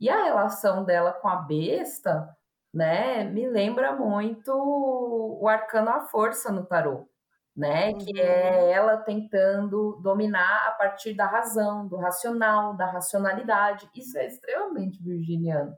E 0.00 0.10
a 0.10 0.24
relação 0.24 0.84
dela 0.84 1.12
com 1.12 1.28
a 1.28 1.36
besta, 1.36 2.28
né, 2.74 3.24
me 3.24 3.48
lembra 3.48 3.94
muito 3.94 4.52
o 4.52 5.46
arcano 5.46 5.90
à 5.90 6.00
força 6.00 6.50
no 6.50 6.64
tarô, 6.66 7.08
né? 7.56 7.90
Uhum. 7.90 7.98
Que 7.98 8.20
é 8.20 8.72
ela 8.72 8.96
tentando 8.96 10.00
dominar 10.02 10.66
a 10.68 10.72
partir 10.72 11.14
da 11.14 11.26
razão, 11.26 11.86
do 11.86 11.96
racional, 11.96 12.76
da 12.76 12.86
racionalidade. 12.86 13.88
Isso 13.94 14.18
é 14.18 14.26
extremamente 14.26 15.02
virginiano. 15.02 15.76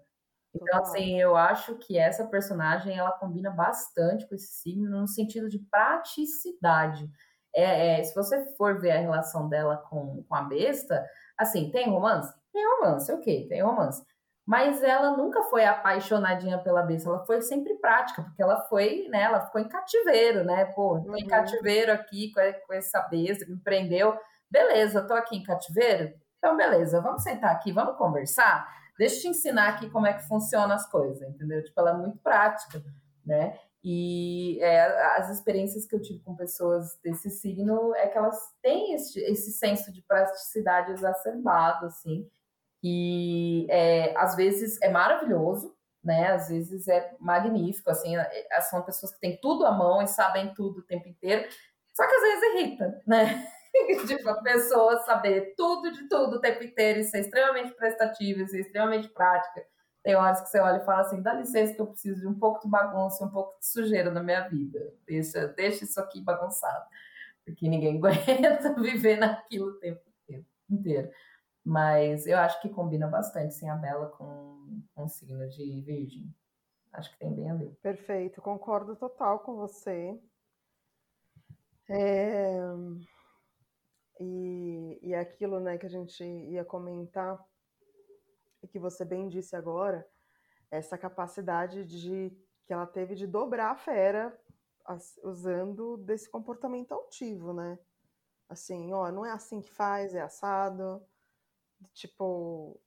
Então, 0.54 0.80
assim, 0.80 1.20
eu 1.20 1.36
acho 1.36 1.74
que 1.78 1.98
essa 1.98 2.24
personagem 2.26 2.96
ela 2.96 3.12
combina 3.12 3.50
bastante 3.50 4.26
com 4.28 4.36
esse 4.36 4.52
signo 4.54 4.88
no 4.88 5.08
sentido 5.08 5.48
de 5.48 5.58
praticidade. 5.58 7.10
É, 7.54 8.00
é, 8.00 8.02
se 8.02 8.14
você 8.14 8.44
for 8.56 8.80
ver 8.80 8.92
a 8.92 9.00
relação 9.00 9.48
dela 9.48 9.76
com, 9.88 10.24
com 10.28 10.34
a 10.34 10.42
besta, 10.42 11.04
assim, 11.38 11.70
tem 11.70 11.88
romance? 11.88 12.32
Tem 12.52 12.64
romance, 12.66 13.12
ok, 13.12 13.48
tem 13.48 13.62
romance. 13.62 14.02
Mas 14.46 14.82
ela 14.82 15.16
nunca 15.16 15.42
foi 15.44 15.64
apaixonadinha 15.64 16.58
pela 16.58 16.82
besta, 16.82 17.08
ela 17.08 17.24
foi 17.24 17.40
sempre 17.40 17.74
prática, 17.76 18.22
porque 18.22 18.42
ela 18.42 18.60
foi, 18.64 19.08
né, 19.08 19.22
ela 19.22 19.40
ficou 19.40 19.60
em 19.60 19.68
cativeiro, 19.68 20.44
né? 20.44 20.66
Pô, 20.66 21.00
tô 21.00 21.10
uhum. 21.10 21.16
em 21.16 21.26
cativeiro 21.26 21.92
aqui 21.92 22.30
com, 22.32 22.40
com 22.66 22.74
essa 22.74 23.00
besta, 23.02 23.46
me 23.48 23.58
prendeu. 23.58 24.14
Beleza, 24.50 25.06
tô 25.06 25.14
aqui 25.14 25.36
em 25.36 25.42
cativeiro? 25.42 26.12
Então, 26.38 26.56
beleza, 26.56 27.00
vamos 27.00 27.22
sentar 27.22 27.52
aqui, 27.52 27.72
vamos 27.72 27.96
conversar? 27.96 28.68
Deixa 28.98 29.16
eu 29.16 29.20
te 29.22 29.28
ensinar 29.28 29.70
aqui 29.70 29.88
como 29.90 30.06
é 30.06 30.12
que 30.12 30.28
funciona 30.28 30.74
as 30.74 30.88
coisas, 30.88 31.26
entendeu? 31.26 31.64
Tipo, 31.64 31.80
ela 31.80 31.90
é 31.90 31.94
muito 31.94 32.18
prática, 32.18 32.82
né? 33.24 33.58
E 33.86 34.58
é, 34.62 34.80
as 35.18 35.28
experiências 35.28 35.84
que 35.84 35.94
eu 35.94 36.00
tive 36.00 36.20
com 36.20 36.34
pessoas 36.34 36.98
desse 37.02 37.28
signo 37.28 37.94
é 37.94 38.08
que 38.08 38.16
elas 38.16 38.38
têm 38.62 38.94
esse, 38.94 39.20
esse 39.20 39.52
senso 39.52 39.92
de 39.92 40.00
praticidade 40.00 40.92
exacerbado, 40.92 41.84
assim, 41.84 42.26
e 42.82 43.66
é, 43.68 44.16
às 44.16 44.36
vezes 44.36 44.80
é 44.80 44.88
maravilhoso, 44.88 45.76
né? 46.02 46.28
Às 46.32 46.48
vezes 46.48 46.88
é 46.88 47.14
magnífico, 47.20 47.90
assim, 47.90 48.16
é, 48.16 48.46
é, 48.50 48.60
são 48.62 48.80
pessoas 48.82 49.12
que 49.12 49.20
têm 49.20 49.38
tudo 49.38 49.66
à 49.66 49.72
mão 49.72 50.00
e 50.00 50.06
sabem 50.06 50.54
tudo 50.54 50.80
o 50.80 50.86
tempo 50.86 51.06
inteiro, 51.06 51.46
só 51.94 52.08
que 52.08 52.14
às 52.14 52.22
vezes 52.22 52.54
irrita, 52.54 53.02
né? 53.06 53.46
tipo, 54.06 54.28
a 54.30 54.42
pessoa 54.42 54.98
saber 55.00 55.54
tudo 55.56 55.92
de 55.92 56.08
tudo 56.08 56.36
o 56.36 56.40
tempo 56.40 56.64
inteiro 56.64 57.00
e 57.00 57.04
ser 57.04 57.20
extremamente 57.20 57.74
prestativa, 57.74 58.46
ser 58.46 58.60
extremamente 58.60 59.08
prática 59.10 59.62
tem 60.04 60.14
horas 60.14 60.42
que 60.42 60.50
você 60.50 60.60
olha 60.60 60.82
e 60.82 60.84
fala 60.84 61.00
assim, 61.00 61.22
dá 61.22 61.32
licença 61.32 61.72
que 61.72 61.80
eu 61.80 61.86
preciso 61.86 62.20
de 62.20 62.26
um 62.26 62.38
pouco 62.38 62.60
de 62.60 62.68
bagunça, 62.68 63.24
um 63.24 63.30
pouco 63.30 63.58
de 63.58 63.66
sujeira 63.66 64.10
na 64.10 64.22
minha 64.22 64.46
vida. 64.46 64.92
Deixa, 65.06 65.48
deixa 65.48 65.84
isso 65.84 65.98
aqui 65.98 66.20
bagunçado. 66.20 66.84
Porque 67.42 67.66
ninguém 67.66 67.96
aguenta 68.04 68.74
viver 68.74 69.16
naquilo 69.16 69.70
o 69.70 69.80
tempo 69.80 70.04
inteiro. 70.68 71.10
Mas 71.64 72.26
eu 72.26 72.36
acho 72.36 72.60
que 72.60 72.68
combina 72.68 73.08
bastante, 73.08 73.54
sim, 73.54 73.66
a 73.66 73.76
Bela 73.76 74.08
com, 74.10 74.82
com 74.94 75.04
o 75.04 75.08
signo 75.08 75.48
de 75.48 75.80
virgem. 75.80 76.30
Acho 76.92 77.10
que 77.10 77.18
tem 77.18 77.34
bem 77.34 77.50
a 77.50 77.54
ver. 77.54 77.74
Perfeito, 77.80 78.42
concordo 78.42 78.94
total 78.96 79.38
com 79.38 79.56
você. 79.56 80.20
É... 81.88 82.58
E, 84.20 84.98
e 85.02 85.14
aquilo 85.14 85.58
né, 85.60 85.78
que 85.78 85.86
a 85.86 85.90
gente 85.90 86.22
ia 86.22 86.62
comentar 86.62 87.42
que 88.74 88.78
você 88.80 89.04
bem 89.04 89.28
disse 89.28 89.54
agora, 89.54 90.04
essa 90.68 90.98
capacidade 90.98 91.84
de 91.84 92.36
que 92.66 92.72
ela 92.72 92.88
teve 92.88 93.14
de 93.14 93.24
dobrar 93.24 93.70
a 93.70 93.76
fera 93.76 94.36
usando 95.22 95.96
desse 95.98 96.28
comportamento 96.28 96.90
altivo, 96.90 97.52
né? 97.52 97.78
Assim, 98.48 98.92
ó, 98.92 99.12
não 99.12 99.24
é 99.24 99.30
assim 99.30 99.60
que 99.60 99.70
faz, 99.70 100.12
é 100.12 100.22
assado. 100.22 101.00
Tipo, 101.92 102.80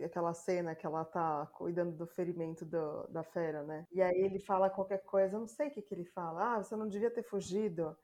aquela 0.00 0.32
cena 0.32 0.76
que 0.76 0.86
ela 0.86 1.04
tá 1.04 1.44
cuidando 1.54 1.96
do 1.96 2.06
ferimento 2.06 2.64
do, 2.64 3.08
da 3.08 3.24
fera, 3.24 3.64
né? 3.64 3.88
E 3.90 4.00
aí 4.00 4.16
ele 4.16 4.38
fala 4.38 4.70
qualquer 4.70 5.02
coisa, 5.02 5.34
eu 5.34 5.40
não 5.40 5.48
sei 5.48 5.66
o 5.66 5.70
que, 5.72 5.82
que 5.82 5.92
ele 5.92 6.04
fala. 6.04 6.54
Ah, 6.54 6.62
você 6.62 6.76
não 6.76 6.86
devia 6.86 7.10
ter 7.10 7.24
fugido. 7.24 7.98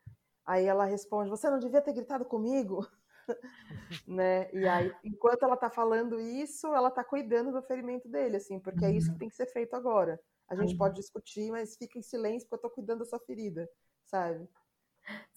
Aí 0.44 0.64
ela 0.64 0.84
responde, 0.84 1.30
você 1.30 1.48
não 1.48 1.60
devia 1.60 1.80
ter 1.80 1.92
gritado 1.92 2.24
comigo. 2.24 2.80
né? 4.06 4.50
E 4.52 4.66
aí, 4.66 4.92
enquanto 5.04 5.42
ela 5.42 5.56
tá 5.56 5.70
falando 5.70 6.20
isso, 6.20 6.66
ela 6.74 6.90
tá 6.90 7.04
cuidando 7.04 7.52
do 7.52 7.62
ferimento 7.62 8.08
dele, 8.08 8.36
assim, 8.36 8.58
porque 8.58 8.84
é 8.84 8.90
isso 8.90 9.06
que 9.06 9.12
uhum. 9.12 9.18
tem 9.18 9.28
que 9.28 9.36
ser 9.36 9.46
feito 9.46 9.74
agora. 9.74 10.20
a 10.48 10.54
gente 10.54 10.72
uhum. 10.72 10.78
pode 10.78 10.96
discutir, 10.96 11.50
mas 11.50 11.76
fica 11.76 11.98
em 11.98 12.02
silêncio 12.02 12.48
porque 12.48 12.66
eu 12.66 12.70
tô 12.70 12.74
cuidando 12.74 13.00
dessa 13.00 13.18
ferida, 13.18 13.68
sabe? 14.04 14.48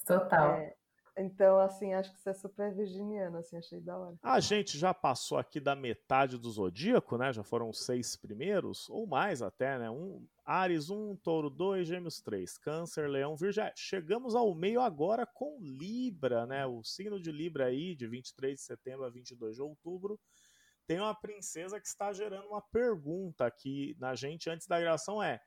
Total. 0.06 0.56
É, 0.56 0.76
então, 1.20 1.60
assim, 1.60 1.94
acho 1.94 2.14
que 2.14 2.20
você 2.20 2.30
é 2.30 2.34
super 2.34 2.74
virginiano, 2.74 3.38
assim, 3.38 3.58
achei 3.58 3.82
da 3.82 3.98
hora. 3.98 4.18
A 4.24 4.40
gente 4.40 4.78
já 4.78 4.94
passou 4.94 5.38
aqui 5.38 5.60
da 5.60 5.76
metade 5.76 6.38
do 6.38 6.50
zodíaco, 6.50 7.18
né? 7.18 7.34
Já 7.34 7.44
foram 7.44 7.74
seis 7.74 8.16
primeiros, 8.16 8.90
ou 8.90 9.06
mais 9.06 9.42
até, 9.42 9.78
né? 9.78 9.90
Um, 9.90 10.26
Ares 10.46 10.90
1, 10.90 11.18
Touro 11.18 11.50
2, 11.50 11.88
Gêmeos 11.88 12.22
3, 12.22 12.58
Câncer, 12.58 13.10
Leão, 13.10 13.36
Virgem. 13.36 13.72
Chegamos 13.76 14.34
ao 14.34 14.56
meio 14.56 14.82
agora 14.82 15.26
com 15.26 15.60
Libra, 15.62 16.46
né? 16.46 16.66
O 16.66 16.84
signo 16.84 17.20
de 17.20 17.32
Libra 17.32 17.66
aí, 17.66 17.96
de 17.96 18.08
23 18.08 18.56
de 18.56 18.62
setembro 18.62 19.06
a 19.06 19.10
22 19.10 19.56
de 19.56 19.62
outubro. 19.62 20.20
Tem 20.88 21.00
uma 21.00 21.14
princesa 21.14 21.80
que 21.80 21.88
está 21.88 22.12
gerando 22.12 22.48
uma 22.48 22.62
pergunta 22.62 23.46
aqui 23.46 23.96
na 24.00 24.16
gente 24.16 24.50
antes 24.50 24.66
da 24.66 24.80
gravação: 24.80 25.22
é 25.22 25.40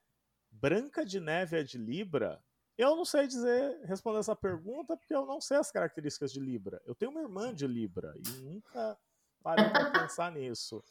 Branca 0.50 1.04
de 1.04 1.18
Neve 1.18 1.58
é 1.58 1.64
de 1.64 1.78
Libra? 1.78 2.40
Eu 2.76 2.96
não 2.96 3.04
sei 3.04 3.26
dizer, 3.26 3.80
responder 3.84 4.18
essa 4.18 4.34
pergunta, 4.34 4.96
porque 4.96 5.14
eu 5.14 5.26
não 5.26 5.40
sei 5.40 5.58
as 5.58 5.70
características 5.70 6.32
de 6.32 6.40
Libra. 6.40 6.80
Eu 6.86 6.94
tenho 6.94 7.10
uma 7.10 7.20
irmã 7.20 7.54
de 7.54 7.66
Libra 7.66 8.14
e 8.16 8.40
nunca 8.40 8.98
parei 9.42 9.68
para 9.68 9.90
pensar 10.08 10.32
nisso. 10.32 10.82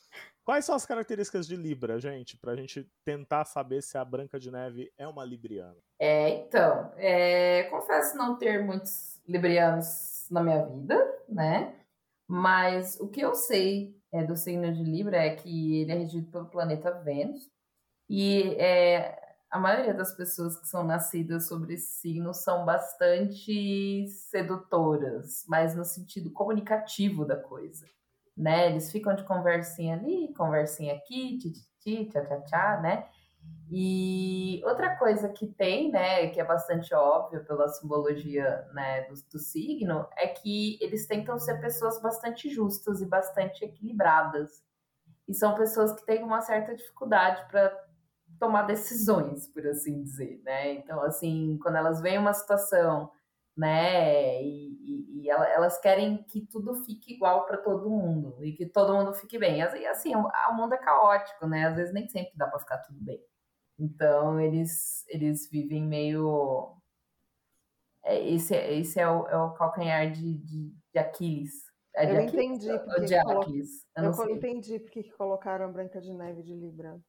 Quais 0.44 0.66
são 0.66 0.76
as 0.76 0.86
características 0.86 1.48
de 1.48 1.56
Libra, 1.56 2.00
gente, 2.00 2.38
para 2.38 2.52
a 2.52 2.56
gente 2.56 2.88
tentar 3.04 3.46
saber 3.46 3.82
se 3.82 3.98
a 3.98 4.06
Branca 4.06 4.40
de 4.40 4.52
Neve 4.52 4.92
é 4.98 5.08
uma 5.08 5.26
libriana? 5.26 5.78
É, 6.00 6.30
então, 6.30 6.92
é, 6.98 7.64
confesso 7.64 8.18
não 8.18 8.38
ter 8.38 8.64
muitos 8.64 9.20
librianos 9.28 10.28
na 10.30 10.42
minha 10.42 10.66
vida, 10.66 11.24
né? 11.28 11.76
Mas 12.28 13.00
o 13.00 13.08
que 13.08 13.22
eu 13.22 13.36
sei 13.36 13.96
é, 14.12 14.24
do 14.24 14.36
signo 14.36 14.72
de 14.74 14.84
Libra 14.84 15.18
é 15.18 15.36
que 15.36 15.82
ele 15.82 15.92
é 15.92 15.96
regido 15.96 16.30
pelo 16.32 16.46
planeta 16.46 16.92
Vênus. 16.92 17.50
E 18.10 18.56
é, 18.56 19.21
a 19.52 19.60
maioria 19.60 19.94
das 19.94 20.14
pessoas 20.14 20.58
que 20.58 20.66
são 20.66 20.82
nascidas 20.82 21.48
sobre 21.50 21.74
esse 21.74 21.96
signo 21.96 22.34
são 22.34 22.64
bastante 22.64 24.08
sedutoras, 24.08 25.44
mas 25.48 25.76
no 25.76 25.84
sentido 25.84 26.32
comunicativo 26.32 27.26
da 27.26 27.36
coisa, 27.36 27.86
né? 28.36 28.70
Eles 28.72 28.90
ficam 28.90 29.14
de 29.14 29.26
conversinha 29.26 29.98
ali, 29.98 30.34
conversinha 30.34 30.96
aqui, 30.96 31.38
tititi, 31.38 32.06
tchá, 32.06 32.26
tchá, 32.26 32.42
tchá, 32.42 32.80
né? 32.82 33.10
E 33.70 34.62
outra 34.66 34.96
coisa 34.98 35.28
que 35.30 35.48
tem, 35.48 35.92
né, 35.92 36.28
que 36.28 36.40
é 36.40 36.44
bastante 36.46 36.94
óbvio 36.94 37.44
pela 37.46 37.68
simbologia 37.70 38.68
né, 38.74 39.04
do, 39.04 39.16
do 39.32 39.40
signo, 39.40 40.08
é 40.18 40.28
que 40.28 40.78
eles 40.82 41.08
tentam 41.08 41.40
ser 41.40 41.60
pessoas 41.60 42.02
bastante 42.02 42.50
justas 42.50 43.02
e 43.02 43.06
bastante 43.06 43.66
equilibradas. 43.66 44.64
E 45.28 45.34
são 45.34 45.56
pessoas 45.56 45.94
que 45.94 46.06
têm 46.06 46.24
uma 46.24 46.42
certa 46.42 46.76
dificuldade 46.76 47.46
para 47.50 47.91
tomar 48.42 48.64
decisões, 48.64 49.48
por 49.48 49.66
assim 49.68 50.02
dizer, 50.02 50.42
né? 50.44 50.74
Então, 50.74 51.00
assim, 51.04 51.60
quando 51.62 51.76
elas 51.76 52.02
veem 52.02 52.18
uma 52.18 52.34
situação, 52.34 53.12
né, 53.56 54.42
e, 54.42 54.72
e, 54.82 55.22
e 55.22 55.30
elas 55.30 55.80
querem 55.80 56.24
que 56.24 56.42
tudo 56.48 56.84
fique 56.84 57.14
igual 57.14 57.46
para 57.46 57.58
todo 57.58 57.90
mundo 57.90 58.44
e 58.44 58.54
que 58.54 58.66
todo 58.66 58.96
mundo 58.96 59.14
fique 59.14 59.38
bem. 59.38 59.60
E 59.60 59.86
assim, 59.86 60.16
o, 60.16 60.28
o 60.50 60.54
mundo 60.56 60.74
é 60.74 60.78
caótico, 60.78 61.46
né? 61.46 61.68
Às 61.68 61.76
vezes 61.76 61.94
nem 61.94 62.10
sempre 62.10 62.34
dá 62.36 62.48
para 62.48 62.60
ficar 62.60 62.80
tudo 62.80 63.00
bem. 63.00 63.24
Então, 63.78 64.40
eles, 64.40 65.06
eles 65.08 65.48
vivem 65.48 65.86
meio. 65.86 66.76
É, 68.04 68.20
esse, 68.28 68.56
esse 68.56 69.00
é, 69.00 69.08
o, 69.08 69.28
é 69.28 69.38
o 69.38 69.54
calcanhar 69.54 70.12
de, 70.12 70.40
de, 70.40 70.74
de 70.92 71.00
Aquiles. 71.00 71.54
É 71.96 72.10
eu 72.10 72.22
entendi 72.22 72.70
porque 72.80 73.14
Aquiles. 73.14 73.86
Eu, 73.96 74.12
eu 74.12 74.30
entendi 74.36 74.80
porque 74.80 75.04
colocaram 75.12 75.66
a 75.66 75.72
Branca 75.72 76.02
de 76.02 76.12
Neve 76.12 76.42
de 76.42 76.56
Libra. 76.56 77.00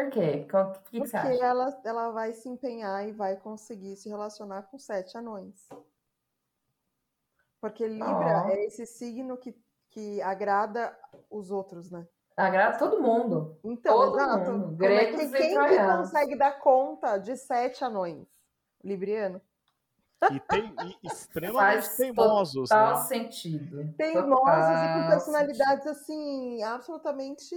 Por 0.00 0.10
quê? 0.10 0.20
O 0.20 0.22
que, 0.22 0.78
que, 0.80 0.80
Porque 0.82 0.98
você 0.98 1.16
acha? 1.16 1.44
Ela, 1.44 1.80
ela 1.84 2.10
vai 2.10 2.32
se 2.32 2.48
empenhar 2.48 3.06
e 3.06 3.12
vai 3.12 3.36
conseguir 3.36 3.96
se 3.96 4.08
relacionar 4.08 4.62
com 4.62 4.78
sete 4.78 5.16
anões. 5.18 5.68
Porque 7.60 7.86
Libra 7.86 8.44
oh. 8.46 8.50
é 8.50 8.64
esse 8.64 8.86
signo 8.86 9.36
que, 9.36 9.54
que 9.90 10.22
agrada 10.22 10.96
os 11.28 11.50
outros, 11.50 11.90
né? 11.90 12.08
Agrada 12.34 12.78
todo 12.78 13.02
mundo. 13.02 13.58
Então, 13.62 13.94
todo 13.94 14.16
exato. 14.16 14.52
Mundo. 14.52 14.76
Gregos 14.76 15.20
é 15.20 15.26
que, 15.26 15.36
quem 15.36 15.58
que 15.58 15.86
consegue 15.86 16.36
dar 16.36 16.58
conta 16.58 17.18
de 17.18 17.36
sete 17.36 17.84
anões? 17.84 18.26
Libriano? 18.82 19.42
E, 20.30 20.40
tem, 20.40 20.74
e 20.84 21.06
extremamente 21.06 21.82
Faz 21.82 21.96
teimosos. 21.96 22.68
Total 22.70 22.94
né? 22.94 23.02
sentido. 23.04 23.94
Teimosos 23.94 24.30
total 24.30 24.98
e 24.98 25.02
com 25.02 25.08
personalidades 25.10 25.84
sentido. 25.84 25.90
assim, 25.90 26.62
absolutamente 26.62 27.54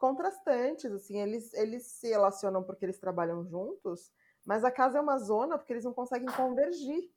contrastantes, 0.00 0.90
assim, 0.90 1.20
eles, 1.20 1.52
eles 1.52 1.86
se 1.86 2.08
relacionam 2.08 2.62
porque 2.62 2.86
eles 2.86 2.98
trabalham 2.98 3.44
juntos, 3.44 4.10
mas 4.46 4.64
a 4.64 4.70
casa 4.70 4.98
é 4.98 5.00
uma 5.00 5.18
zona 5.18 5.58
porque 5.58 5.74
eles 5.74 5.84
não 5.84 5.92
conseguem 5.92 6.26
convergir. 6.34 7.10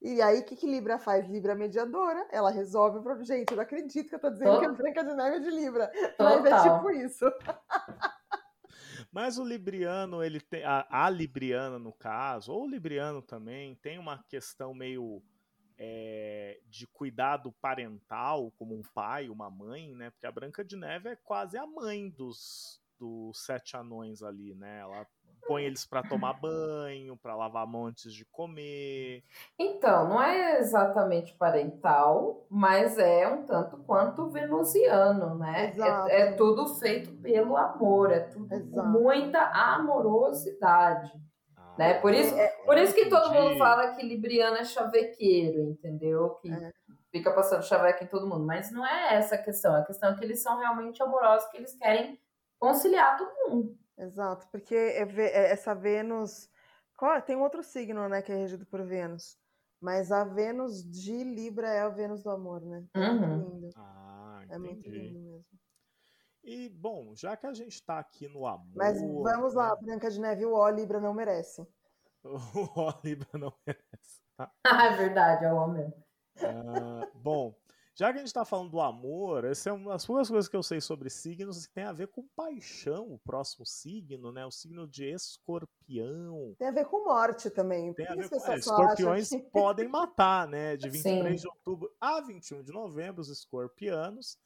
E 0.00 0.22
aí, 0.22 0.40
o 0.40 0.44
que, 0.44 0.54
que 0.54 0.66
Libra 0.66 0.98
faz? 0.98 1.26
Libra 1.26 1.56
mediadora, 1.56 2.28
ela 2.30 2.50
resolve 2.50 2.98
o 2.98 3.02
problema. 3.02 3.24
Gente, 3.24 3.50
eu 3.50 3.56
não 3.56 3.64
acredito 3.64 4.08
que 4.08 4.14
eu 4.14 4.20
tô 4.20 4.30
dizendo 4.30 4.52
Tô... 4.52 4.60
que 4.60 4.66
a 4.66 4.72
Branca 4.72 5.02
de 5.02 5.14
Neve 5.14 5.36
é 5.36 5.40
de 5.40 5.50
Libra, 5.50 5.88
Total. 5.88 6.42
mas 6.42 6.44
é 6.44 6.62
tipo 6.62 6.90
isso. 6.90 7.24
Mas 9.10 9.38
o 9.38 9.44
Libriano, 9.44 10.22
ele 10.22 10.38
tem. 10.38 10.62
A, 10.64 10.86
a 10.90 11.08
Libriana, 11.08 11.78
no 11.78 11.94
caso, 11.94 12.52
ou 12.52 12.64
o 12.64 12.68
Libriano 12.68 13.22
também, 13.22 13.74
tem 13.76 13.98
uma 13.98 14.22
questão 14.24 14.74
meio 14.74 15.22
é, 15.78 16.58
de 16.66 16.86
cuidado 16.88 17.52
parental, 17.60 18.52
como 18.58 18.74
um 18.74 18.82
pai, 18.94 19.28
uma 19.28 19.48
mãe, 19.48 19.94
né? 19.94 20.10
Porque 20.10 20.26
a 20.26 20.32
Branca 20.32 20.64
de 20.64 20.76
Neve 20.76 21.10
é 21.10 21.16
quase 21.16 21.56
a 21.56 21.66
mãe 21.66 22.10
dos, 22.10 22.80
dos 22.98 23.44
sete 23.44 23.76
anões 23.76 24.22
ali, 24.22 24.54
né? 24.54 24.80
Ela 24.80 25.06
põe 25.46 25.64
eles 25.64 25.86
para 25.86 26.02
tomar 26.02 26.34
banho, 26.34 27.16
para 27.16 27.36
lavar 27.36 27.62
a 27.62 27.66
mão 27.66 27.86
antes 27.86 28.12
de 28.12 28.24
comer. 28.26 29.22
Então, 29.58 30.08
não 30.08 30.22
é 30.22 30.58
exatamente 30.58 31.34
parental, 31.34 32.44
mas 32.50 32.98
é 32.98 33.26
um 33.28 33.46
tanto 33.46 33.78
quanto 33.78 34.28
venusiano, 34.28 35.38
né? 35.38 35.72
É, 35.78 36.20
é, 36.20 36.32
tudo 36.32 36.66
feito 36.74 37.12
pelo 37.22 37.56
amor, 37.56 38.10
é 38.10 38.20
tudo 38.20 38.52
Exato. 38.52 38.70
com 38.70 38.82
muita 38.82 39.40
amorosidade. 39.50 41.27
Né? 41.78 41.94
Por, 41.94 42.12
isso, 42.12 42.34
é, 42.34 42.48
por 42.64 42.76
isso 42.76 42.92
que 42.92 43.08
todo 43.08 43.32
mundo 43.32 43.56
fala 43.56 43.94
que 43.94 44.04
Libriano 44.04 44.56
é 44.56 44.64
chavequeiro, 44.64 45.70
entendeu? 45.70 46.30
Que 46.42 46.50
é. 46.50 46.72
fica 47.12 47.30
passando 47.32 47.62
chaveco 47.62 48.02
em 48.02 48.08
todo 48.08 48.26
mundo. 48.26 48.44
Mas 48.44 48.72
não 48.72 48.84
é 48.84 49.14
essa 49.14 49.36
a 49.36 49.42
questão. 49.42 49.76
A 49.76 49.84
questão 49.84 50.10
é 50.10 50.16
que 50.16 50.24
eles 50.24 50.42
são 50.42 50.58
realmente 50.58 51.00
amorosos, 51.00 51.48
que 51.50 51.56
eles 51.56 51.74
querem 51.74 52.20
conciliar 52.58 53.16
todo 53.16 53.48
mundo. 53.48 53.78
Exato, 53.96 54.48
porque 54.50 54.74
é, 54.74 55.52
essa 55.52 55.72
Vênus. 55.72 56.50
Tem 57.24 57.36
um 57.36 57.42
outro 57.42 57.62
signo, 57.62 58.08
né, 58.08 58.20
que 58.20 58.32
é 58.32 58.34
regido 58.34 58.66
por 58.66 58.82
Vênus. 58.82 59.38
Mas 59.80 60.10
a 60.10 60.24
Vênus 60.24 60.82
de 60.82 61.22
Libra 61.22 61.68
é 61.68 61.80
a 61.82 61.88
Vênus 61.88 62.24
do 62.24 62.30
amor, 62.30 62.60
né? 62.60 62.84
É 62.92 62.98
uhum. 62.98 63.36
muito 63.36 63.50
lindo. 63.54 63.70
Ah, 63.76 64.42
é 64.50 64.58
muito 64.58 64.90
lindo 64.90 65.20
mesmo. 65.20 65.44
E, 66.42 66.68
bom, 66.68 67.14
já 67.14 67.36
que 67.36 67.46
a 67.46 67.52
gente 67.52 67.74
está 67.74 67.98
aqui 67.98 68.28
no 68.28 68.46
amor. 68.46 68.74
Mas 68.74 69.00
vamos 69.00 69.54
lá, 69.54 69.70
né? 69.70 69.76
Branca 69.82 70.10
de 70.10 70.20
Neve, 70.20 70.46
o 70.46 70.54
O 70.54 70.68
Libra 70.70 71.00
não 71.00 71.14
merece. 71.14 71.66
O 72.24 72.80
O 72.80 72.94
Libra 73.04 73.28
não 73.34 73.52
merece. 73.66 74.22
Tá? 74.36 74.50
ah, 74.64 74.86
é 74.86 74.96
verdade, 74.96 75.44
é 75.44 75.52
o 75.52 75.56
O 75.56 75.68
mesmo. 75.68 75.94
Uh, 76.36 77.18
bom, 77.18 77.54
já 77.98 78.12
que 78.12 78.14
a 78.14 78.18
gente 78.18 78.28
está 78.28 78.44
falando 78.44 78.70
do 78.70 78.80
amor, 78.80 79.44
essa 79.44 79.70
é 79.70 79.72
uma 79.72 79.90
das 79.90 80.06
poucas 80.06 80.28
coisas 80.28 80.48
que 80.48 80.54
eu 80.54 80.62
sei 80.62 80.80
sobre 80.80 81.10
signos 81.10 81.66
que 81.66 81.74
tem 81.74 81.82
a 81.82 81.92
ver 81.92 82.06
com 82.06 82.28
paixão, 82.36 83.12
o 83.12 83.18
próximo 83.18 83.66
signo, 83.66 84.30
né? 84.30 84.46
O 84.46 84.52
signo 84.52 84.86
de 84.86 85.06
escorpião. 85.06 86.54
Tem 86.56 86.68
a 86.68 86.70
ver 86.70 86.84
com 86.84 87.04
morte 87.04 87.50
também. 87.50 87.92
Tem 87.94 88.06
a 88.06 88.14
ver 88.14 88.28
com... 88.28 88.36
É, 88.36 88.56
escorpiões 88.56 89.28
que... 89.30 89.40
podem 89.40 89.88
matar, 89.88 90.46
né? 90.46 90.76
De 90.76 90.86
23 90.90 91.40
Sim. 91.40 91.42
de 91.42 91.48
outubro 91.48 91.92
a 92.00 92.20
21 92.20 92.62
de 92.62 92.72
novembro, 92.72 93.20
os 93.20 93.28
escorpianos 93.28 94.38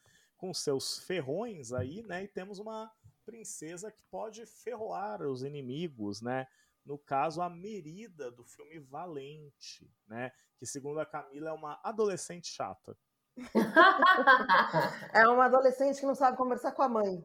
com 0.43 0.53
seus 0.53 0.99
ferrões 0.99 1.73
aí, 1.73 2.03
né? 2.03 2.25
E 2.25 2.27
temos 2.27 2.59
uma 2.59 2.91
princesa 3.25 3.93
que 3.93 4.03
pode 4.11 4.45
ferroar 4.45 5.23
os 5.23 5.45
inimigos, 5.45 6.21
né? 6.21 6.49
No 6.85 6.99
caso, 6.99 7.41
a 7.41 7.49
Merida 7.49 8.29
do 8.29 8.43
filme 8.43 8.81
Valente, 8.81 9.89
né? 10.05 10.33
Que 10.59 10.67
segundo 10.67 10.99
a 10.99 11.07
Camila 11.07 11.51
é 11.51 11.53
uma 11.53 11.79
adolescente 11.85 12.49
chata. 12.49 12.99
é 15.15 15.29
uma 15.29 15.45
adolescente 15.45 16.01
que 16.01 16.07
não 16.07 16.17
sabe 16.17 16.37
conversar 16.37 16.73
com 16.73 16.83
a 16.83 16.89
mãe. 16.89 17.25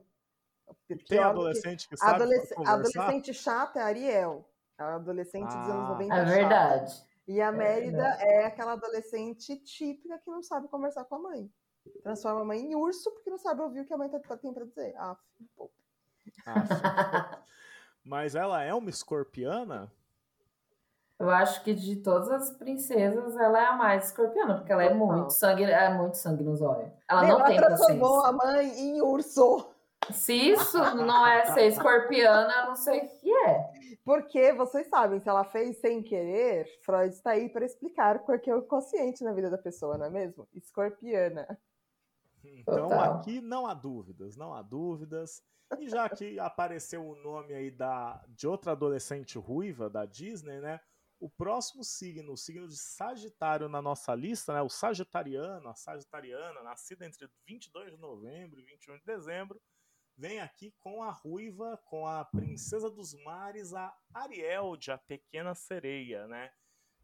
Tem 1.09 1.17
adolescente 1.17 1.89
que, 1.89 1.95
que 1.95 1.97
sabe 1.97 2.21
adolesc 2.21 2.53
conversar? 2.53 2.73
Adolescente 2.73 3.33
chata 3.33 3.79
é 3.79 3.81
a 3.81 3.85
Ariel. 3.87 4.47
A 4.77 4.93
adolescente 4.93 5.49
ah, 5.49 5.61
dos 5.61 5.69
anos 5.71 5.89
90 5.89 6.13
é 6.13 6.25
verdade. 6.25 6.93
Chata. 6.93 7.07
E 7.27 7.41
a 7.41 7.47
é 7.47 7.51
Mérida 7.51 8.17
é, 8.19 8.43
é 8.43 8.45
aquela 8.45 8.73
adolescente 8.73 9.57
típica 9.57 10.19
que 10.19 10.29
não 10.29 10.43
sabe 10.43 10.67
conversar 10.67 11.03
com 11.05 11.15
a 11.15 11.19
mãe 11.19 11.51
transforma 12.03 12.41
a 12.41 12.45
mãe 12.45 12.59
em 12.59 12.75
urso 12.75 13.11
porque 13.11 13.29
não 13.29 13.37
sabe 13.37 13.61
ouvir 13.61 13.81
o 13.81 13.85
que 13.85 13.93
a 13.93 13.97
mãe 13.97 14.09
tá, 14.09 14.37
tem 14.37 14.53
para 14.53 14.65
dizer. 14.65 14.93
Ah, 14.97 15.17
pô. 15.55 15.69
Ah, 16.45 17.39
Mas 18.03 18.35
ela 18.35 18.63
é 18.63 18.73
uma 18.73 18.89
escorpiana? 18.89 19.91
Eu 21.19 21.29
acho 21.29 21.63
que 21.63 21.73
de 21.73 21.95
todas 21.97 22.29
as 22.29 22.51
princesas, 22.51 23.35
ela 23.35 23.59
é 23.59 23.65
a 23.65 23.75
mais 23.75 24.05
escorpiana, 24.05 24.55
porque 24.55 24.71
ela 24.71 24.83
é 24.83 24.93
muito 24.93 25.31
sangue, 25.31 25.63
é 25.63 25.89
muito 25.89 26.15
sangue 26.15 26.43
nos 26.43 26.61
olhos. 26.61 26.91
Ela 27.09 27.23
não, 27.23 27.29
não 27.29 27.39
ela 27.39 27.45
tem 27.47 27.57
transformou 27.57 28.23
a 28.23 28.31
mãe 28.31 28.67
em 28.79 29.01
urso. 29.01 29.67
Se 30.11 30.33
isso 30.33 30.77
não 30.95 31.25
é 31.25 31.47
ser 31.47 31.67
escorpiana, 31.67 32.53
eu 32.61 32.65
não 32.67 32.75
sei 32.75 32.99
o 32.99 33.09
que 33.09 33.33
é. 33.33 33.71
Porque 34.05 34.53
vocês 34.53 34.87
sabem, 34.87 35.19
se 35.19 35.27
ela 35.27 35.43
fez 35.43 35.81
sem 35.81 36.01
querer, 36.01 36.65
Freud 36.85 37.13
está 37.13 37.31
aí 37.31 37.49
para 37.49 37.65
explicar 37.65 38.19
porque 38.19 38.49
é 38.49 38.55
o 38.55 38.61
consciente 38.61 39.23
na 39.23 39.33
vida 39.33 39.49
da 39.49 39.57
pessoa, 39.57 39.97
não 39.97 40.05
é 40.05 40.09
mesmo? 40.09 40.47
Escorpiana. 40.53 41.45
Então 42.55 42.89
Total. 42.89 43.13
aqui 43.13 43.41
não 43.41 43.67
há 43.67 43.73
dúvidas, 43.73 44.35
não 44.35 44.53
há 44.53 44.61
dúvidas. 44.61 45.41
E 45.79 45.89
já 45.89 46.07
que 46.09 46.39
apareceu 46.39 47.05
o 47.05 47.15
nome 47.15 47.53
aí 47.53 47.69
da, 47.69 48.23
de 48.29 48.47
outra 48.47 48.71
adolescente 48.71 49.37
ruiva 49.37 49.89
da 49.89 50.05
Disney, 50.05 50.61
né? 50.61 50.79
O 51.19 51.29
próximo 51.29 51.83
signo, 51.83 52.33
o 52.33 52.37
signo 52.37 52.67
de 52.67 52.77
Sagitário 52.77 53.67
na 53.67 53.81
nossa 53.81 54.13
lista, 54.13 54.53
né? 54.53 54.61
O 54.61 54.69
Sagitariano, 54.69 55.67
a 55.67 55.75
Sagitariana, 55.75 56.61
nascida 56.63 57.05
entre 57.05 57.27
22 57.45 57.91
de 57.91 57.97
novembro 57.97 58.59
e 58.59 58.63
21 58.63 58.99
de 58.99 59.05
dezembro, 59.05 59.61
vem 60.15 60.39
aqui 60.39 60.73
com 60.79 61.03
a 61.03 61.11
ruiva, 61.11 61.77
com 61.85 62.07
a 62.07 62.23
princesa 62.23 62.89
dos 62.89 63.13
mares, 63.23 63.73
a 63.73 63.95
Ariel 64.13 64.77
de 64.77 64.91
A 64.91 64.97
Pequena 64.97 65.53
Sereia, 65.53 66.27
né? 66.27 66.51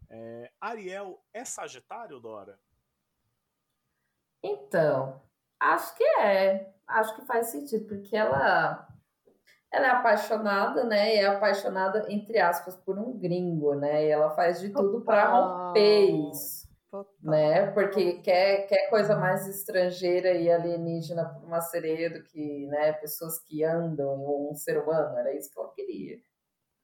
É, 0.10 0.52
Ariel 0.62 1.24
é 1.34 1.44
Sagitário, 1.44 2.20
Dora? 2.20 2.60
Então, 4.44 5.22
acho 5.72 5.95
que 5.95 6.03
é. 6.03 6.74
Acho 6.88 7.16
que 7.16 7.26
faz 7.26 7.47
sentido, 7.47 7.88
porque 7.88 8.16
ela 8.16 8.88
ela 9.72 9.88
é 9.88 9.89
apaixonada, 9.89 10.84
né? 10.84 11.16
E 11.16 11.20
é 11.20 11.26
apaixonada, 11.26 12.05
entre 12.07 12.39
aspas, 12.39 12.76
por 12.76 12.99
um 12.99 13.18
gringo, 13.18 13.74
né? 13.74 14.05
E 14.05 14.09
ela 14.09 14.30
faz 14.30 14.59
de 14.59 14.70
tudo 14.70 15.01
para 15.01 15.26
romper 15.30 16.11
isso. 16.32 16.72
Total. 16.91 17.11
Né? 17.24 17.72
Porque 17.72 18.22
quer, 18.22 18.68
quer 18.68 18.88
coisa 18.91 19.16
mais 19.16 19.47
estrangeira 19.47 20.32
e 20.34 20.51
alienígena 20.51 21.26
para 21.26 21.39
uma 21.39 21.59
sereia 21.59 22.07
do 22.07 22.22
que 22.22 22.68
né, 22.68 22.93
pessoas 22.93 23.39
que 23.39 23.64
andam 23.64 24.22
ou 24.22 24.51
um 24.51 24.53
ser 24.53 24.78
humano. 24.78 25.18
Era 25.18 25.34
isso 25.34 25.51
que 25.51 25.59
ela 25.59 25.72
queria, 25.74 26.20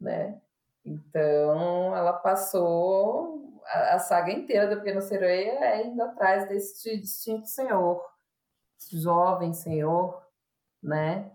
né? 0.01 0.41
Então, 0.83 1.95
ela 1.95 2.13
passou 2.13 3.61
a, 3.67 3.95
a 3.95 3.99
saga 3.99 4.31
inteira 4.31 4.67
do 4.67 4.81
Pequeno 4.81 5.01
Sereia 5.01 5.63
é 5.63 5.85
indo 5.85 6.01
atrás 6.01 6.49
desse 6.49 6.97
distinto 6.97 7.47
senhor, 7.47 8.03
jovem 8.91 9.53
senhor, 9.53 10.25
né? 10.81 11.31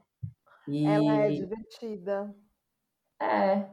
E... 0.66 0.86
Ela 0.86 1.22
é 1.22 1.30
divertida. 1.30 2.34
É, 3.20 3.70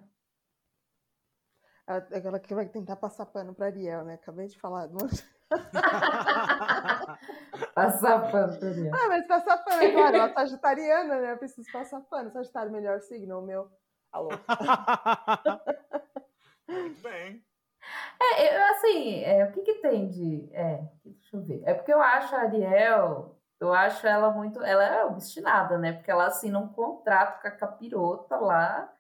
Aquela 1.88 2.40
que 2.40 2.54
vai 2.56 2.70
tentar 2.70 2.96
passar 2.96 3.26
pano 3.26 3.54
para 3.54 3.66
Ariel, 3.66 4.06
né? 4.06 4.14
Acabei 4.14 4.48
de 4.48 4.58
falar. 4.58 4.88
passar 7.76 8.32
pano 8.32 8.58
para 8.58 8.70
Ariel. 8.70 8.96
Ah, 8.96 9.10
mas 9.10 9.28
passar 9.28 9.58
pano, 9.58 9.84
é 9.84 9.92
claro, 9.92 10.16
ela 10.16 10.30
é 10.30 10.34
sagitariana, 10.34 11.20
né? 11.20 11.34
Eu 11.34 11.38
preciso 11.38 11.70
passar 11.72 12.00
pano. 12.02 12.32
Sagitário, 12.32 12.72
melhor 12.72 13.02
signo, 13.02 13.40
o 13.40 13.42
meu. 13.42 13.70
Alô. 14.12 14.30
Muito 16.70 17.02
bem. 17.02 17.44
É, 18.22 18.56
eu, 18.56 18.62
assim, 18.72 19.24
é, 19.24 19.44
o 19.46 19.52
que 19.52 19.64
que 19.64 19.82
tem 19.82 20.08
de... 20.08 20.48
É, 20.54 20.88
deixa 21.04 21.36
eu 21.36 21.42
ver. 21.42 21.64
É 21.66 21.74
porque 21.74 21.92
eu 21.92 22.00
acho 22.02 22.36
a 22.36 22.42
Ariel... 22.42 23.41
Eu 23.62 23.74
acho 23.74 24.08
ela 24.08 24.32
muito... 24.32 24.62
Ela 24.64 24.84
é 24.84 25.06
obstinada, 25.06 25.78
né? 25.78 25.94
Porque 25.94 26.10
ela 26.10 26.26
assina 26.26 26.60
um 26.60 26.68
contrato 26.68 27.42
com 27.42 27.48
a 27.48 27.52
capirota 27.52 28.36
lá 28.38 28.92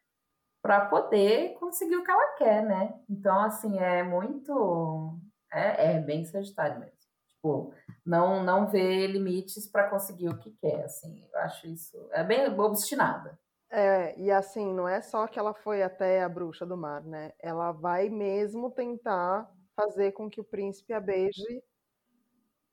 para 0.62 0.86
poder 0.86 1.55
conseguir 1.55 1.95
o 1.95 2.03
que 2.03 2.12
ela 2.12 2.36
quer, 2.36 2.64
né? 2.64 2.93
Então, 3.09 3.39
assim, 3.39 3.80
é 3.80 4.03
muito. 4.03 5.20
É, 5.51 5.95
é 5.95 5.99
bem 5.99 6.24
Sagitário 6.24 6.80
mesmo. 6.80 6.95
Tipo, 7.28 7.74
não, 8.05 8.43
não 8.43 8.68
vê 8.68 9.07
limites 9.07 9.68
para 9.68 9.89
conseguir 9.89 10.30
o 10.30 10.38
que 10.38 10.51
quer, 10.51 10.86
assim. 10.86 11.28
Eu 11.34 11.39
acho 11.39 11.68
isso. 11.68 11.97
É 12.12 12.24
bem 12.24 12.47
obstinada. 12.59 13.38
É, 13.72 14.20
e 14.20 14.30
assim, 14.30 14.74
não 14.74 14.88
é 14.88 15.01
só 15.01 15.26
que 15.28 15.39
ela 15.39 15.53
foi 15.53 15.82
até 15.82 16.22
a 16.22 16.30
bruxa 16.30 16.66
do 16.66 16.78
mar, 16.78 17.01
né? 17.03 17.32
Ela 17.39 17.72
vai 17.72 18.09
mesmo 18.09 18.70
tentar 18.70 19.49
fazer 19.76 20.12
com 20.12 20.30
que 20.30 20.41
o 20.41 20.43
príncipe 20.43 20.93
a 20.93 20.99
beije 20.99 21.64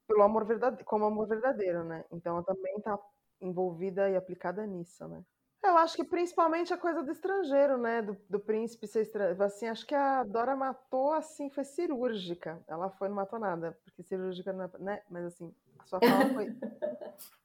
pelo 0.09 0.23
amor 0.23 0.47
verdadeiro, 0.47 0.85
como 0.87 1.05
amor 1.05 1.29
verdadeiro, 1.29 1.85
né? 1.85 2.05
Então 2.11 2.35
ela 2.35 2.43
também 2.43 2.75
está 2.77 2.99
envolvida 3.41 4.09
e 4.09 4.17
aplicada 4.17 4.67
nisso, 4.67 5.07
né? 5.07 5.23
Eu 5.63 5.77
acho 5.77 5.97
que 5.97 6.05
principalmente 6.05 6.73
a 6.73 6.79
coisa 6.79 7.03
do 7.03 7.11
estrangeiro, 7.13 7.77
né? 7.77 8.01
Do, 8.01 8.17
do 8.29 8.41
príncipe 8.41 8.87
ser 8.87 9.03
estrangeiro. 9.03 9.43
Assim, 9.43 9.67
acho 9.67 9.87
que 9.87 9.95
a 9.95 10.25
Dora 10.25 10.57
matou, 10.57 11.13
assim, 11.13 11.51
foi 11.51 11.65
cirúrgica. 11.65 12.63
Ela 12.67 12.91
foi, 12.91 13.09
não 13.09 13.17
matou 13.17 13.39
nada, 13.39 13.79
porque 13.85 14.03
cirúrgica 14.03 14.53
não 14.53 14.65
é, 14.65 14.71
né? 14.79 15.03
Mas 15.11 15.27
assim, 15.27 15.55
a 15.79 15.85
sua 15.85 16.01
fala 16.01 16.33
foi. 16.33 16.47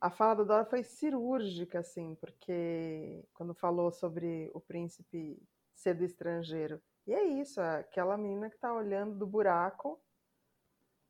a 0.00 0.10
fala 0.10 0.36
da 0.36 0.44
Dora 0.44 0.64
foi 0.64 0.82
cirúrgica, 0.82 1.80
assim, 1.80 2.14
porque 2.14 3.24
quando 3.34 3.52
falou 3.54 3.90
sobre 3.90 4.50
o 4.54 4.60
príncipe 4.60 5.40
ser 5.74 5.94
do 5.94 6.04
estrangeiro. 6.04 6.80
E 7.06 7.12
é 7.12 7.24
isso, 7.24 7.60
é 7.60 7.80
aquela 7.80 8.16
menina 8.16 8.50
que 8.50 8.58
tá 8.58 8.72
olhando 8.72 9.14
do 9.14 9.26
buraco, 9.26 10.00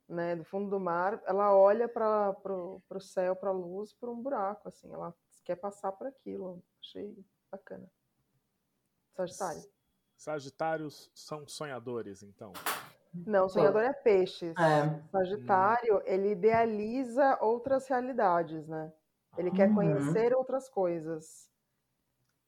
né, 0.09 0.35
do 0.35 0.45
fundo 0.45 0.71
do 0.71 0.81
mar, 0.81 1.23
ela 1.27 1.55
olha 1.55 1.89
para 1.89 2.35
o 2.47 3.01
céu, 3.01 3.37
para 3.37 3.51
a 3.51 3.53
luz, 3.53 3.93
por 3.93 4.09
um 4.09 4.21
buraco, 4.21 4.69
assim, 4.69 4.91
ela 4.93 5.15
quer 5.45 5.57
passar 5.57 5.93
por 5.93 6.07
aquilo. 6.07 6.63
Achei 6.81 7.17
bacana. 7.51 7.91
Sagitário. 9.15 9.63
Sagitários 10.17 11.11
são 11.15 11.47
sonhadores, 11.47 12.23
então. 12.23 12.53
Não, 13.27 13.49
sonhador 13.49 13.83
é 13.83 13.93
peixes. 13.93 14.55
É. 14.57 15.03
Sagitário, 15.11 15.99
hum. 15.99 16.03
ele 16.05 16.33
idealiza 16.33 17.39
outras 17.41 17.87
realidades, 17.89 18.67
né? 18.67 18.93
Ele 19.37 19.51
uhum. 19.51 19.55
quer 19.55 19.75
conhecer 19.75 20.35
outras 20.35 20.69
coisas. 20.69 21.51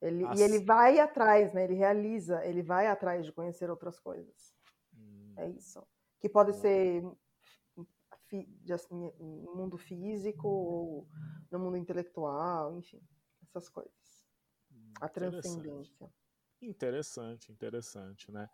Ele, 0.01 0.25
As... 0.27 0.39
E 0.39 0.43
ele 0.43 0.65
vai 0.65 0.99
atrás, 0.99 1.53
né? 1.53 1.65
Ele 1.65 1.75
realiza, 1.75 2.45
ele 2.45 2.63
vai 2.63 2.87
atrás 2.87 3.25
de 3.25 3.33
conhecer 3.33 3.71
outras 3.71 3.99
coisas. 3.99 4.55
Hum. 4.95 5.35
É 5.37 5.49
isso. 5.49 5.87
Que 6.19 6.29
pode 6.29 6.55
ser 6.55 7.03
de, 7.03 7.09
assim, 8.73 9.13
no 9.19 9.55
mundo 9.55 9.77
físico 9.77 10.49
ou 10.49 11.09
no 11.51 11.59
mundo 11.59 11.77
intelectual, 11.77 12.77
enfim, 12.77 13.03
essas 13.43 13.69
coisas. 13.69 14.27
A 15.01 15.09
transcendência. 15.09 16.13
Interessante, 16.61 17.51
interessante, 17.51 18.31
né? 18.31 18.49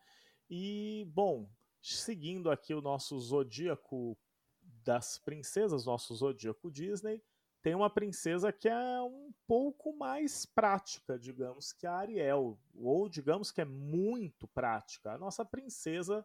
E, 0.48 1.04
bom, 1.12 1.50
seguindo 1.80 2.50
aqui 2.50 2.72
o 2.72 2.80
nosso 2.80 3.18
zodíaco 3.18 4.16
das 4.62 5.18
princesas, 5.18 5.84
nosso 5.84 6.14
zodíaco 6.14 6.70
Disney, 6.70 7.22
tem 7.62 7.74
uma 7.74 7.90
princesa 7.90 8.52
que 8.52 8.68
é 8.68 9.02
um 9.02 9.32
pouco 9.44 9.92
mais 9.92 10.46
prática, 10.46 11.18
digamos, 11.18 11.72
que 11.72 11.84
a 11.84 11.94
Ariel, 11.94 12.56
ou 12.74 13.08
digamos 13.08 13.50
que 13.50 13.60
é 13.60 13.64
muito 13.64 14.46
prática. 14.46 15.12
A 15.12 15.18
nossa 15.18 15.44
princesa 15.44 16.24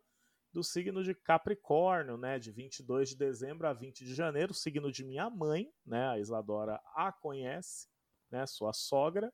do 0.51 0.63
signo 0.63 1.03
de 1.03 1.15
Capricórnio, 1.15 2.17
né, 2.17 2.37
de 2.37 2.51
22 2.51 3.09
de 3.09 3.17
dezembro 3.17 3.67
a 3.67 3.73
20 3.73 4.03
de 4.03 4.13
janeiro, 4.13 4.53
signo 4.53 4.91
de 4.91 5.03
minha 5.03 5.29
mãe, 5.29 5.71
né, 5.85 6.09
a 6.09 6.19
Isadora 6.19 6.81
a 6.95 7.11
conhece, 7.11 7.87
né, 8.29 8.45
sua 8.45 8.73
sogra, 8.73 9.31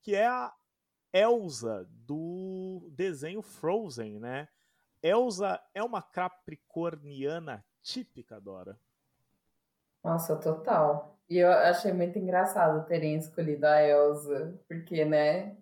que 0.00 0.14
é 0.14 0.26
a 0.26 0.52
Elsa 1.12 1.86
do 1.88 2.90
desenho 2.92 3.40
Frozen, 3.40 4.18
né? 4.18 4.48
Elsa 5.00 5.62
é 5.72 5.82
uma 5.82 6.02
capricorniana 6.02 7.64
típica, 7.80 8.40
Dora. 8.40 8.76
Nossa, 10.02 10.36
total. 10.36 11.16
E 11.30 11.38
eu 11.38 11.50
achei 11.50 11.92
muito 11.92 12.18
engraçado 12.18 12.84
terem 12.86 13.16
escolhido 13.16 13.64
a 13.64 13.80
Elsa, 13.82 14.60
porque, 14.66 15.04
né, 15.04 15.56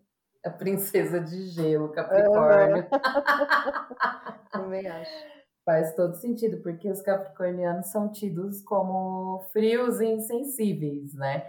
a 0.45 0.51
princesa 0.51 1.21
de 1.21 1.47
gelo, 1.49 1.91
Capricórnio. 1.91 2.87
Também 4.51 4.87
acho. 4.89 5.33
Faz 5.65 5.95
todo 5.95 6.17
sentido, 6.17 6.61
porque 6.61 6.91
os 6.91 7.01
capricornianos 7.01 7.87
são 7.87 8.11
tidos 8.11 8.61
como 8.63 9.45
frios 9.53 10.01
e 10.01 10.07
insensíveis, 10.07 11.15
né? 11.15 11.49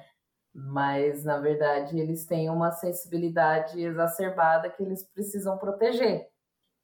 Mas, 0.53 1.23
na 1.23 1.39
verdade, 1.39 1.99
eles 1.99 2.27
têm 2.27 2.47
uma 2.49 2.71
sensibilidade 2.71 3.81
exacerbada 3.81 4.69
que 4.69 4.83
eles 4.83 5.03
precisam 5.03 5.57
proteger, 5.57 6.29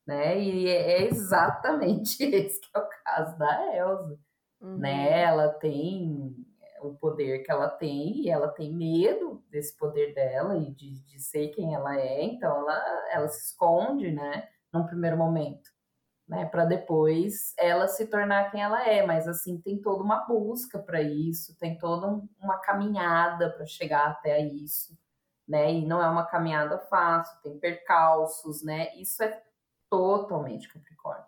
né? 0.08 0.40
E 0.40 0.68
é 0.68 1.04
exatamente 1.04 2.24
esse 2.26 2.60
que 2.60 2.70
é 2.76 2.80
o 2.80 2.90
caso 3.06 3.38
da 3.38 3.78
Elsa, 3.78 4.20
uhum. 4.60 4.78
né? 4.80 5.22
Ela 5.22 5.50
tem 5.50 6.36
o 6.82 6.96
poder 6.96 7.44
que 7.44 7.52
ela 7.52 7.70
tem 7.70 8.22
e 8.22 8.30
ela 8.30 8.48
tem 8.48 8.74
medo 8.74 9.29
desse 9.50 9.76
poder 9.78 10.14
dela 10.14 10.58
e 10.58 10.72
de, 10.72 11.00
de 11.06 11.20
ser 11.20 11.50
quem 11.50 11.74
ela 11.74 12.00
é, 12.00 12.24
então 12.24 12.56
ela, 12.56 13.10
ela 13.12 13.28
se 13.28 13.48
esconde, 13.48 14.12
né, 14.12 14.48
num 14.72 14.86
primeiro 14.86 15.18
momento, 15.18 15.70
né, 16.28 16.46
para 16.46 16.66
depois 16.66 17.54
ela 17.58 17.88
se 17.88 18.06
tornar 18.08 18.52
quem 18.52 18.62
ela 18.62 18.88
é, 18.88 19.06
mas 19.06 19.28
assim 19.28 19.60
tem 19.60 19.82
toda 19.82 20.04
uma 20.04 20.26
busca 20.26 20.80
para 20.80 21.02
isso, 21.02 21.58
tem 21.58 21.78
toda 21.78 22.08
um, 22.08 22.28
uma 22.40 22.58
caminhada 22.60 23.52
para 23.52 23.66
chegar 23.66 24.08
até 24.08 24.40
isso, 24.40 24.98
né, 25.48 25.74
e 25.74 25.86
não 25.86 26.02
é 26.02 26.08
uma 26.08 26.26
caminhada 26.26 26.78
fácil, 26.78 27.42
tem 27.42 27.60
percalços, 27.60 28.64
né, 28.64 28.96
isso 28.96 29.24
é 29.24 29.42
totalmente 29.90 30.72
Capricórnio. 30.72 31.26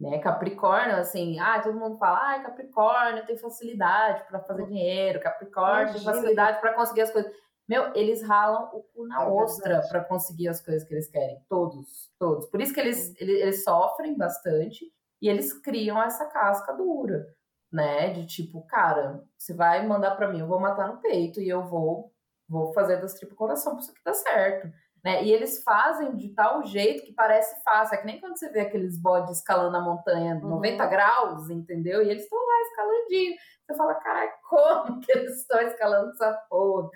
Né? 0.00 0.18
Capricórnio, 0.18 0.96
assim, 0.96 1.38
ah, 1.38 1.60
todo 1.60 1.78
mundo 1.78 1.98
fala, 1.98 2.34
ah, 2.34 2.40
Capricórnio 2.40 3.26
tem 3.26 3.36
facilidade 3.36 4.24
para 4.26 4.40
fazer 4.40 4.64
dinheiro, 4.64 5.20
Capricórnio 5.20 5.92
tem 5.92 6.02
facilidade 6.02 6.58
para 6.58 6.72
conseguir 6.72 7.02
as 7.02 7.10
coisas. 7.10 7.30
Meu, 7.70 7.92
eles 7.94 8.20
ralam 8.20 8.68
o 8.72 8.82
cu 8.82 9.06
na 9.06 9.22
é 9.22 9.28
ostra 9.28 9.80
para 9.88 10.02
conseguir 10.02 10.48
as 10.48 10.60
coisas 10.60 10.82
que 10.82 10.92
eles 10.92 11.08
querem. 11.08 11.40
Todos, 11.48 12.10
todos. 12.18 12.46
Por 12.46 12.60
isso 12.60 12.74
que 12.74 12.80
eles, 12.80 13.14
eles, 13.20 13.40
eles, 13.40 13.62
sofrem 13.62 14.16
bastante 14.16 14.92
e 15.22 15.28
eles 15.28 15.52
criam 15.52 16.02
essa 16.02 16.26
casca 16.26 16.72
dura, 16.72 17.24
né? 17.70 18.10
De 18.10 18.26
tipo, 18.26 18.66
cara, 18.66 19.22
você 19.38 19.54
vai 19.54 19.86
mandar 19.86 20.16
para 20.16 20.26
mim, 20.26 20.40
eu 20.40 20.48
vou 20.48 20.58
matar 20.58 20.88
no 20.88 21.00
peito 21.00 21.40
e 21.40 21.48
eu 21.48 21.64
vou, 21.64 22.12
vou 22.48 22.72
fazer 22.72 22.96
das 22.96 23.14
tripas 23.14 23.38
coração 23.38 23.74
pra 23.74 23.82
isso 23.82 23.92
aqui 23.92 24.00
dar 24.04 24.14
certo. 24.14 24.68
Né? 25.04 25.22
E 25.22 25.32
eles 25.32 25.62
fazem 25.62 26.16
de 26.16 26.30
tal 26.30 26.64
jeito 26.66 27.04
que 27.04 27.12
parece 27.12 27.62
fácil. 27.62 27.94
É 27.94 27.98
que 27.98 28.06
nem 28.06 28.20
quando 28.20 28.36
você 28.36 28.50
vê 28.50 28.62
aqueles 28.62 29.00
bodes 29.00 29.38
escalando 29.38 29.76
a 29.76 29.80
montanha 29.80 30.34
uhum. 30.34 30.48
90 30.48 30.86
graus, 30.86 31.48
entendeu? 31.48 32.02
E 32.02 32.10
eles 32.10 32.24
estão 32.24 32.38
lá 32.38 32.60
escalandinho. 32.62 33.36
Você 33.64 33.76
fala, 33.76 33.94
cara, 33.94 34.28
como 34.48 35.00
que 35.00 35.12
eles 35.12 35.38
estão 35.38 35.60
escalando 35.62 36.10
essa 36.10 36.32
porra? 36.50 36.90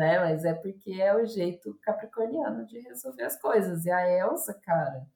Né? 0.00 0.18
Mas 0.18 0.46
é 0.46 0.54
porque 0.54 0.92
é 0.92 1.14
o 1.14 1.26
jeito 1.26 1.78
capricorniano 1.82 2.64
de 2.64 2.80
resolver 2.80 3.22
as 3.22 3.38
coisas. 3.38 3.84
E 3.84 3.90
a 3.90 4.10
Elsa, 4.10 4.58
cara, 4.64 5.06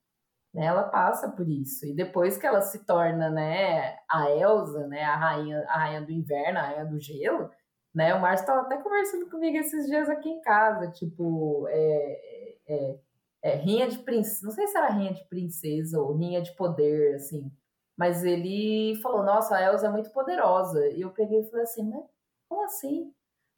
né, 0.52 0.66
ela 0.66 0.82
passa 0.82 1.30
por 1.30 1.48
isso. 1.48 1.86
E 1.86 1.94
depois 1.94 2.36
que 2.36 2.46
ela 2.46 2.60
se 2.60 2.84
torna, 2.84 3.30
né, 3.30 3.96
a 4.10 4.30
Elsa, 4.30 4.86
né, 4.86 5.02
a 5.02 5.16
rainha, 5.16 5.64
a 5.68 5.78
rainha 5.78 6.02
do 6.02 6.12
inverno, 6.12 6.58
a 6.58 6.62
rainha 6.64 6.84
do 6.84 7.00
gelo, 7.00 7.50
né? 7.94 8.14
O 8.14 8.20
Márcio 8.20 8.42
estava 8.44 8.60
até 8.60 8.76
conversando 8.76 9.30
comigo 9.30 9.56
esses 9.56 9.86
dias 9.86 10.10
aqui 10.10 10.28
em 10.28 10.42
casa, 10.42 10.90
tipo, 10.90 11.66
é, 11.68 12.20
é, 12.68 12.98
é, 13.42 13.54
rinha 13.56 13.88
de 13.88 14.00
princesa, 14.00 14.46
não 14.46 14.52
sei 14.52 14.66
se 14.66 14.76
era 14.76 14.90
rinha 14.90 15.14
de 15.14 15.26
princesa 15.28 15.98
ou 15.98 16.14
rinha 16.14 16.42
de 16.42 16.54
poder, 16.56 17.14
assim, 17.14 17.50
mas 17.96 18.22
ele 18.22 19.00
falou, 19.02 19.22
nossa, 19.24 19.56
a 19.56 19.62
Elsa 19.62 19.86
é 19.86 19.90
muito 19.90 20.10
poderosa, 20.12 20.86
e 20.88 21.00
eu 21.00 21.10
peguei 21.10 21.40
e 21.40 21.50
falei 21.50 21.62
assim, 21.64 21.88
mas 21.88 22.04
como 22.48 22.64
assim? 22.64 23.14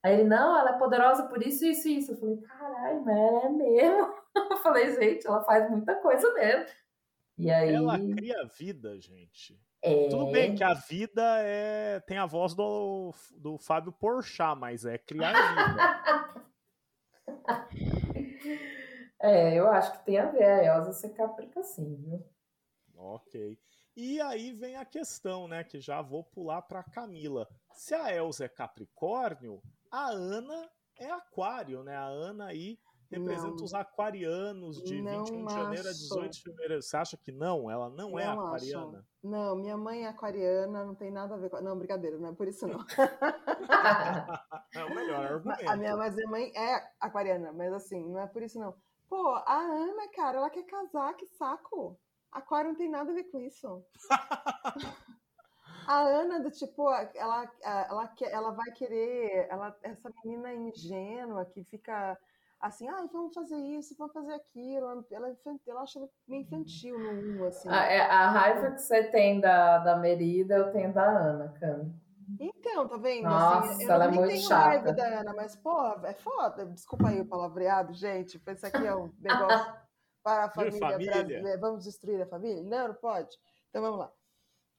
Aí 0.06 0.14
ele, 0.14 0.22
não, 0.22 0.56
ela 0.56 0.70
é 0.70 0.78
poderosa 0.78 1.24
por 1.24 1.42
isso, 1.42 1.66
isso 1.66 1.88
e 1.88 1.98
isso. 1.98 2.12
Eu 2.12 2.16
falei, 2.16 2.36
caralho, 2.36 3.04
mas 3.04 3.18
ela 3.18 3.44
é 3.44 3.48
mesmo. 3.48 4.14
Eu 4.52 4.56
falei, 4.58 4.94
gente, 4.94 5.26
ela 5.26 5.42
faz 5.42 5.68
muita 5.68 5.96
coisa 5.96 6.32
mesmo. 6.34 6.66
E 7.36 7.50
aí... 7.50 7.74
Ela 7.74 7.98
cria 7.98 8.44
vida, 8.56 9.00
gente. 9.00 9.60
É... 9.82 10.08
Tudo 10.08 10.30
bem 10.30 10.54
que 10.54 10.62
a 10.62 10.74
vida 10.74 11.22
é 11.40 11.98
tem 12.06 12.18
a 12.18 12.26
voz 12.26 12.54
do, 12.54 13.12
do 13.32 13.58
Fábio 13.58 13.90
Porchat, 13.90 14.56
mas 14.56 14.84
é 14.86 14.96
criar 14.96 15.32
vida. 17.34 17.66
é, 19.18 19.58
eu 19.58 19.68
acho 19.68 19.90
que 19.90 20.04
tem 20.04 20.18
a 20.18 20.26
ver 20.26 20.44
a 20.44 20.76
Elsa 20.76 20.92
ser 20.92 21.14
caprica 21.14 21.64
sim, 21.64 21.96
viu? 21.96 22.24
Ok. 22.94 23.58
E 23.96 24.20
aí 24.20 24.52
vem 24.52 24.76
a 24.76 24.84
questão, 24.84 25.48
né, 25.48 25.64
que 25.64 25.80
já 25.80 26.00
vou 26.00 26.22
pular 26.22 26.62
para 26.62 26.84
Camila. 26.84 27.48
Se 27.72 27.92
a 27.92 28.14
Elsa 28.14 28.44
é 28.44 28.48
Capricórnio, 28.48 29.60
a 29.90 30.10
Ana 30.10 30.70
é 30.98 31.10
Aquário, 31.10 31.82
né? 31.82 31.96
A 31.96 32.06
Ana 32.06 32.46
aí 32.46 32.78
representa 33.10 33.56
não. 33.56 33.64
os 33.64 33.74
aquarianos 33.74 34.82
de 34.82 35.00
não 35.00 35.24
21 35.24 35.46
de 35.46 35.52
janeiro 35.52 35.88
a 35.88 35.92
18 35.92 36.32
de 36.32 36.42
fevereiro. 36.42 36.82
Você 36.82 36.96
acha 36.96 37.16
que 37.16 37.32
não? 37.32 37.70
Ela 37.70 37.88
não, 37.90 38.10
não 38.10 38.18
é 38.18 38.26
aquariana? 38.26 38.98
Acho. 38.98 39.06
Não, 39.22 39.56
minha 39.56 39.76
mãe 39.76 40.04
é 40.04 40.08
aquariana, 40.08 40.84
não 40.84 40.94
tem 40.94 41.10
nada 41.10 41.34
a 41.34 41.38
ver 41.38 41.50
com. 41.50 41.60
Não, 41.60 41.78
brincadeira, 41.78 42.18
não 42.18 42.30
é 42.30 42.32
por 42.32 42.48
isso 42.48 42.66
não. 42.66 42.78
é 44.74 44.84
o 44.84 44.94
melhor 44.94 45.24
argumento. 45.24 45.68
A 45.68 45.76
minha, 45.76 45.96
mas 45.96 46.14
minha 46.14 46.28
mãe 46.28 46.52
é 46.54 46.90
aquariana, 47.00 47.52
mas 47.52 47.72
assim, 47.72 48.04
não 48.08 48.20
é 48.20 48.26
por 48.26 48.42
isso 48.42 48.58
não. 48.58 48.74
Pô, 49.08 49.34
a 49.46 49.58
Ana, 49.60 50.08
cara, 50.08 50.38
ela 50.38 50.50
quer 50.50 50.64
casar, 50.64 51.14
que 51.14 51.26
saco. 51.26 51.98
Aquário 52.32 52.70
não 52.70 52.76
tem 52.76 52.90
nada 52.90 53.10
a 53.10 53.14
ver 53.14 53.24
com 53.24 53.40
isso. 53.40 53.84
a 55.86 56.00
Ana, 56.00 56.40
do 56.40 56.50
tipo, 56.50 56.90
ela, 57.14 57.50
ela, 57.62 58.14
ela 58.20 58.50
vai 58.50 58.72
querer, 58.72 59.46
ela, 59.48 59.76
essa 59.82 60.10
menina 60.24 60.52
ingênua 60.52 61.44
que 61.44 61.62
fica 61.64 62.18
assim, 62.60 62.88
ah, 62.88 63.06
vamos 63.12 63.34
fazer 63.34 63.56
isso, 63.56 63.94
vamos 63.96 64.12
fazer 64.12 64.34
aquilo. 64.34 65.04
Ela, 65.10 65.36
ela 65.66 65.82
acha 65.82 66.00
meio 66.26 66.42
infantil 66.42 66.98
no 66.98 67.44
1, 67.44 67.44
assim. 67.46 67.68
A, 67.68 67.84
é, 67.84 68.00
a, 68.00 68.30
raiva 68.30 68.72
que 68.72 68.82
você 68.82 69.04
tem 69.04 69.40
da, 69.40 69.78
da 69.78 69.96
Merida, 69.96 70.56
eu 70.56 70.72
tenho 70.72 70.92
da 70.92 71.04
Ana, 71.04 71.54
Cami. 71.60 71.94
Então, 72.40 72.88
tá 72.88 72.96
vendo? 72.96 73.24
Nossa, 73.24 73.70
assim, 73.70 73.84
eu 73.84 73.90
ela 73.90 74.04
é 74.06 74.08
muito 74.10 74.28
tenho 74.28 74.42
chata. 74.42 74.64
raiva 74.64 74.92
da 74.92 75.20
Ana, 75.20 75.34
mas, 75.34 75.54
porra, 75.54 76.08
é 76.08 76.14
foda. 76.14 76.66
Desculpa 76.66 77.08
aí 77.08 77.20
o 77.20 77.26
palavreado, 77.26 77.92
gente. 77.92 78.42
Esse 78.44 78.66
aqui 78.66 78.84
é 78.84 78.94
um 78.94 79.12
negócio 79.20 79.72
para 80.24 80.44
a 80.46 80.50
família, 80.50 80.80
família. 80.80 81.12
brasileira. 81.12 81.60
Vamos 81.60 81.84
destruir 81.84 82.20
a 82.22 82.26
família? 82.26 82.62
Não, 82.64 82.88
não 82.88 82.94
pode. 82.96 83.36
Então 83.70 83.80
vamos 83.80 84.00
lá. 84.00 84.12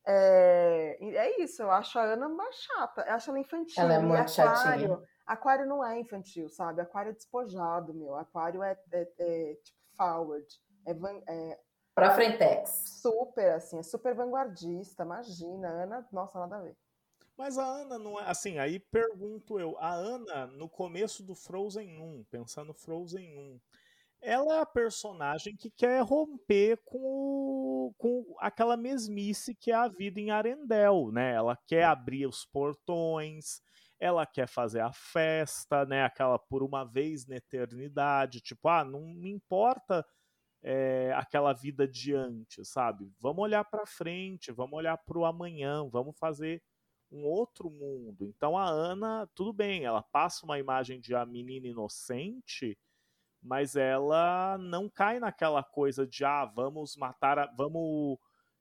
É, 0.10 0.98
é 1.02 1.44
isso, 1.44 1.62
eu 1.62 1.70
acho 1.70 2.00
a 2.00 2.04
Ana 2.04 2.30
mais 2.30 2.56
chata. 2.56 3.02
Eu 3.02 3.14
acho 3.14 3.30
ela 3.30 3.40
infantil. 3.40 3.84
Ela 3.84 3.94
é 3.96 4.00
muito 4.00 4.32
chatinha. 4.32 5.02
Aquário 5.26 5.66
não 5.66 5.86
é 5.86 6.00
infantil, 6.00 6.48
sabe? 6.48 6.82
Aquário 6.82 7.10
é 7.10 7.14
despojado, 7.14 7.94
meu. 7.94 8.16
Aquário 8.16 8.64
é, 8.64 8.80
é, 8.94 9.08
é 9.20 9.56
tipo 9.56 9.78
forward. 9.98 10.48
É, 10.86 10.92
é 11.28 11.60
pra 11.94 12.12
frentex. 12.12 13.00
Super, 13.02 13.52
assim, 13.56 13.80
é 13.80 13.84
super 13.84 14.16
vanguardista. 14.16 15.04
Imagina, 15.04 15.68
Ana, 15.68 16.08
nossa, 16.10 16.40
nada 16.40 16.56
a 16.56 16.62
ver. 16.62 16.78
Mas 17.36 17.58
a 17.58 17.66
Ana 17.66 18.00
não 18.00 18.18
é. 18.18 18.24
Assim, 18.30 18.58
aí 18.60 18.80
pergunto 18.80 19.60
eu. 19.60 19.78
A 19.78 19.94
Ana, 19.94 20.48
no 20.48 20.70
começo 20.70 21.22
do 21.22 21.36
Frozen 21.36 22.00
1, 22.00 22.26
pensando 22.32 22.74
Frozen 22.74 23.38
1, 23.38 23.60
ela 24.22 24.58
é 24.58 24.62
a 24.62 24.66
personagem 24.66 25.56
que 25.56 25.70
quer 25.70 26.02
romper 26.02 26.80
com, 26.84 27.94
com 27.98 28.36
aquela 28.40 28.76
mesmice 28.76 29.56
que 29.56 29.72
é 29.72 29.76
a 29.76 29.88
vida 29.88 30.20
em 30.20 30.32
Arendelle, 30.32 31.12
né? 31.12 31.34
Ela 31.34 31.58
quer 31.68 31.84
abrir 31.86 32.28
os 32.28 32.46
portões, 32.46 33.62
ela 34.00 34.26
quer 34.26 34.48
fazer 34.48 34.82
a 34.82 34.92
festa, 34.92 35.86
né? 35.86 36.04
Aquela 36.04 36.38
por 36.40 36.64
uma 36.64 36.84
vez 36.84 37.26
na 37.28 37.38
eternidade, 37.38 38.42
tipo, 38.42 38.68
ah, 38.68 38.84
não 38.84 39.02
me 39.02 39.32
importa 39.32 40.06
é, 40.64 41.14
aquela 41.16 41.54
vida 41.54 41.88
de 41.88 42.14
antes, 42.14 42.70
sabe? 42.70 43.12
Vamos 43.20 43.44
olhar 43.44 43.64
para 43.66 43.86
frente, 43.86 44.52
vamos 44.52 44.74
olhar 44.74 44.98
para 44.98 45.18
o 45.18 45.26
amanhã, 45.26 45.88
vamos 45.90 46.18
fazer 46.18 46.62
um 47.12 47.24
outro 47.26 47.70
mundo. 47.70 48.26
Então 48.26 48.58
a 48.58 48.66
Ana, 48.68 49.28
tudo 49.34 49.54
bem, 49.54 49.86
ela 49.86 50.04
passa 50.04 50.46
uma 50.46 50.60
imagem 50.60 51.00
de 51.00 51.16
a 51.16 51.26
menina 51.26 51.68
inocente, 51.68 52.78
mas 53.48 53.76
ela 53.76 54.58
não 54.60 54.90
cai 54.90 55.20
naquela 55.20 55.64
coisa 55.64 56.06
de 56.06 56.26
ah, 56.26 56.46
vamos 56.46 56.98
matar, 56.98 57.40
a, 57.40 57.46
vamos 57.56 58.20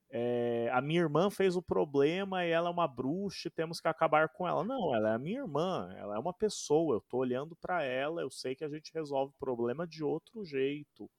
é, 0.08 0.70
a 0.72 0.80
minha 0.80 1.00
irmã 1.00 1.28
fez 1.28 1.56
o 1.56 1.62
problema 1.62 2.44
e 2.44 2.50
ela 2.50 2.68
é 2.68 2.72
uma 2.72 2.86
bruxa, 2.86 3.50
temos 3.50 3.80
que 3.80 3.88
acabar 3.88 4.28
com 4.28 4.46
ela. 4.46 4.62
Não, 4.64 4.94
ela 4.94 5.10
é 5.10 5.14
a 5.14 5.18
minha 5.18 5.40
irmã, 5.40 5.92
ela 5.98 6.14
é 6.14 6.18
uma 6.18 6.32
pessoa, 6.32 6.96
eu 6.96 7.00
tô 7.00 7.18
olhando 7.18 7.56
para 7.56 7.82
ela, 7.82 8.22
eu 8.22 8.30
sei 8.30 8.54
que 8.54 8.64
a 8.64 8.68
gente 8.68 8.92
resolve 8.94 9.32
o 9.34 9.38
problema 9.38 9.86
de 9.86 10.04
outro 10.04 10.44
jeito, 10.44 11.10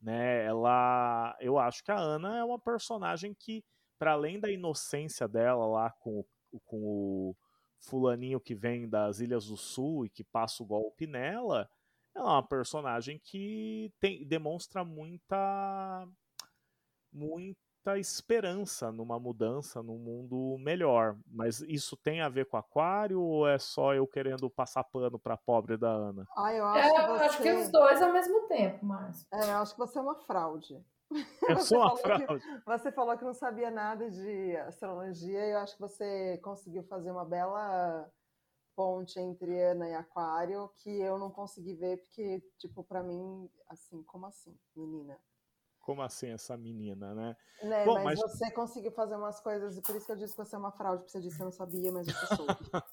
né? 0.00 0.44
Ela, 0.44 1.36
eu 1.40 1.58
acho 1.58 1.82
que 1.82 1.90
a 1.90 1.98
Ana 1.98 2.38
é 2.38 2.44
uma 2.44 2.58
personagem 2.58 3.34
que, 3.34 3.64
para 3.98 4.12
além 4.12 4.38
da 4.38 4.50
inocência 4.50 5.26
dela 5.26 5.66
lá 5.66 5.90
com, 5.90 6.24
com 6.64 6.78
o 6.80 7.36
fulaninho 7.80 8.40
que 8.40 8.54
vem 8.54 8.88
das 8.88 9.18
Ilhas 9.18 9.46
do 9.46 9.56
Sul 9.56 10.06
e 10.06 10.08
que 10.08 10.22
passa 10.22 10.62
o 10.62 10.66
golpe 10.66 11.06
nela, 11.06 11.68
ela 12.18 12.30
é 12.30 12.32
uma 12.34 12.42
personagem 12.42 13.20
que 13.22 13.92
tem, 14.00 14.24
demonstra 14.26 14.84
muita 14.84 16.06
muita 17.12 17.96
esperança 17.96 18.92
numa 18.92 19.18
mudança, 19.18 19.82
num 19.82 19.98
mundo 19.98 20.56
melhor. 20.58 21.16
Mas 21.26 21.60
isso 21.60 21.96
tem 21.96 22.20
a 22.20 22.28
ver 22.28 22.46
com 22.46 22.56
aquário 22.56 23.20
ou 23.20 23.48
é 23.48 23.58
só 23.58 23.94
eu 23.94 24.06
querendo 24.06 24.50
passar 24.50 24.84
pano 24.84 25.18
pra 25.18 25.36
pobre 25.36 25.76
da 25.76 25.88
Ana? 25.88 26.26
Ah, 26.36 26.52
eu 26.52 26.66
acho, 26.66 26.88
é, 26.88 26.92
que, 26.92 27.06
você... 27.06 27.24
acho 27.24 27.42
que 27.42 27.52
os 27.52 27.68
dois 27.70 28.02
ao 28.02 28.12
mesmo 28.12 28.48
tempo, 28.48 28.84
Márcio. 28.84 29.26
É, 29.32 29.52
eu 29.52 29.58
acho 29.58 29.72
que 29.72 29.78
você 29.78 29.98
é 29.98 30.02
uma 30.02 30.16
fraude. 30.16 30.84
Eu 31.48 31.56
sou 31.60 31.78
uma 31.78 31.96
fraude. 31.96 32.26
Que, 32.26 32.66
você 32.66 32.92
falou 32.92 33.16
que 33.16 33.24
não 33.24 33.32
sabia 33.32 33.70
nada 33.70 34.10
de 34.10 34.54
astrologia 34.58 35.46
e 35.46 35.52
eu 35.52 35.58
acho 35.58 35.74
que 35.74 35.80
você 35.80 36.36
conseguiu 36.42 36.82
fazer 36.82 37.10
uma 37.10 37.24
bela 37.24 38.06
ponte 38.78 39.18
entre 39.18 39.60
Ana 39.60 39.88
e 39.88 39.94
Aquário 39.94 40.70
que 40.76 40.88
eu 41.00 41.18
não 41.18 41.32
consegui 41.32 41.74
ver 41.74 41.96
porque, 41.96 42.40
tipo, 42.58 42.84
para 42.84 43.02
mim, 43.02 43.50
assim, 43.68 44.04
como 44.04 44.24
assim, 44.26 44.56
menina? 44.76 45.18
como 45.80 46.02
assim 46.02 46.28
essa 46.28 46.54
menina, 46.54 47.14
né? 47.14 47.36
né 47.62 47.86
Bom, 47.86 47.94
mas, 47.94 48.04
mas, 48.04 48.20
você 48.20 48.50
conseguiu 48.50 48.92
fazer 48.92 49.16
umas 49.16 49.40
coisas, 49.40 49.74
e 49.78 49.80
por 49.80 49.96
isso 49.96 50.04
que 50.04 50.12
eu 50.12 50.16
disse 50.16 50.36
que 50.36 50.44
você 50.44 50.54
é 50.54 50.58
uma 50.58 50.70
fraude, 50.70 50.98
porque 50.98 51.12
você 51.12 51.20
disse 51.20 51.36
que 51.36 51.42
eu 51.42 51.46
não 51.46 51.52
sabia, 51.52 51.90
mas 51.90 52.06
você 52.06 52.36
soube. 52.36 52.46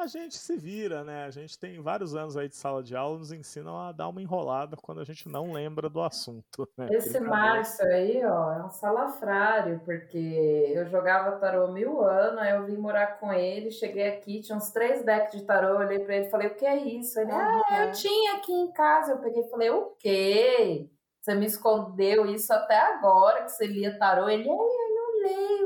a 0.00 0.06
gente 0.06 0.36
se 0.36 0.56
vira, 0.56 1.04
né? 1.04 1.24
A 1.24 1.30
gente 1.30 1.58
tem 1.58 1.80
vários 1.80 2.14
anos 2.14 2.36
aí 2.36 2.48
de 2.48 2.56
sala 2.56 2.82
de 2.82 2.96
aula, 2.96 3.18
nos 3.18 3.32
ensinam 3.32 3.78
a 3.78 3.92
dar 3.92 4.08
uma 4.08 4.22
enrolada 4.22 4.76
quando 4.76 5.00
a 5.00 5.04
gente 5.04 5.28
não 5.28 5.52
lembra 5.52 5.88
do 5.88 6.02
assunto. 6.02 6.68
Né? 6.76 6.88
Esse 6.90 7.18
Márcio 7.20 7.84
aí, 7.86 8.24
ó, 8.24 8.52
é 8.52 8.64
um 8.64 8.70
salafrário, 8.70 9.80
porque 9.84 10.72
eu 10.74 10.86
jogava 10.86 11.38
tarô 11.38 11.72
mil 11.72 12.02
anos, 12.02 12.40
aí 12.40 12.54
eu 12.54 12.64
vim 12.64 12.76
morar 12.76 13.18
com 13.18 13.32
ele, 13.32 13.70
cheguei 13.70 14.08
aqui, 14.08 14.40
tinha 14.40 14.56
uns 14.56 14.70
três 14.70 15.04
decks 15.04 15.38
de 15.38 15.44
tarô, 15.44 15.78
olhei 15.78 15.98
pra 16.00 16.16
ele 16.16 16.26
e 16.26 16.30
falei, 16.30 16.48
o 16.48 16.54
que 16.54 16.66
é 16.66 16.76
isso? 16.76 17.18
Ele, 17.18 17.32
ah, 17.32 17.86
eu 17.86 17.92
tinha 17.92 18.36
aqui 18.36 18.52
em 18.52 18.72
casa, 18.72 19.12
eu 19.12 19.18
peguei 19.18 19.42
e 19.42 19.50
falei, 19.50 19.70
o 19.70 19.94
quê? 19.98 20.88
Você 21.20 21.34
me 21.34 21.46
escondeu 21.46 22.24
isso 22.26 22.52
até 22.52 22.78
agora, 22.78 23.42
que 23.42 23.50
você 23.50 23.66
lia 23.66 23.98
tarô. 23.98 24.28
Ele, 24.28 24.44
é, 24.44 24.46
não 24.46 24.86
imaginei, 25.26 25.65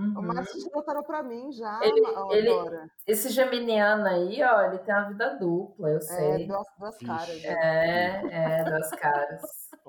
Uhum. 0.00 0.18
O 0.18 0.22
Márcio 0.22 0.58
já 0.58 0.70
botaram 0.70 1.02
pra 1.02 1.22
mim 1.22 1.52
já, 1.52 1.78
ele, 1.82 2.00
ele, 2.30 2.90
Esse 3.06 3.28
geminiano 3.28 4.06
aí, 4.06 4.42
ó, 4.42 4.62
ele 4.62 4.78
tem 4.78 4.94
uma 4.94 5.08
vida 5.08 5.36
dupla, 5.36 5.90
eu 5.90 5.98
é, 5.98 6.00
sei. 6.00 6.44
É, 6.44 6.46
duas, 6.46 6.66
duas 6.78 6.98
caras. 6.98 7.42
Né? 7.42 7.48
É, 7.48 8.60
é, 8.60 8.64
duas 8.64 8.90
caras. 8.92 9.42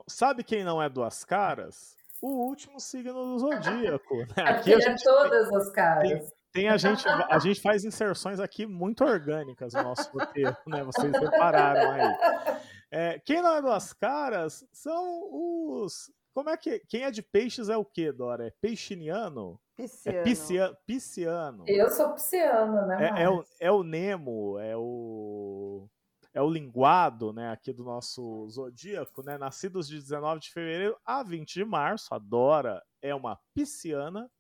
Sabe 0.08 0.44
quem 0.44 0.66
não 0.66 0.84
é 0.84 0.90
duas 0.90 1.24
caras? 1.24 1.96
O 2.22 2.28
último 2.28 2.78
signo 2.80 3.14
do 3.14 3.40
zodíaco. 3.40 4.18
Né? 4.18 4.26
Aqui, 4.46 4.74
aqui 4.74 4.90
é 4.90 4.96
todas 5.02 5.52
as 5.54 5.72
caras. 5.72 6.10
Tem, 6.10 6.30
tem, 6.52 6.70
a 6.70 6.76
gente, 6.76 7.08
a 7.08 7.40
gente 7.40 7.62
faz 7.62 7.86
inserções 7.86 8.42
aqui 8.42 8.66
muito 8.66 9.06
orgânicas 9.06 9.74
no 9.74 9.84
nosso 9.84 10.12
roteiro, 10.12 10.56
né? 10.68 10.84
Vocês 10.84 11.12
repararam 11.14 11.92
aí. 11.92 12.60
É, 12.92 13.20
quem 13.20 13.42
não 13.42 13.56
é 13.56 13.62
duas 13.62 13.94
caras 13.94 14.68
são 14.74 15.30
os 15.32 16.12
como 16.34 16.50
é 16.50 16.58
que. 16.58 16.80
Quem 16.88 17.04
é 17.04 17.12
de 17.12 17.22
peixes 17.22 17.70
é 17.70 17.78
o 17.78 17.86
quê, 17.86 18.12
Dora? 18.12 18.48
É 18.48 18.54
peixiniano? 18.62 19.60
Pisciano. 19.82 20.18
É 20.18 20.24
piscia, 20.24 20.78
pisciano. 20.86 21.64
Eu 21.68 21.90
sou 21.90 22.14
pisciano, 22.14 22.88
né? 22.88 23.10
É, 23.18 23.24
é, 23.24 23.30
o, 23.30 23.44
é 23.60 23.72
o 23.72 23.84
Nemo, 23.84 24.60
é 24.60 24.76
o. 24.78 25.88
É 26.34 26.42
o 26.42 26.50
linguado, 26.50 27.34
né, 27.34 27.52
aqui 27.52 27.74
do 27.74 27.84
nosso 27.84 28.48
zodíaco, 28.48 29.22
né? 29.22 29.38
Nascidos 29.38 29.86
de 29.86 29.98
19 29.98 30.40
de 30.40 30.50
fevereiro 30.50 30.98
a 31.06 31.22
20 31.24 31.56
de 31.56 31.66
março. 31.66 32.14
A 32.14 32.18
Dora 32.18 32.82
é 33.02 33.14
uma 33.14 33.38
pisciana. 33.54 34.32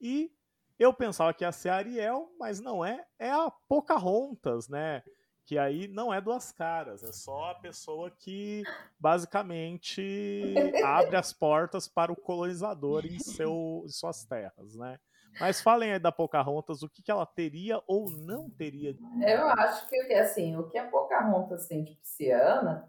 E 0.00 0.32
eu 0.76 0.92
pensava 0.92 1.32
que 1.32 1.44
ia 1.44 1.52
ser 1.52 1.68
a 1.68 1.76
Ariel, 1.76 2.32
mas 2.38 2.60
não 2.60 2.84
é. 2.84 3.06
É 3.16 3.30
a 3.30 3.48
Pocahontas, 3.68 4.68
né? 4.68 5.04
Que 5.46 5.56
aí 5.56 5.86
não 5.86 6.12
é 6.12 6.20
duas 6.20 6.50
caras, 6.50 7.04
é 7.04 7.12
só 7.12 7.52
a 7.52 7.54
pessoa 7.54 8.10
que 8.10 8.64
basicamente 8.98 10.52
abre 10.84 11.16
as 11.16 11.32
portas 11.32 11.86
para 11.86 12.12
o 12.12 12.16
colonizador 12.16 13.06
em, 13.06 13.20
seu, 13.20 13.84
em 13.86 13.88
suas 13.88 14.24
terras, 14.24 14.74
né? 14.74 14.98
Mas 15.38 15.60
falem 15.60 15.92
aí 15.92 15.98
da 16.00 16.10
Pocahontas, 16.10 16.82
o 16.82 16.88
que, 16.88 17.02
que 17.02 17.10
ela 17.10 17.26
teria 17.26 17.80
ou 17.86 18.10
não 18.10 18.50
teria? 18.50 18.96
Eu 19.20 19.46
acho 19.50 19.88
que, 19.88 19.96
assim, 20.14 20.56
o 20.56 20.68
que 20.68 20.78
a 20.78 20.88
Pocahontas 20.88 21.68
tem 21.68 21.84
de 21.84 21.94
pisciana 21.94 22.88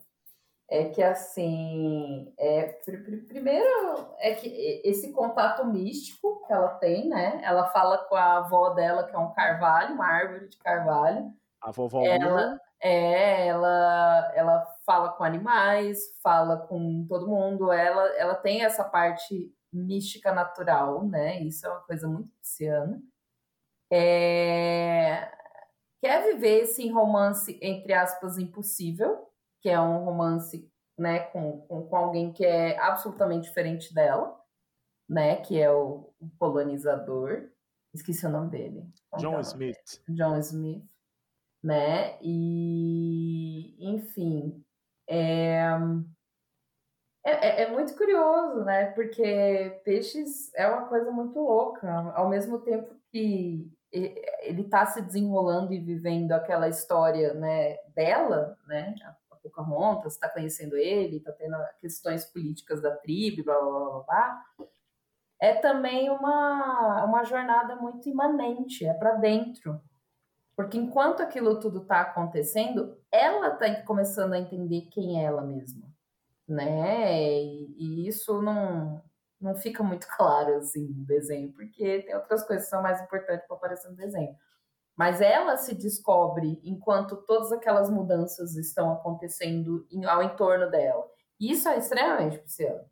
é 0.69 0.85
que, 0.85 1.03
assim, 1.03 2.33
é, 2.39 2.79
primeiro 3.27 4.15
é 4.17 4.33
que 4.33 4.81
esse 4.83 5.11
contato 5.11 5.65
místico 5.65 6.43
que 6.47 6.53
ela 6.53 6.69
tem, 6.75 7.07
né? 7.07 7.39
Ela 7.43 7.67
fala 7.67 7.99
com 7.99 8.15
a 8.15 8.37
avó 8.37 8.69
dela, 8.69 9.03
que 9.03 9.15
é 9.15 9.19
um 9.19 9.33
carvalho, 9.33 9.93
uma 9.93 10.07
árvore 10.07 10.47
de 10.47 10.57
carvalho, 10.57 11.31
a 11.67 11.71
vovó 11.71 12.01
ela, 12.05 12.57
é, 12.81 13.47
ela, 13.47 14.31
ela 14.33 14.65
fala 14.85 15.11
com 15.11 15.23
animais, 15.25 15.99
fala 16.23 16.65
com 16.65 17.05
todo 17.09 17.27
mundo, 17.27 17.73
ela, 17.73 18.07
ela 18.17 18.35
tem 18.35 18.63
essa 18.63 18.85
parte 18.85 19.53
mística 19.71 20.31
natural, 20.31 21.05
né? 21.05 21.41
Isso 21.41 21.67
é 21.67 21.69
uma 21.69 21.81
coisa 21.81 22.07
muito 22.07 22.31
pisciana. 22.31 23.01
É... 23.91 25.29
Quer 26.01 26.31
viver 26.31 26.61
esse 26.61 26.87
romance, 26.89 27.59
entre 27.61 27.91
aspas, 27.91 28.37
impossível, 28.37 29.27
que 29.61 29.67
é 29.67 29.79
um 29.81 30.05
romance 30.05 30.71
né, 30.97 31.19
com, 31.19 31.63
com, 31.63 31.85
com 31.85 31.95
alguém 31.97 32.31
que 32.31 32.45
é 32.45 32.79
absolutamente 32.79 33.49
diferente 33.49 33.93
dela, 33.93 34.39
né? 35.09 35.35
Que 35.41 35.59
é 35.59 35.69
o, 35.69 36.13
o 36.17 36.29
colonizador. 36.39 37.49
Esqueci 37.93 38.25
o 38.25 38.29
nome 38.29 38.51
dele. 38.51 38.87
John 39.17 39.41
Smith. 39.41 40.01
John 40.07 40.37
Smith 40.37 40.96
né? 41.63 42.17
E, 42.21 43.75
enfim, 43.79 44.63
é, 45.07 45.61
é, 47.25 47.31
é, 47.31 47.61
é, 47.63 47.71
muito 47.71 47.95
curioso, 47.95 48.63
né? 48.63 48.91
Porque 48.91 49.81
peixes 49.83 50.53
é 50.55 50.67
uma 50.67 50.87
coisa 50.87 51.11
muito 51.11 51.39
louca. 51.39 51.89
Ao 52.15 52.29
mesmo 52.29 52.59
tempo 52.59 52.95
que 53.11 53.69
ele 53.91 54.61
está 54.61 54.85
se 54.85 55.01
desenrolando 55.01 55.73
e 55.73 55.79
vivendo 55.79 56.33
aquela 56.33 56.67
história, 56.67 57.33
né, 57.33 57.77
dela, 57.95 58.57
né? 58.67 58.95
A 59.31 59.35
Pocahontas 59.37 60.13
está 60.13 60.29
conhecendo 60.29 60.75
ele, 60.75 61.17
está 61.17 61.31
tendo 61.31 61.55
questões 61.79 62.25
políticas 62.25 62.81
da 62.81 62.95
tribo, 62.95 63.43
blá 63.43 63.59
blá 63.59 63.71
blá 63.71 64.03
blá. 64.03 64.45
É 65.39 65.53
também 65.55 66.09
uma, 66.09 67.05
uma 67.05 67.23
jornada 67.23 67.75
muito 67.75 68.09
imanente, 68.09 68.85
é 68.85 68.93
para 68.93 69.15
dentro, 69.15 69.79
porque 70.57 70.75
enquanto 70.75 71.21
aquilo 71.21 71.59
tudo 71.59 71.83
está 71.83 72.01
acontecendo, 72.01 72.97
ela 73.11 73.53
está 73.53 73.83
começando 73.83 74.33
a 74.33 74.39
entender 74.39 74.89
quem 74.91 75.21
é 75.21 75.25
ela 75.25 75.43
mesma, 75.43 75.87
né? 76.47 77.43
E, 77.43 77.75
e, 77.77 78.07
isso 78.07 78.41
não, 78.41 78.99
não 79.39 79.55
fica 79.55 79.83
muito 79.83 80.07
claro 80.17 80.55
assim 80.55 80.87
no 80.87 81.05
desenho, 81.05 81.53
porque 81.53 82.01
tem 82.01 82.15
outras 82.15 82.43
coisas 82.43 82.65
que 82.65 82.71
são 82.71 82.81
mais 82.81 82.99
importantes 82.99 83.45
para 83.45 83.55
aparecer 83.55 83.87
no 83.87 83.95
desenho. 83.95 84.35
Mas 84.97 85.21
ela 85.21 85.57
se 85.57 85.75
descobre 85.75 86.59
enquanto 86.63 87.17
todas 87.17 87.51
aquelas 87.51 87.87
mudanças 87.91 88.55
estão 88.55 88.91
acontecendo 88.91 89.87
ao 90.07 90.23
entorno 90.23 90.71
dela. 90.71 91.07
E 91.39 91.51
isso 91.51 91.69
é 91.69 91.77
extremamente 91.77 92.39
pisciano 92.39 92.83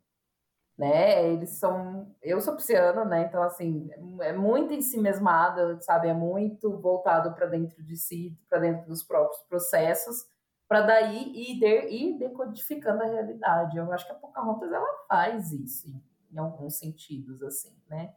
né? 0.76 1.32
Eles 1.32 1.50
são. 1.58 2.14
Eu 2.22 2.40
sou 2.40 2.54
pisciana, 2.56 3.04
né? 3.04 3.24
Então, 3.24 3.42
assim, 3.42 3.88
é 4.20 4.32
muito 4.32 4.72
em 4.72 4.82
si 4.82 4.98
mesmada, 5.00 5.80
sabe? 5.80 6.08
É 6.08 6.14
muito 6.14 6.76
voltado 6.78 7.34
para 7.34 7.46
dentro 7.46 7.82
de 7.82 7.96
si, 7.96 8.38
para 8.48 8.58
dentro 8.58 8.86
dos 8.86 9.02
próprios 9.02 9.42
processos, 9.44 10.26
para 10.68 10.82
daí 10.82 11.32
ir, 11.34 11.58
de, 11.58 11.88
ir 11.88 12.18
decodificando 12.18 13.02
a 13.02 13.06
realidade. 13.06 13.78
Eu 13.78 13.90
acho 13.92 14.06
que 14.06 14.12
a 14.12 14.16
Pocahontas 14.16 14.70
ela 14.72 15.06
faz 15.08 15.52
isso, 15.52 15.88
em, 15.88 16.02
em 16.32 16.38
alguns 16.38 16.78
sentidos, 16.78 17.42
assim, 17.42 17.74
né? 17.88 18.14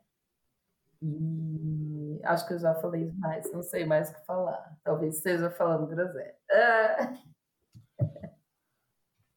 E 1.01 2.20
acho 2.26 2.45
que 2.45 2.55
eu 2.55 2.60
já 2.60 2.76
falei 2.76 3.10
mais, 3.14 3.49
não 3.53 3.64
sei 3.64 3.86
mais 3.86 4.10
o 4.10 4.14
que 4.16 4.26
falar. 4.26 4.78
Talvez 4.84 5.16
esteja 5.16 5.49
falando 5.49 5.88
groselha. 5.88 6.36
Ah. 6.51 7.14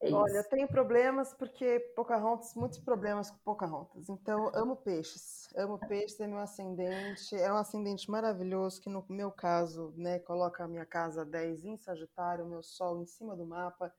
É 0.02 0.12
Olha, 0.12 0.38
eu 0.38 0.44
tenho 0.48 0.66
problemas 0.66 1.32
porque 1.32 1.78
Pocahontas, 1.94 2.54
muitos 2.54 2.80
problemas 2.80 3.30
com 3.30 3.38
Pocahontas. 3.38 4.08
Então, 4.08 4.50
amo 4.52 4.74
peixes. 4.74 5.48
Amo 5.54 5.78
peixes, 5.78 6.18
é 6.18 6.26
meu 6.26 6.38
ascendente. 6.38 7.36
É 7.36 7.52
um 7.52 7.56
ascendente 7.56 8.10
maravilhoso 8.10 8.80
que, 8.80 8.90
no 8.90 9.04
meu 9.08 9.30
caso, 9.30 9.94
né, 9.96 10.18
coloca 10.18 10.64
a 10.64 10.68
minha 10.68 10.84
casa 10.84 11.24
10 11.24 11.64
em 11.64 11.76
Sagitário, 11.76 12.44
o 12.44 12.48
meu 12.48 12.64
sol 12.64 13.00
em 13.00 13.06
cima 13.06 13.36
do 13.36 13.46
mapa. 13.46 13.94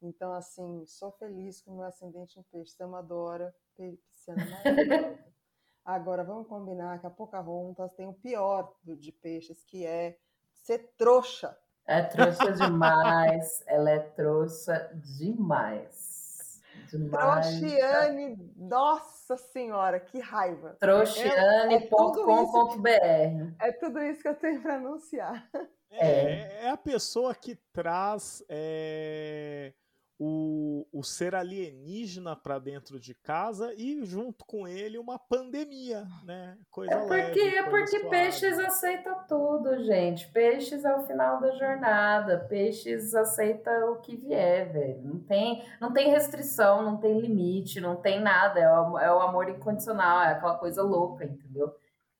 Então, 0.00 0.32
assim, 0.32 0.86
sou 0.86 1.10
feliz 1.10 1.60
com 1.60 1.72
o 1.72 1.76
meu 1.78 1.86
ascendente 1.86 2.38
em 2.38 2.42
peixes. 2.44 2.78
Amo, 2.80 2.94
adoro. 2.94 3.52
Pisciana 3.74 4.44
Agora, 5.84 6.22
vamos 6.22 6.46
combinar 6.46 7.00
que 7.00 7.06
a 7.06 7.10
Pocahontas 7.10 7.94
tem 7.94 8.06
o 8.06 8.12
pior 8.12 8.76
de 8.84 9.10
peixes, 9.10 9.64
que 9.64 9.86
é 9.86 10.18
ser 10.52 10.92
trouxa. 10.98 11.58
É 11.88 12.02
trouxa 12.02 12.52
demais. 12.52 13.64
ela 13.66 13.90
é 13.90 13.98
trouxa 13.98 14.90
demais. 14.94 16.62
demais. 16.90 17.48
Trouxiane, 17.48 18.52
nossa 18.54 19.38
senhora, 19.38 19.98
que 19.98 20.20
raiva. 20.20 20.76
Trouxiane.com.br. 20.78 22.88
É, 22.90 23.54
é, 23.58 23.72
tudo 23.72 24.02
isso 24.02 24.20
que 24.20 24.28
eu 24.28 24.34
tenho 24.34 24.60
para 24.60 24.74
anunciar. 24.74 25.48
É, 25.90 26.66
é, 26.66 26.68
a 26.68 26.76
pessoa 26.76 27.34
que 27.34 27.56
traz. 27.72 28.44
O, 30.20 30.84
o 30.92 31.04
ser 31.04 31.32
alienígena 31.36 32.34
para 32.34 32.58
dentro 32.58 32.98
de 32.98 33.14
casa 33.14 33.72
e 33.76 34.04
junto 34.04 34.44
com 34.44 34.66
ele 34.66 34.98
uma 34.98 35.16
pandemia, 35.16 36.04
né? 36.24 36.58
Coisa 36.72 36.92
é 36.92 36.96
porque, 36.98 37.44
leve, 37.44 37.56
é 37.56 37.70
porque 37.70 38.00
peixes 38.08 38.58
aceita 38.58 39.14
tudo, 39.28 39.84
gente. 39.84 40.28
Peixes 40.32 40.84
é 40.84 40.92
o 40.92 41.04
final 41.04 41.40
da 41.40 41.52
jornada. 41.52 42.46
Peixes 42.48 43.14
aceita 43.14 43.70
o 43.86 44.00
que 44.00 44.16
vier, 44.16 44.72
velho. 44.72 45.02
Não 45.04 45.20
tem, 45.20 45.64
não 45.80 45.92
tem 45.92 46.10
restrição, 46.10 46.82
não 46.82 46.96
tem 46.96 47.20
limite, 47.20 47.80
não 47.80 47.94
tem 47.94 48.20
nada. 48.20 48.58
É 48.58 48.68
o, 48.68 48.98
é 48.98 49.12
o 49.14 49.20
amor 49.20 49.48
incondicional, 49.48 50.22
é 50.22 50.32
aquela 50.32 50.58
coisa 50.58 50.82
louca, 50.82 51.24
entendeu? 51.24 51.72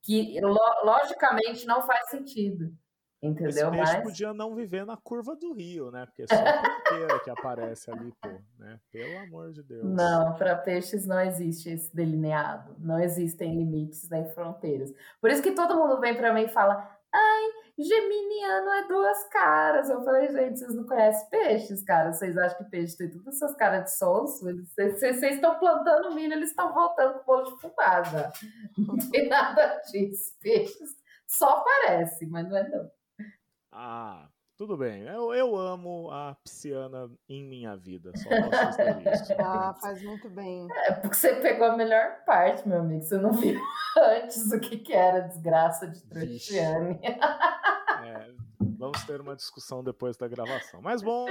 Que 0.02 0.40
lo, 0.40 0.58
logicamente 0.84 1.66
não 1.66 1.82
faz 1.82 2.10
sentido. 2.10 2.72
Entendeu? 3.20 3.48
Esse 3.48 3.70
peixe 3.70 3.92
Mas... 3.94 4.02
podia 4.04 4.32
não 4.32 4.54
viver 4.54 4.86
na 4.86 4.96
curva 4.96 5.34
do 5.34 5.52
rio, 5.52 5.90
né? 5.90 6.06
Porque 6.06 6.22
é 6.22 6.26
só 6.26 6.36
ponteira 6.36 7.18
que 7.20 7.30
aparece 7.30 7.90
ali, 7.90 8.12
pô, 8.22 8.28
né? 8.58 8.78
Pelo 8.92 9.18
amor 9.18 9.52
de 9.52 9.62
Deus. 9.62 9.84
Não, 9.84 10.34
para 10.34 10.54
peixes 10.56 11.04
não 11.04 11.20
existe 11.20 11.68
esse 11.68 11.94
delineado. 11.94 12.76
Não 12.78 13.00
existem 13.00 13.56
limites 13.56 14.08
nem 14.08 14.24
fronteiras. 14.30 14.94
Por 15.20 15.30
isso 15.30 15.42
que 15.42 15.50
todo 15.50 15.76
mundo 15.76 16.00
vem 16.00 16.16
para 16.16 16.32
mim 16.32 16.44
e 16.44 16.48
fala: 16.48 16.96
ai, 17.12 17.42
geminiano 17.76 18.70
é 18.70 18.86
duas 18.86 19.24
caras. 19.30 19.90
Eu 19.90 20.04
falei, 20.04 20.28
gente, 20.28 20.60
vocês 20.60 20.74
não 20.76 20.86
conhecem 20.86 21.28
peixes, 21.28 21.82
cara? 21.82 22.12
Vocês 22.12 22.38
acham 22.38 22.58
que 22.58 22.70
peixe 22.70 22.96
tem 22.96 23.10
todas 23.10 23.34
essas 23.34 23.56
caras 23.56 23.84
de 23.84 23.98
sonso? 23.98 24.46
Vocês 24.76 25.22
estão 25.22 25.58
plantando 25.58 26.14
milho, 26.14 26.34
eles 26.34 26.50
estão 26.50 26.72
voltando 26.72 27.18
com 27.18 27.24
bolo 27.24 27.50
de 27.50 27.60
fumada. 27.60 28.30
Não 28.78 28.96
tem 29.10 29.28
nada 29.28 29.82
disso. 29.90 30.34
Peixes 30.40 30.96
só 31.28 31.62
parece, 31.62 32.26
mas 32.26 32.48
não 32.48 32.56
é 32.56 32.68
não. 32.68 32.90
A, 33.70 34.28
tudo 34.58 34.76
bem. 34.76 35.02
Eu, 35.02 35.32
eu 35.32 35.56
amo 35.56 36.10
a 36.10 36.34
pisciana 36.42 37.08
em 37.28 37.44
minha 37.44 37.76
vida. 37.76 38.10
Só 38.16 38.28
posso 38.28 38.82
isso. 39.08 39.32
Ah, 39.38 39.72
faz 39.80 40.02
muito 40.02 40.28
bem. 40.28 40.66
É 40.72 40.94
porque 40.94 41.14
você 41.14 41.36
pegou 41.36 41.68
a 41.68 41.76
melhor 41.76 42.24
parte, 42.26 42.66
meu 42.66 42.80
amigo. 42.80 43.02
Você 43.02 43.18
não 43.18 43.32
viu 43.32 43.56
antes 43.96 44.50
o 44.50 44.58
que, 44.58 44.78
que 44.78 44.92
era 44.92 45.18
a 45.18 45.28
desgraça 45.28 45.86
de 45.86 46.02
Trouxiane. 46.02 47.00
É, 48.00 48.32
vamos 48.78 49.02
ter 49.04 49.20
uma 49.20 49.34
discussão 49.34 49.82
depois 49.82 50.16
da 50.16 50.28
gravação. 50.28 50.80
Mas 50.80 51.02
bom, 51.02 51.26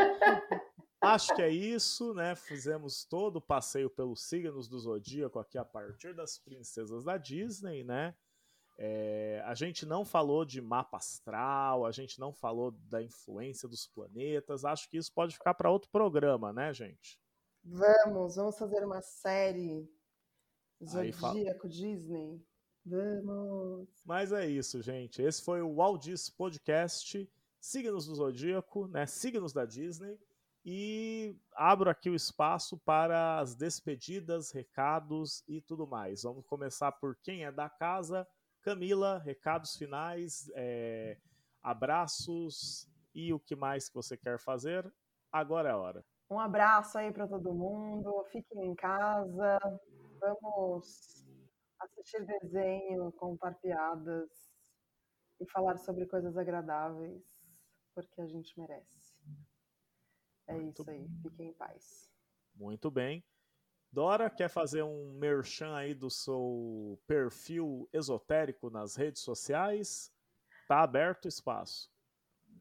acho 1.02 1.34
que 1.34 1.42
é 1.42 1.50
isso, 1.50 2.14
né? 2.14 2.36
Fizemos 2.36 3.06
todo 3.06 3.38
o 3.38 3.42
passeio 3.42 3.90
pelos 3.90 4.28
signos 4.28 4.68
do 4.68 4.78
zodíaco 4.78 5.40
aqui 5.40 5.58
a 5.58 5.64
partir 5.64 6.14
das 6.14 6.38
princesas 6.38 7.06
da 7.06 7.18
Disney, 7.18 7.86
né? 7.86 8.14
É, 8.80 9.42
a 9.46 9.56
gente 9.56 9.86
não 9.86 10.06
falou 10.06 10.46
de 10.46 10.62
mapa 10.62 10.98
astral, 10.98 11.86
a 11.86 11.92
gente 11.92 12.20
não 12.20 12.32
falou 12.32 12.72
da 12.72 13.02
influência 13.02 13.68
dos 13.68 13.88
planetas. 13.88 14.64
Acho 14.64 14.88
que 14.90 14.98
isso 14.98 15.12
pode 15.12 15.34
ficar 15.34 15.56
para 15.56 15.72
outro 15.72 15.90
programa, 15.90 16.54
né, 16.54 16.72
gente? 16.74 17.20
Vamos, 17.64 18.36
vamos 18.36 18.58
fazer 18.58 18.86
uma 18.86 19.02
série 19.02 19.90
Zodíaco 20.84 21.68
Disney. 21.68 22.40
Vamos. 22.86 23.90
Mas 24.06 24.32
é 24.32 24.48
isso, 24.48 24.82
gente. 24.82 25.22
Esse 25.22 25.42
foi 25.42 25.62
o 25.62 25.76
Walt 25.76 26.04
Disney 26.04 26.36
Podcast, 26.38 27.30
Signos 27.60 28.06
do 28.06 28.16
Zodíaco, 28.16 28.88
né? 28.88 29.08
Signos 29.08 29.52
da 29.52 29.66
Disney. 29.66 30.18
E 30.64 31.36
abro 31.54 31.90
aqui 31.90 32.10
o 32.10 32.16
espaço 32.16 32.78
para 32.78 33.40
as 33.40 33.56
despedidas, 33.56 34.52
recados 34.52 35.44
e 35.48 35.62
tudo 35.62 35.88
mais. 35.88 36.24
Vamos 36.24 36.46
começar 36.46 36.92
por 36.92 37.16
quem 37.18 37.44
é 37.44 37.52
da 37.52 37.70
casa 37.70 38.28
Camila, 38.68 39.20
recados 39.20 39.78
finais, 39.78 40.52
é, 40.54 41.18
abraços 41.64 42.86
e 43.16 43.32
o 43.32 43.40
que 43.40 43.56
mais 43.56 43.88
que 43.88 43.96
você 43.96 44.18
quer 44.18 44.38
fazer? 44.38 44.94
Agora 45.32 45.70
é 45.70 45.72
a 45.72 45.78
hora. 45.78 46.06
Um 46.30 46.38
abraço 46.38 46.98
aí 46.98 47.14
para 47.14 47.26
todo 47.30 47.54
mundo, 47.54 48.26
fiquem 48.30 48.66
em 48.66 48.76
casa, 48.76 49.58
vamos 50.20 51.26
assistir 51.80 52.26
desenho, 52.26 53.10
contar 53.14 53.54
piadas 53.54 54.30
e 55.40 55.50
falar 55.50 55.78
sobre 55.78 56.06
coisas 56.06 56.36
agradáveis, 56.36 57.24
porque 57.96 58.20
a 58.20 58.28
gente 58.28 58.60
merece. 58.60 59.16
É 60.46 60.56
Muito 60.56 60.82
isso 60.82 60.92
aí, 60.92 61.08
fiquem 61.22 61.52
em 61.52 61.54
paz. 61.54 62.12
Muito 62.54 62.92
bem. 62.92 63.24
Dora, 63.92 64.30
quer 64.30 64.50
fazer 64.50 64.84
um 64.84 65.14
merchan 65.14 65.76
aí 65.76 65.94
do 65.94 66.10
seu 66.10 67.00
perfil 67.08 67.90
esotérico 67.94 68.70
nas 68.70 68.96
redes 68.96 69.22
sociais? 69.22 70.12
Tá 70.68 70.82
aberto 70.82 71.26
o 71.26 71.30
espaço. 71.30 71.90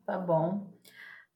Tá 0.05 0.19
bom. 0.19 0.73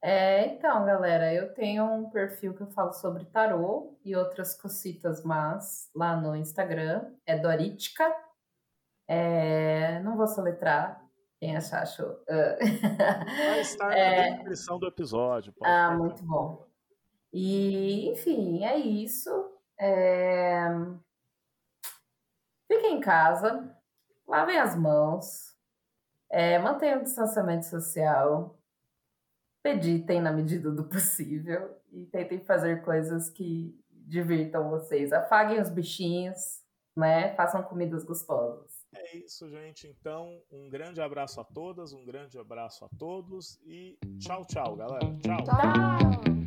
É, 0.02 0.46
então, 0.46 0.86
galera, 0.86 1.34
eu 1.34 1.52
tenho 1.52 1.84
um 1.84 2.08
perfil 2.08 2.54
que 2.54 2.62
eu 2.62 2.70
falo 2.70 2.92
sobre 2.92 3.26
tarô 3.26 3.98
e 4.02 4.16
outras 4.16 4.58
cositas 4.58 5.22
mas 5.22 5.90
lá 5.94 6.16
no 6.16 6.34
Instagram. 6.34 7.12
É 7.26 7.38
Dorítica. 7.38 8.10
É, 9.06 10.00
não 10.00 10.16
vou 10.16 10.28
soletrar, 10.28 11.04
quem 11.38 11.56
achar 11.56 11.82
achou. 11.82 12.22
Vai 12.28 13.60
estar 13.60 13.92
é, 13.92 14.30
na 14.30 14.36
descrição 14.36 14.78
do 14.78 14.86
episódio. 14.86 15.52
ah, 15.62 15.96
muito 15.96 16.22
bom. 16.22 16.64
E, 17.32 18.08
enfim, 18.10 18.64
é 18.64 18.78
isso. 18.78 19.49
É... 19.80 20.68
Fiquem 22.70 22.98
em 22.98 23.00
casa, 23.00 23.74
lavem 24.28 24.58
as 24.58 24.76
mãos, 24.76 25.56
é, 26.30 26.58
mantenham 26.58 27.00
o 27.00 27.02
distanciamento 27.02 27.66
social, 27.66 28.56
meditem 29.64 30.20
na 30.20 30.30
medida 30.30 30.70
do 30.70 30.84
possível 30.84 31.76
e 31.90 32.06
tentem 32.06 32.44
fazer 32.44 32.82
coisas 32.82 33.28
que 33.30 33.76
divirtam 33.90 34.70
vocês. 34.70 35.12
Afaguem 35.12 35.60
os 35.60 35.70
bichinhos, 35.70 36.62
né? 36.96 37.34
Façam 37.34 37.62
comidas 37.62 38.04
gostosas. 38.04 38.80
É 38.94 39.16
isso, 39.16 39.48
gente. 39.48 39.86
Então, 39.86 40.40
um 40.50 40.68
grande 40.68 41.00
abraço 41.00 41.40
a 41.40 41.44
todas, 41.44 41.92
um 41.92 42.04
grande 42.04 42.38
abraço 42.38 42.84
a 42.84 42.88
todos 42.98 43.58
e 43.64 43.98
tchau, 44.18 44.44
tchau, 44.44 44.76
galera. 44.76 45.16
Tchau. 45.18 45.44
Tchau. 45.44 46.39